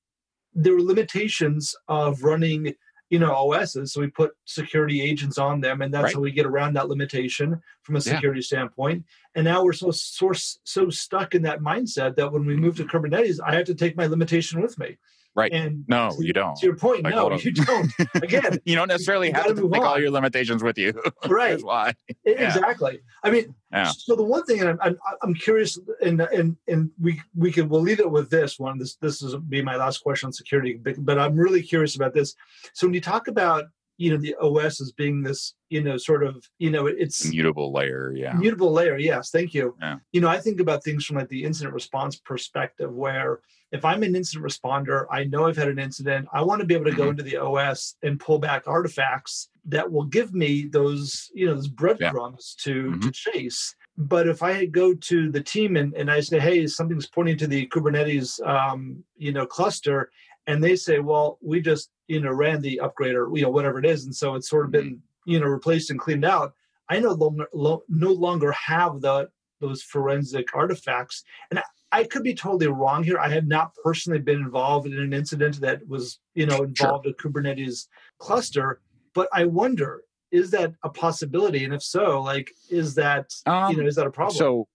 there 0.55 0.75
were 0.75 0.83
limitations 0.83 1.75
of 1.89 2.23
running 2.23 2.75
you 3.11 3.19
know 3.19 3.35
OSs, 3.35 3.93
so 3.93 4.01
we 4.01 4.07
put 4.07 4.33
security 4.47 5.03
agents 5.03 5.37
on 5.37 5.61
them, 5.61 5.83
and 5.83 5.93
that's 5.93 6.05
right. 6.05 6.15
how 6.15 6.21
we 6.21 6.33
get 6.33 6.47
around 6.47 6.73
that 6.75 6.89
limitation 6.89 7.61
from 7.83 7.97
a 7.97 8.01
security 8.01 8.41
yeah. 8.41 8.47
standpoint. 8.47 9.05
And 9.35 9.45
now 9.45 9.63
we're 9.63 9.75
so 9.75 9.91
so 9.91 10.33
so 10.65 10.89
stuck 10.89 11.35
in 11.35 11.43
that 11.43 11.61
mindset 11.61 12.17
that 12.17 12.33
when 12.33 12.47
we 12.47 12.57
move 12.57 12.77
to 12.79 12.87
Kubernetes, 12.87 13.39
I 13.47 13.55
have 13.55 13.67
to 13.67 13.75
take 13.75 13.99
my 13.99 14.07
limitation 14.07 14.63
with 14.63 14.79
me. 14.79 14.97
Right. 15.35 15.53
And 15.53 15.85
no, 15.89 16.11
to, 16.11 16.25
you 16.25 16.35
don't. 16.35 16.57
To 16.57 16.67
your 16.67 16.77
point, 16.77 17.05
like, 17.05 17.15
no, 17.15 17.35
you 17.39 17.53
don't. 17.53 17.91
Again, 18.17 18.59
you 18.65 18.75
don't 18.75 18.89
necessarily 18.89 19.29
you 19.29 19.35
have 19.35 19.47
to 19.47 19.55
take 19.55 19.81
on. 19.81 19.87
all 19.87 19.99
your 19.99 20.11
limitations 20.11 20.63
with 20.63 20.77
you. 20.77 20.93
Right. 21.29 21.63
why. 21.63 21.95
Exactly. 22.25 23.01
I 23.23 23.31
mean, 23.31 23.55
yeah. 23.73 23.91
so 23.97 24.15
the 24.15 24.23
one 24.23 24.45
thing, 24.45 24.61
and 24.61 24.69
I'm, 24.69 24.79
I'm, 24.83 24.97
I'm 25.23 25.35
curious, 25.35 25.79
and 26.03 26.21
and 26.21 26.57
and 26.69 26.91
we 27.01 27.21
we 27.35 27.51
can 27.51 27.69
we'll 27.69 27.81
leave 27.81 28.01
it 28.01 28.11
with 28.11 28.29
this 28.29 28.59
one. 28.59 28.79
This 28.79 28.97
this 28.97 29.23
is 29.23 29.35
be 29.37 29.63
my 29.63 29.77
last 29.77 29.99
question 29.99 30.27
on 30.27 30.33
security, 30.33 30.75
but, 30.75 30.97
but 30.99 31.19
I'm 31.19 31.37
really 31.37 31.63
curious 31.63 31.97
about 31.97 32.13
this. 32.13 32.35
So 32.75 32.87
when 32.87 32.95
you 32.95 33.01
talk 33.01 33.29
about 33.29 33.67
you 33.97 34.11
know 34.11 34.17
the 34.17 34.35
os 34.41 34.81
as 34.81 34.93
being 34.93 35.23
this 35.23 35.55
you 35.69 35.83
know 35.83 35.97
sort 35.97 36.25
of 36.25 36.45
you 36.59 36.71
know 36.71 36.87
it's 36.87 37.27
mutable 37.31 37.73
layer 37.73 38.13
yeah 38.17 38.33
mutable 38.33 38.73
layer 38.73 38.97
yes 38.97 39.31
thank 39.31 39.53
you 39.53 39.77
yeah. 39.81 39.97
you 40.13 40.21
know 40.21 40.29
i 40.29 40.39
think 40.39 40.61
about 40.61 40.83
things 40.83 41.05
from 41.05 41.17
like 41.17 41.29
the 41.29 41.45
incident 41.45 41.75
response 41.75 42.17
perspective 42.17 42.91
where 42.91 43.41
if 43.73 43.85
i'm 43.85 44.03
an 44.03 44.15
incident 44.15 44.47
responder 44.47 45.07
i 45.11 45.25
know 45.25 45.47
i've 45.47 45.57
had 45.57 45.69
an 45.69 45.79
incident 45.79 46.29
i 46.33 46.41
want 46.41 46.61
to 46.61 46.67
be 46.67 46.75
able 46.75 46.85
to 46.85 46.91
mm-hmm. 46.91 47.03
go 47.03 47.11
into 47.11 47.23
the 47.23 47.37
os 47.37 47.97
and 48.03 48.21
pull 48.21 48.39
back 48.39 48.69
artifacts 48.69 49.49
that 49.65 49.91
will 49.91 50.05
give 50.05 50.35
me 50.35 50.67
those 50.67 51.31
you 51.35 51.47
know 51.47 51.55
those 51.55 51.69
breadcrumbs 51.69 52.57
yeah. 52.59 52.73
to 52.73 52.83
mm-hmm. 52.85 53.01
to 53.01 53.11
chase 53.11 53.75
but 53.97 54.29
if 54.29 54.43
i 54.43 54.65
go 54.67 54.95
to 54.95 55.31
the 55.31 55.43
team 55.43 55.77
and, 55.77 55.95
and 55.95 56.11
i 56.11 56.21
say 56.21 56.39
hey 56.39 56.67
something's 56.67 57.09
pointing 57.09 57.37
to 57.37 57.47
the 57.47 57.67
kubernetes 57.69 58.41
um, 58.47 59.03
you 59.17 59.33
know 59.33 59.47
cluster 59.47 60.11
and 60.47 60.63
they 60.63 60.77
say 60.77 60.99
well 60.99 61.39
we 61.43 61.61
just 61.61 61.91
you 62.09 62.21
know 62.21 62.31
ran 62.31 62.61
the 62.61 62.79
upgrade 62.81 63.15
or 63.15 63.29
you 63.35 63.43
know 63.43 63.51
whatever 63.51 63.79
it 63.79 63.87
is 63.87 64.05
and 64.05 64.15
so 64.15 64.35
it's 64.35 64.49
sort 64.49 64.67
of 64.67 64.71
been 64.71 64.87
mm-hmm. 64.87 65.31
you 65.31 65.41
know 65.41 65.47
replaced 65.47 65.91
and 65.91 66.01
cleaned 66.01 66.25
out 66.25 66.53
i 66.89 66.99
no 66.99 67.13
longer 67.13 67.47
no 67.89 68.13
longer 68.13 68.53
have 68.53 69.01
the 69.01 69.29
those 69.61 69.83
forensic 69.83 70.49
artifacts 70.55 71.23
and 71.51 71.63
I, 71.93 72.05
could 72.05 72.23
be 72.23 72.35
totally 72.35 72.69
wrong 72.69 73.05
here. 73.05 73.19
I 73.19 73.29
have 73.29 73.47
not 73.47 73.73
personally 73.85 74.19
been 74.19 74.41
involved 74.41 74.87
in 74.87 74.99
an 74.99 75.13
incident 75.13 75.61
that 75.61 75.87
was, 75.87 76.19
you 76.35 76.47
know, 76.47 76.63
involved 76.63 77.05
sure. 77.05 77.13
a 77.13 77.15
Kubernetes 77.15 77.87
cluster, 78.19 78.81
but 79.15 79.29
I 79.33 79.45
wonder 79.45 80.03
is 80.31 80.51
that 80.51 80.73
a 80.83 80.89
possibility 80.89 81.63
and 81.63 81.75
if 81.75 81.83
so 81.83 82.23
like 82.23 82.51
is 82.71 82.95
that 82.95 83.31
um, 83.45 83.71
you 83.71 83.83
know 83.83 83.87
is 83.87 83.97
that 83.97 84.07
a 84.07 84.11
problem 84.11 84.35
so 84.35 84.67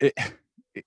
it, 0.00 0.14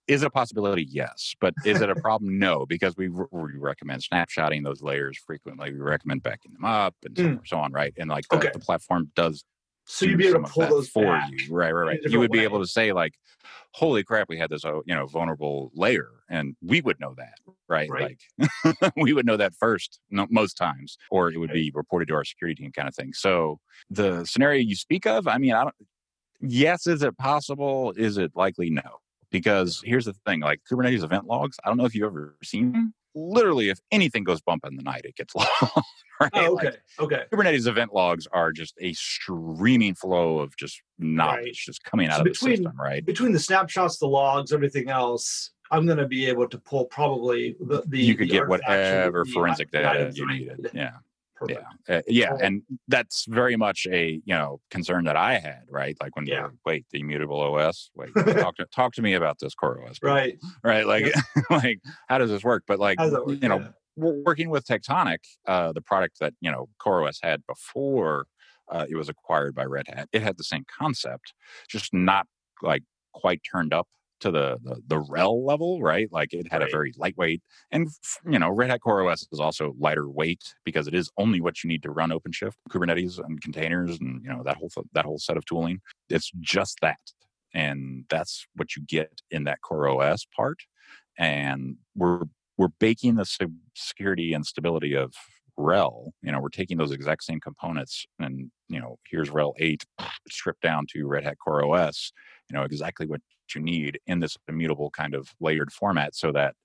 is 0.07 0.23
it 0.23 0.25
a 0.25 0.29
possibility? 0.29 0.87
Yes. 0.89 1.35
But 1.39 1.53
is 1.63 1.81
it 1.81 1.89
a 1.89 1.95
problem? 1.95 2.39
no, 2.39 2.65
because 2.65 2.97
we, 2.97 3.09
we 3.09 3.57
recommend 3.57 4.01
snapshotting 4.01 4.63
those 4.63 4.81
layers 4.81 5.17
frequently. 5.17 5.71
We 5.71 5.79
recommend 5.79 6.23
backing 6.23 6.53
them 6.53 6.65
up 6.65 6.95
and 7.03 7.17
so, 7.17 7.23
mm. 7.23 7.47
so 7.47 7.57
on, 7.57 7.71
right? 7.71 7.93
And 7.97 8.09
like 8.09 8.27
the, 8.29 8.37
okay. 8.37 8.49
the 8.53 8.59
platform 8.59 9.11
does. 9.15 9.43
So 9.85 10.05
you'd 10.05 10.17
be 10.17 10.27
able 10.27 10.43
to 10.43 10.49
pull 10.49 10.67
those 10.67 10.89
for 10.89 11.03
back 11.03 11.29
you, 11.31 11.53
right? 11.53 11.71
Right? 11.71 11.87
Right. 11.87 11.99
You 12.03 12.19
would 12.19 12.31
way. 12.31 12.39
be 12.39 12.43
able 12.43 12.59
to 12.59 12.67
say 12.67 12.91
like, 12.91 13.13
"Holy 13.71 14.03
crap, 14.03 14.27
we 14.29 14.37
had 14.37 14.49
this, 14.49 14.65
uh, 14.65 14.79
you 14.85 14.95
know, 14.95 15.05
vulnerable 15.05 15.71
layer," 15.75 16.09
and 16.29 16.55
we 16.61 16.81
would 16.81 16.99
know 16.99 17.13
that, 17.17 17.35
right? 17.69 17.89
right. 17.89 18.17
Like, 18.73 18.93
we 18.97 19.13
would 19.13 19.25
know 19.25 19.37
that 19.37 19.53
first, 19.55 19.99
no, 20.09 20.25
most 20.29 20.55
times, 20.55 20.97
or 21.11 21.31
it 21.31 21.37
would 21.37 21.49
right. 21.49 21.55
be 21.55 21.71
reported 21.73 22.07
to 22.07 22.15
our 22.15 22.23
security 22.23 22.63
team, 22.63 22.71
kind 22.71 22.87
of 22.87 22.95
thing. 22.95 23.13
So 23.13 23.59
the 23.89 24.25
scenario 24.25 24.59
you 24.61 24.75
speak 24.75 25.05
of, 25.05 25.27
I 25.27 25.37
mean, 25.37 25.53
I 25.53 25.63
don't. 25.63 25.75
Yes, 26.41 26.87
is 26.87 27.01
it 27.03 27.17
possible? 27.17 27.93
Is 27.95 28.17
it 28.17 28.31
likely? 28.35 28.69
No 28.69 28.99
because 29.31 29.81
here's 29.83 30.05
the 30.05 30.13
thing 30.25 30.39
like 30.39 30.61
kubernetes 30.71 31.03
event 31.03 31.25
logs 31.25 31.57
i 31.63 31.67
don't 31.67 31.77
know 31.77 31.83
if 31.85 31.95
you've 31.95 32.05
ever 32.05 32.37
seen 32.43 32.71
them 32.71 32.93
literally 33.15 33.69
if 33.69 33.79
anything 33.91 34.23
goes 34.23 34.41
bump 34.41 34.65
in 34.65 34.75
the 34.75 34.83
night, 34.83 35.01
it 35.05 35.15
gets 35.15 35.33
logged. 35.35 35.51
right? 36.19 36.29
Oh, 36.33 36.53
okay. 36.55 36.65
Like, 36.67 36.81
okay. 36.99 37.23
Kubernetes 37.33 37.67
event 37.67 37.93
logs 37.93 38.27
are 38.31 38.51
just 38.51 38.75
a 38.79 38.93
streaming 38.93 39.95
flow 39.95 40.39
of 40.39 40.55
just 40.57 40.81
knowledge 40.99 41.45
Right. 41.45 41.53
just 41.53 41.83
coming 41.83 42.07
out 42.07 42.15
So 42.15 42.19
of 42.19 42.23
the 42.25 42.29
between- 42.31 42.57
system, 42.57 42.73
right? 42.79 43.05
Between 43.05 43.31
the 43.31 43.39
snapshots, 43.39 43.97
the 43.97 44.07
logs, 44.07 44.51
everything 44.53 44.89
else, 44.89 45.51
I'm 45.71 45.85
going 45.85 45.97
to 45.97 46.07
be 46.07 46.27
able 46.27 46.47
to 46.47 46.59
pull 46.59 46.85
probably 46.85 47.55
the. 47.59 47.81
the 47.87 47.99
you 47.99 48.15
could 48.15 48.27
the 48.27 48.33
get 48.33 48.47
whatever 48.47 49.23
the, 49.25 49.31
forensic 49.31 49.71
data 49.71 50.11
you 50.13 50.27
needed. 50.27 50.69
Yeah. 50.73 50.91
Yeah, 51.49 51.97
uh, 51.97 52.01
yeah, 52.07 52.33
and 52.41 52.61
that's 52.87 53.25
very 53.27 53.55
much 53.55 53.87
a 53.89 54.21
you 54.25 54.33
know 54.33 54.59
concern 54.71 55.05
that 55.05 55.15
I 55.17 55.37
had, 55.37 55.63
right? 55.69 55.95
Like 56.01 56.15
when 56.15 56.25
Yeah. 56.25 56.35
you're 56.41 56.53
wait 56.65 56.85
the 56.91 56.99
immutable 56.99 57.39
OS, 57.39 57.89
wait 57.95 58.09
talk 58.15 58.55
to 58.57 58.65
talk 58.67 58.93
to 58.93 59.01
me 59.01 59.13
about 59.13 59.39
this 59.39 59.53
Core 59.55 59.81
OS, 59.83 59.99
people," 59.99 60.09
Right. 60.15 60.37
Right, 60.63 60.85
like 60.85 61.13
like 61.49 61.79
how 62.07 62.17
does 62.17 62.29
this 62.29 62.43
work? 62.43 62.63
But 62.67 62.79
like 62.79 62.97
How 62.97 63.05
does 63.05 63.13
that 63.13 63.25
work? 63.25 63.37
you 63.41 63.49
know, 63.49 63.59
Yeah. 63.59 63.69
we're 63.95 64.23
working 64.25 64.49
with 64.49 64.65
Tectonic, 64.65 65.19
uh, 65.47 65.71
the 65.73 65.81
product 65.81 66.19
that 66.19 66.33
you 66.41 66.51
know 66.51 66.69
CoreOS 66.79 67.17
had 67.21 67.45
before 67.47 68.27
uh, 68.71 68.85
it 68.89 68.95
was 68.95 69.09
acquired 69.09 69.53
by 69.55 69.63
Red 69.65 69.87
Hat. 69.87 70.09
It 70.11 70.21
had 70.23 70.37
the 70.37 70.43
same 70.43 70.65
concept, 70.79 71.33
just 71.69 71.93
not 71.93 72.27
like 72.61 72.83
quite 73.13 73.41
turned 73.49 73.73
up 73.73 73.87
to 74.21 74.31
the 74.31 74.57
the, 74.63 74.81
the 74.87 75.01
RHEL 75.01 75.45
level, 75.45 75.81
right? 75.81 76.07
Like 76.11 76.33
it 76.33 76.51
had 76.51 76.61
Right. 76.61 76.69
a 76.69 76.71
very 76.71 76.93
lightweight, 76.97 77.41
and 77.71 77.89
you 78.29 78.39
know, 78.39 78.49
Red 78.49 78.69
Hat 78.69 78.81
core 78.81 79.09
os 79.09 79.27
is 79.31 79.39
also 79.39 79.75
lighter 79.79 80.09
weight 80.09 80.55
because 80.63 80.87
it 80.87 80.93
is 80.93 81.09
only 81.17 81.41
what 81.41 81.63
you 81.63 81.67
need 81.67 81.83
to 81.83 81.91
run 81.91 82.09
OpenShift, 82.11 82.53
Kubernetes, 82.69 83.19
and 83.23 83.41
containers, 83.41 83.99
and 83.99 84.23
you 84.23 84.29
know 84.29 84.43
that 84.43 84.57
whole 84.57 84.71
that 84.93 85.05
whole 85.05 85.19
set 85.19 85.37
of 85.37 85.45
tooling. 85.45 85.81
It's 86.09 86.31
just 86.39 86.79
that, 86.81 86.99
and 87.53 88.05
that's 88.09 88.45
what 88.55 88.75
you 88.75 88.83
get 88.87 89.21
in 89.31 89.43
that 89.45 89.61
core 89.61 89.87
os 89.89 90.25
part. 90.35 90.59
And 91.17 91.77
we're 91.95 92.23
we're 92.57 92.69
baking 92.79 93.15
the 93.15 93.25
security 93.75 94.33
and 94.33 94.45
stability 94.45 94.95
of 94.95 95.13
RHEL 95.59 96.11
You 96.21 96.31
know, 96.31 96.39
we're 96.39 96.49
taking 96.49 96.77
those 96.77 96.91
exact 96.91 97.23
same 97.23 97.39
components, 97.39 98.05
and 98.19 98.51
you 98.67 98.79
know, 98.79 98.97
here's 99.09 99.29
RHEL 99.29 99.53
eight 99.59 99.85
stripped 100.29 100.61
down 100.61 100.85
to 100.91 101.07
Red 101.07 101.23
Hat 101.23 101.37
Core 101.43 101.63
OS. 101.65 102.11
You 102.49 102.55
know, 102.57 102.63
exactly 102.63 103.07
what 103.07 103.21
you 103.53 103.61
need 103.61 103.99
in 104.07 104.19
this 104.19 104.37
immutable 104.47 104.89
kind 104.91 105.13
of 105.15 105.33
layered 105.39 105.71
format, 105.71 106.15
so 106.15 106.31
that 106.31 106.55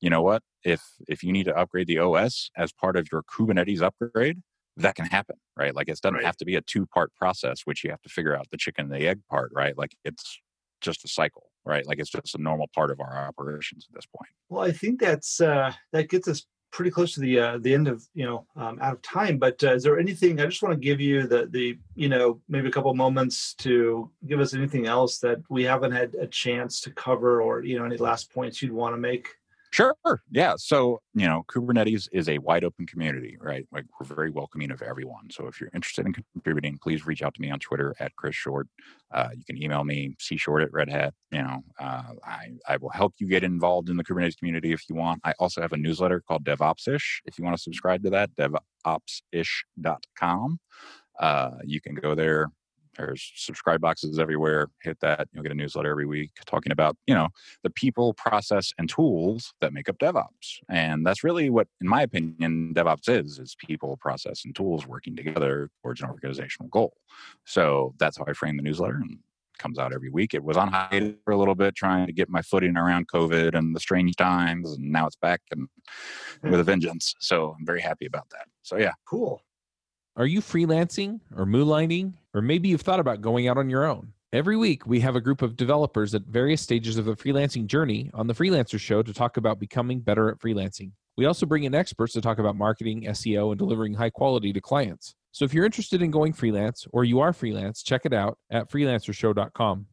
you 0.00 0.10
know 0.10 0.22
what 0.22 0.42
if 0.64 0.82
if 1.08 1.22
you 1.22 1.32
need 1.32 1.44
to 1.44 1.56
upgrade 1.56 1.86
the 1.88 1.98
OS 1.98 2.50
as 2.56 2.72
part 2.72 2.96
of 2.96 3.08
your 3.12 3.22
Kubernetes 3.22 3.82
upgrade. 3.82 4.42
That 4.76 4.96
can 4.96 5.06
happen, 5.06 5.36
right? 5.56 5.74
Like 5.74 5.88
it 5.88 6.00
doesn't 6.02 6.16
Right. 6.16 6.24
have 6.24 6.36
to 6.38 6.44
be 6.44 6.56
a 6.56 6.60
two-part 6.60 7.14
process, 7.14 7.60
which 7.64 7.84
you 7.84 7.90
have 7.90 8.02
to 8.02 8.08
figure 8.08 8.36
out 8.36 8.48
the 8.50 8.56
chicken 8.56 8.86
and 8.86 8.94
the 8.94 9.06
egg 9.06 9.20
part, 9.30 9.52
right? 9.54 9.78
Like 9.78 9.94
it's 10.04 10.40
just 10.80 11.04
a 11.04 11.08
cycle, 11.08 11.52
right? 11.64 11.86
Like 11.86 12.00
it's 12.00 12.10
just 12.10 12.34
a 12.34 12.42
normal 12.42 12.66
part 12.74 12.90
of 12.90 12.98
our 13.00 13.16
operations 13.28 13.86
at 13.88 13.94
this 13.94 14.06
point. 14.06 14.30
Well, 14.48 14.62
I 14.62 14.72
think 14.72 15.00
that's 15.00 15.40
uh, 15.40 15.72
that 15.92 16.08
gets 16.08 16.28
us 16.28 16.46
pretty 16.74 16.90
close 16.90 17.14
to 17.14 17.20
the 17.20 17.38
uh, 17.38 17.58
the 17.58 17.72
end 17.72 17.86
of 17.86 18.04
you 18.14 18.26
know 18.26 18.44
um, 18.56 18.78
out 18.82 18.94
of 18.94 19.00
time. 19.00 19.38
But 19.38 19.62
uh, 19.62 19.74
is 19.74 19.84
there 19.84 19.98
anything? 19.98 20.40
I 20.40 20.46
just 20.46 20.62
want 20.62 20.74
to 20.74 20.84
give 20.88 21.00
you 21.00 21.26
the 21.26 21.46
the 21.46 21.78
you 21.94 22.08
know 22.08 22.40
maybe 22.48 22.68
a 22.68 22.72
couple 22.72 22.92
moments 22.94 23.54
to 23.66 24.10
give 24.26 24.40
us 24.40 24.54
anything 24.54 24.86
else 24.86 25.18
that 25.20 25.38
we 25.48 25.62
haven't 25.62 25.92
had 25.92 26.16
a 26.16 26.26
chance 26.26 26.80
to 26.82 26.90
cover, 26.90 27.40
or 27.40 27.62
you 27.62 27.78
know 27.78 27.84
any 27.84 27.96
last 27.96 28.34
points 28.34 28.60
you'd 28.60 28.72
want 28.72 28.92
to 28.92 28.98
make. 28.98 29.28
Sure. 29.74 29.94
Yeah. 30.30 30.54
So, 30.56 31.00
you 31.14 31.26
know, 31.26 31.42
Kubernetes 31.48 32.08
is 32.12 32.28
a 32.28 32.38
wide 32.38 32.62
open 32.62 32.86
community, 32.86 33.36
right? 33.40 33.66
Like 33.72 33.86
we're 33.98 34.06
very 34.06 34.30
welcoming 34.30 34.70
of 34.70 34.82
everyone. 34.82 35.30
So 35.30 35.48
if 35.48 35.60
you're 35.60 35.70
interested 35.74 36.06
in 36.06 36.14
contributing, 36.32 36.78
please 36.80 37.04
reach 37.04 37.24
out 37.24 37.34
to 37.34 37.40
me 37.40 37.50
on 37.50 37.58
Twitter 37.58 37.92
at 37.98 38.14
Chris 38.14 38.36
Short. 38.36 38.68
Uh, 39.12 39.30
you 39.36 39.42
can 39.44 39.60
email 39.60 39.82
me, 39.82 40.14
cshort 40.20 40.62
at 40.62 40.72
Red 40.72 40.88
Hat. 40.88 41.12
You 41.32 41.42
know, 41.42 41.64
uh, 41.80 42.12
I, 42.24 42.52
I 42.68 42.76
will 42.76 42.90
help 42.90 43.14
you 43.18 43.26
get 43.26 43.42
involved 43.42 43.88
in 43.88 43.96
the 43.96 44.04
Kubernetes 44.04 44.38
community 44.38 44.72
if 44.72 44.88
you 44.88 44.94
want. 44.94 45.20
I 45.24 45.34
also 45.40 45.60
have 45.60 45.72
a 45.72 45.76
newsletter 45.76 46.20
called 46.20 46.44
DevOpsish. 46.44 47.22
If 47.24 47.36
you 47.36 47.44
want 47.44 47.56
to 47.56 47.62
subscribe 47.62 48.04
to 48.04 48.10
that, 48.10 48.30
devopsish.com. 48.36 50.60
Uh, 51.18 51.50
you 51.64 51.80
can 51.80 51.96
go 51.96 52.14
there. 52.14 52.46
There's 52.96 53.32
subscribe 53.36 53.80
boxes 53.80 54.18
everywhere. 54.18 54.68
Hit 54.82 54.98
that. 55.00 55.28
You'll 55.32 55.42
get 55.42 55.52
a 55.52 55.54
newsletter 55.54 55.90
every 55.90 56.06
week 56.06 56.30
talking 56.46 56.72
about, 56.72 56.96
you 57.06 57.14
know, 57.14 57.28
the 57.62 57.70
people, 57.70 58.14
process, 58.14 58.72
and 58.78 58.88
tools 58.88 59.52
that 59.60 59.72
make 59.72 59.88
up 59.88 59.98
DevOps. 59.98 60.60
And 60.68 61.06
that's 61.06 61.24
really 61.24 61.50
what, 61.50 61.68
in 61.80 61.88
my 61.88 62.02
opinion, 62.02 62.72
DevOps 62.74 63.08
is, 63.08 63.38
is 63.38 63.56
people, 63.58 63.96
process, 63.96 64.44
and 64.44 64.54
tools 64.54 64.86
working 64.86 65.16
together 65.16 65.70
towards 65.82 66.00
an 66.00 66.08
organizational 66.08 66.68
goal. 66.68 66.94
So 67.44 67.94
that's 67.98 68.18
how 68.18 68.24
I 68.26 68.32
frame 68.32 68.56
the 68.56 68.62
newsletter 68.62 68.96
and 68.96 69.18
comes 69.58 69.78
out 69.78 69.92
every 69.92 70.10
week. 70.10 70.34
It 70.34 70.42
was 70.42 70.56
on 70.56 70.68
hiatus 70.68 71.14
for 71.24 71.32
a 71.32 71.36
little 71.36 71.54
bit, 71.54 71.74
trying 71.74 72.06
to 72.06 72.12
get 72.12 72.28
my 72.28 72.42
footing 72.42 72.76
around 72.76 73.08
COVID 73.08 73.54
and 73.54 73.74
the 73.74 73.80
strange 73.80 74.16
times, 74.16 74.72
and 74.72 74.90
now 74.90 75.06
it's 75.06 75.16
back 75.16 75.40
and 75.50 75.68
with 76.42 76.60
a 76.60 76.64
vengeance. 76.72 77.14
So 77.20 77.54
I'm 77.58 77.64
very 77.64 77.80
happy 77.80 78.06
about 78.06 78.28
that. 78.30 78.46
So 78.62 78.76
yeah, 78.76 78.92
Cool. 79.06 79.40
Are 80.16 80.26
you 80.26 80.40
freelancing 80.40 81.20
or 81.34 81.44
moonlighting? 81.44 82.12
Or 82.34 82.42
maybe 82.42 82.68
you've 82.68 82.80
thought 82.80 82.98
about 82.98 83.20
going 83.20 83.46
out 83.46 83.58
on 83.58 83.70
your 83.70 83.84
own? 83.84 84.12
Every 84.32 84.56
week, 84.56 84.84
we 84.88 84.98
have 84.98 85.14
a 85.14 85.20
group 85.20 85.40
of 85.40 85.56
developers 85.56 86.12
at 86.16 86.22
various 86.22 86.60
stages 86.60 86.98
of 86.98 87.04
the 87.04 87.14
freelancing 87.14 87.66
journey 87.66 88.10
on 88.12 88.26
the 88.26 88.34
Freelancer 88.34 88.80
Show 88.80 89.00
to 89.02 89.14
talk 89.14 89.36
about 89.36 89.60
becoming 89.60 90.00
better 90.00 90.28
at 90.28 90.40
freelancing. 90.40 90.90
We 91.16 91.26
also 91.26 91.46
bring 91.46 91.62
in 91.62 91.76
experts 91.76 92.12
to 92.14 92.20
talk 92.20 92.40
about 92.40 92.56
marketing, 92.56 93.04
SEO, 93.04 93.52
and 93.52 93.58
delivering 93.58 93.94
high 93.94 94.10
quality 94.10 94.52
to 94.52 94.60
clients. 94.60 95.14
So 95.30 95.44
if 95.44 95.54
you're 95.54 95.64
interested 95.64 96.02
in 96.02 96.10
going 96.10 96.32
freelance 96.32 96.84
or 96.92 97.04
you 97.04 97.20
are 97.20 97.32
freelance, 97.32 97.84
check 97.84 98.02
it 98.04 98.12
out 98.12 98.36
at 98.50 98.68
freelancershow.com. 98.68 99.86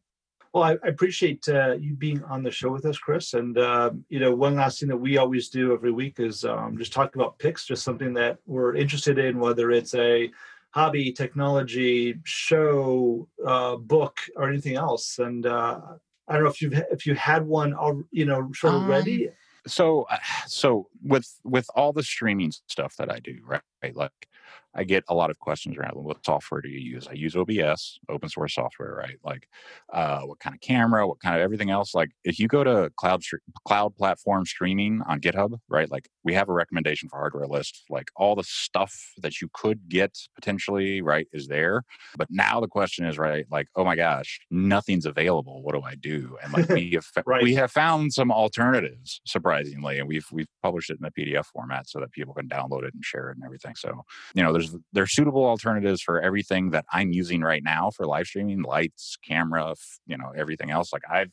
Well, 0.52 0.64
I, 0.64 0.76
appreciate 0.86 1.48
uh, 1.48 1.76
you 1.80 1.94
being 1.94 2.22
on 2.24 2.42
the 2.42 2.50
show 2.50 2.70
with 2.70 2.84
us, 2.84 2.98
Chris. 2.98 3.32
And 3.34 3.56
uh, 3.56 3.92
you 4.08 4.20
know, 4.20 4.34
one 4.34 4.56
last 4.56 4.80
thing 4.80 4.88
that 4.88 4.96
we 4.96 5.16
always 5.16 5.48
do 5.48 5.72
every 5.72 5.92
week 5.92 6.18
is 6.18 6.44
um, 6.44 6.76
just 6.76 6.92
talk 6.92 7.14
about 7.14 7.38
picks, 7.38 7.64
just 7.64 7.84
something 7.84 8.12
that 8.14 8.38
we're 8.44 8.74
interested 8.74 9.18
in, 9.18 9.38
whether 9.38 9.70
it's 9.70 9.94
a 9.94 10.30
hobby, 10.72 11.12
technology, 11.12 12.18
show, 12.24 13.28
uh, 13.46 13.76
book, 13.76 14.16
or 14.36 14.48
anything 14.48 14.76
else. 14.76 15.18
And 15.18 15.46
uh, 15.46 15.80
I 16.28 16.32
don't 16.34 16.44
know 16.44 16.50
if 16.50 16.60
you've 16.62 16.74
if 16.90 17.06
you 17.06 17.14
had 17.14 17.46
one, 17.46 17.72
al- 17.74 18.04
you 18.10 18.24
know, 18.24 18.50
sort 18.54 18.74
of 18.74 18.82
Um, 18.82 18.88
ready. 18.88 19.28
so 19.66 20.02
uh, 20.10 20.18
so 20.46 20.88
with 21.02 21.28
with 21.44 21.66
all 21.76 21.92
the 21.92 22.02
streaming 22.02 22.50
stuff 22.66 22.96
that 22.96 23.08
i 23.12 23.20
do 23.20 23.34
right, 23.46 23.60
right 23.82 23.94
like 23.94 24.26
i 24.74 24.84
get 24.84 25.04
a 25.08 25.14
lot 25.14 25.30
of 25.30 25.38
questions 25.38 25.76
around 25.76 25.92
what 25.94 26.24
software 26.24 26.60
do 26.60 26.68
you 26.68 26.78
use? 26.78 27.06
I 27.08 27.12
use 27.12 27.36
obs 27.36 27.98
open 28.08 28.28
source 28.28 28.54
software 28.54 28.94
right? 28.94 29.16
Like 29.24 29.48
uh, 29.92 30.20
what 30.22 30.40
kind 30.40 30.54
of 30.54 30.60
camera 30.60 31.06
what 31.06 31.20
kind 31.20 31.36
of 31.36 31.42
everything 31.42 31.70
else? 31.70 31.94
Like 31.94 32.10
if 32.24 32.38
you 32.38 32.48
go 32.48 32.64
to 32.64 32.90
cloud 32.96 33.22
cloud 33.66 33.94
platform 33.96 34.46
streaming 34.46 35.02
on 35.06 35.20
github 35.20 35.58
right? 35.68 35.90
Like 35.90 36.08
we 36.24 36.34
have 36.34 36.48
a 36.48 36.52
recommendation 36.52 37.08
for 37.08 37.18
hardware 37.18 37.46
list 37.46 37.82
like 37.90 38.08
all 38.16 38.34
the 38.34 38.44
stuff 38.44 38.94
that 39.18 39.40
you 39.40 39.48
could 39.52 39.88
get 39.88 40.16
potentially 40.34 41.02
right 41.02 41.26
is 41.32 41.48
there. 41.48 41.82
But 42.16 42.28
now 42.30 42.60
the 42.60 42.68
question 42.68 43.04
is 43.06 43.18
right 43.18 43.44
like 43.50 43.68
oh 43.76 43.84
my 43.84 43.96
gosh 43.96 44.40
nothing's 44.50 45.06
available. 45.06 45.62
What 45.62 45.74
do 45.74 45.82
i 45.82 45.94
do? 45.94 46.36
And 46.42 46.52
like 46.52 46.68
we 46.68 46.90
have 46.92 47.06
Right. 47.26 47.42
we 47.42 47.54
have 47.54 47.70
found 47.70 48.12
some 48.12 48.32
alternatives 48.32 49.20
surprisingly 49.26 49.98
and 49.98 50.08
we've 50.08 50.26
we've 50.32 50.48
published 50.62 50.90
it 50.90 50.98
in 51.00 51.04
a 51.06 51.10
pdf 51.10 51.46
format 51.46 51.88
so 51.88 52.00
that 52.00 52.12
people 52.12 52.34
can 52.34 52.48
download 52.48 52.84
it 52.84 52.94
and 52.94 53.04
share 53.04 53.30
it 53.30 53.36
and 53.36 53.44
everything. 53.44 53.74
So 53.76 54.02
you 54.34 54.42
know 54.42 54.52
there's 54.52 54.61
there's 54.92 55.14
suitable 55.14 55.44
alternatives 55.44 56.02
for 56.02 56.20
everything 56.20 56.70
that 56.70 56.84
i'm 56.92 57.12
using 57.12 57.40
right 57.40 57.62
now 57.62 57.90
for 57.90 58.06
live 58.06 58.26
streaming 58.26 58.62
lights 58.62 59.16
camera 59.26 59.74
you 60.06 60.16
know 60.16 60.32
everything 60.36 60.70
else 60.70 60.92
like 60.92 61.02
i've 61.10 61.30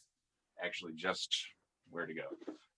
actually 0.63 0.93
just 0.93 1.35
where 1.91 2.05
to 2.05 2.13
go? 2.13 2.23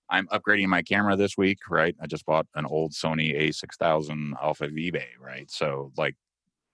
I'm 0.10 0.28
upgrading 0.28 0.68
my 0.68 0.82
camera 0.82 1.16
this 1.16 1.38
week 1.38 1.60
right? 1.70 1.96
I 2.02 2.08
just 2.08 2.26
bought 2.26 2.48
an 2.56 2.66
old 2.66 2.92
sony 2.92 3.50
a6000 3.50 4.34
off 4.42 4.62
of 4.62 4.72
ebay 4.72 5.08
right? 5.20 5.50
So 5.50 5.92
like 5.98 6.16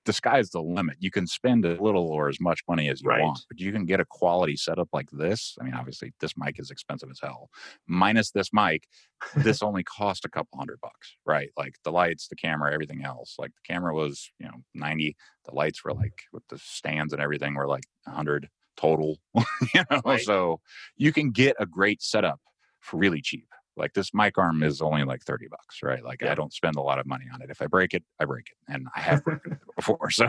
the 0.08 0.14
sky's 0.14 0.50
the 0.52 0.64
limit. 0.64 0.98
You 1.00 1.12
can 1.12 1.28
spend 1.28 1.66
a 1.66 1.82
little 1.84 2.08
or 2.10 2.30
as 2.30 2.42
much 2.42 2.62
money 2.68 2.90
as 2.90 3.04
you 3.04 3.10
Right. 3.10 3.16
want, 3.16 3.46
but 3.50 3.60
you 3.60 3.72
can 3.72 3.86
get 3.86 4.00
a 4.02 4.06
quality 4.06 4.58
setup 4.58 4.90
like 4.94 5.12
this. 5.12 5.56
I 5.62 5.66
mean, 5.66 5.76
obviously, 5.76 6.14
this 6.22 6.34
mic 6.38 6.60
is 6.60 6.72
expensive 6.72 7.12
as 7.12 7.20
hell. 7.22 7.50
Minus 7.88 8.32
this 8.32 8.52
mic, 8.54 8.88
this 9.36 9.62
only 9.64 9.84
cost 9.84 10.26
a 10.26 10.30
couple 10.30 10.58
hundred 10.58 10.80
bucks, 10.82 11.16
right? 11.26 11.52
Like 11.58 11.76
the 11.84 11.92
lights, 11.92 12.28
the 12.28 12.36
camera, 12.36 12.74
everything 12.74 13.04
else. 13.06 13.36
Like 13.38 13.52
the 13.56 13.74
camera 13.74 13.94
was, 13.96 14.32
you 14.40 14.48
know, 14.48 14.64
90. 14.74 15.16
The 15.46 15.56
lights 15.56 15.84
were 15.84 15.94
like 15.94 16.24
with 16.34 16.44
the 16.50 16.58
stands 16.58 17.14
and 17.14 17.22
everything 17.22 17.56
were 17.56 17.68
like 17.68 17.86
100 18.06 18.50
total, 18.78 19.20
you 19.74 19.84
know? 19.92 20.02
Right. 20.04 20.18
So 20.18 20.62
you 20.96 21.14
can 21.14 21.32
get 21.32 21.56
a 21.60 21.66
great 21.68 22.02
setup 22.02 22.42
for 22.82 22.98
really 22.98 23.22
cheap. 23.22 23.48
Like 23.78 23.94
this 23.94 24.14
mic 24.14 24.38
arm 24.38 24.64
is 24.64 24.82
only 24.82 25.04
like 25.04 25.24
30 25.24 25.48
bucks, 25.50 25.80
right? 25.84 26.04
Like 26.04 26.22
Yeah. 26.22 26.32
I 26.32 26.36
don't 26.36 26.54
spend 26.54 26.76
a 26.76 26.82
lot 26.82 27.00
of 27.00 27.06
money 27.06 27.26
on 27.34 27.42
it. 27.42 27.50
If 27.50 27.62
I 27.62 27.68
break 27.68 27.94
it, 27.94 28.04
I 28.20 28.26
break 28.26 28.48
it. 28.50 28.74
And 28.74 28.88
I 28.96 29.02
have 29.02 29.24
broken 29.24 29.54
it 29.54 29.60
before. 29.76 30.10
So, 30.12 30.28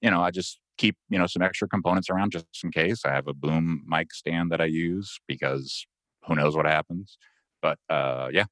you 0.00 0.10
know, 0.10 0.22
I 0.22 0.30
just 0.30 0.58
keep, 0.78 0.96
you 1.08 1.18
know, 1.18 1.26
some 1.26 1.42
extra 1.42 1.68
components 1.68 2.10
around 2.10 2.32
just 2.32 2.46
in 2.64 2.70
case. 2.72 3.04
I 3.04 3.10
have 3.12 3.28
a 3.28 3.34
boom 3.34 3.84
mic 3.86 4.12
stand 4.12 4.50
that 4.50 4.60
I 4.60 4.64
use 4.64 5.20
because 5.28 5.86
who 6.26 6.34
knows 6.34 6.56
what 6.56 6.66
happens. 6.66 7.18
But 7.60 7.78
uh 7.88 8.28
yeah. 8.32 8.46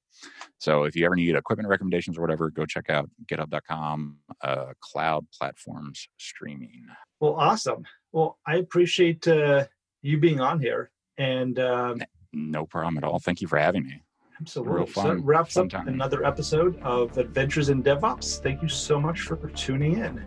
So 0.58 0.84
if 0.84 0.94
you 0.94 1.04
ever 1.06 1.16
need 1.16 1.34
equipment 1.34 1.68
recommendations 1.68 2.18
or 2.18 2.20
whatever, 2.20 2.50
go 2.50 2.66
check 2.66 2.90
out 2.90 3.08
github.com, 3.26 4.18
uh, 4.42 4.72
cloud 4.80 5.26
platforms 5.36 6.08
streaming. 6.18 6.84
Well, 7.18 7.34
awesome. 7.34 7.84
Well, 8.12 8.38
I 8.46 8.56
appreciate 8.56 9.26
uh, 9.26 9.66
you 10.02 10.18
being 10.18 10.40
on 10.40 10.60
here. 10.60 10.90
And 11.18 11.58
um, 11.58 12.02
No 12.32 12.66
problem 12.66 12.96
at 12.98 13.04
all. 13.04 13.18
Thank 13.18 13.40
you 13.40 13.48
for 13.48 13.58
having 13.58 13.84
me. 13.84 14.02
Absolutely. 14.40 14.74
Real 14.74 14.86
So 14.86 15.02
that 15.02 15.20
wraps 15.20 15.54
fun 15.54 15.68
up 15.74 15.86
another 15.86 16.24
episode 16.24 16.80
of 16.80 17.16
Adventures 17.18 17.68
in 17.68 17.82
DevOps. 17.82 18.42
Thank 18.42 18.62
you 18.62 18.68
so 18.68 18.98
much 18.98 19.20
for 19.20 19.36
tuning 19.50 19.98
in. 19.98 20.24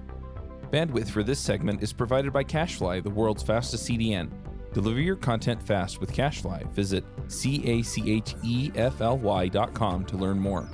Bandwidth 0.72 1.10
for 1.10 1.24
this 1.24 1.39
segment 1.39 1.82
is 1.82 1.93
provided 1.93 2.34
by 2.34 2.43
CacheFly, 2.43 3.04
the 3.04 3.10
world's 3.10 3.43
fastest 3.43 3.89
CDN. 3.89 4.32
Deliver 4.74 4.99
your 4.99 5.16
content 5.16 5.62
fast 5.62 5.99
with 5.99 6.12
CacheFly. 6.12 6.72
Visit 6.74 7.06
C 7.28 7.64
A 7.66 7.84
C 7.84 8.12
H 8.12 8.36
E 8.43 8.72
F 8.76 9.01
L 9.01 9.18
Y 9.18 9.47
dot 9.47 9.74
com 9.74 10.04
to 10.06 10.18
learn 10.18 10.39
more. 10.39 10.68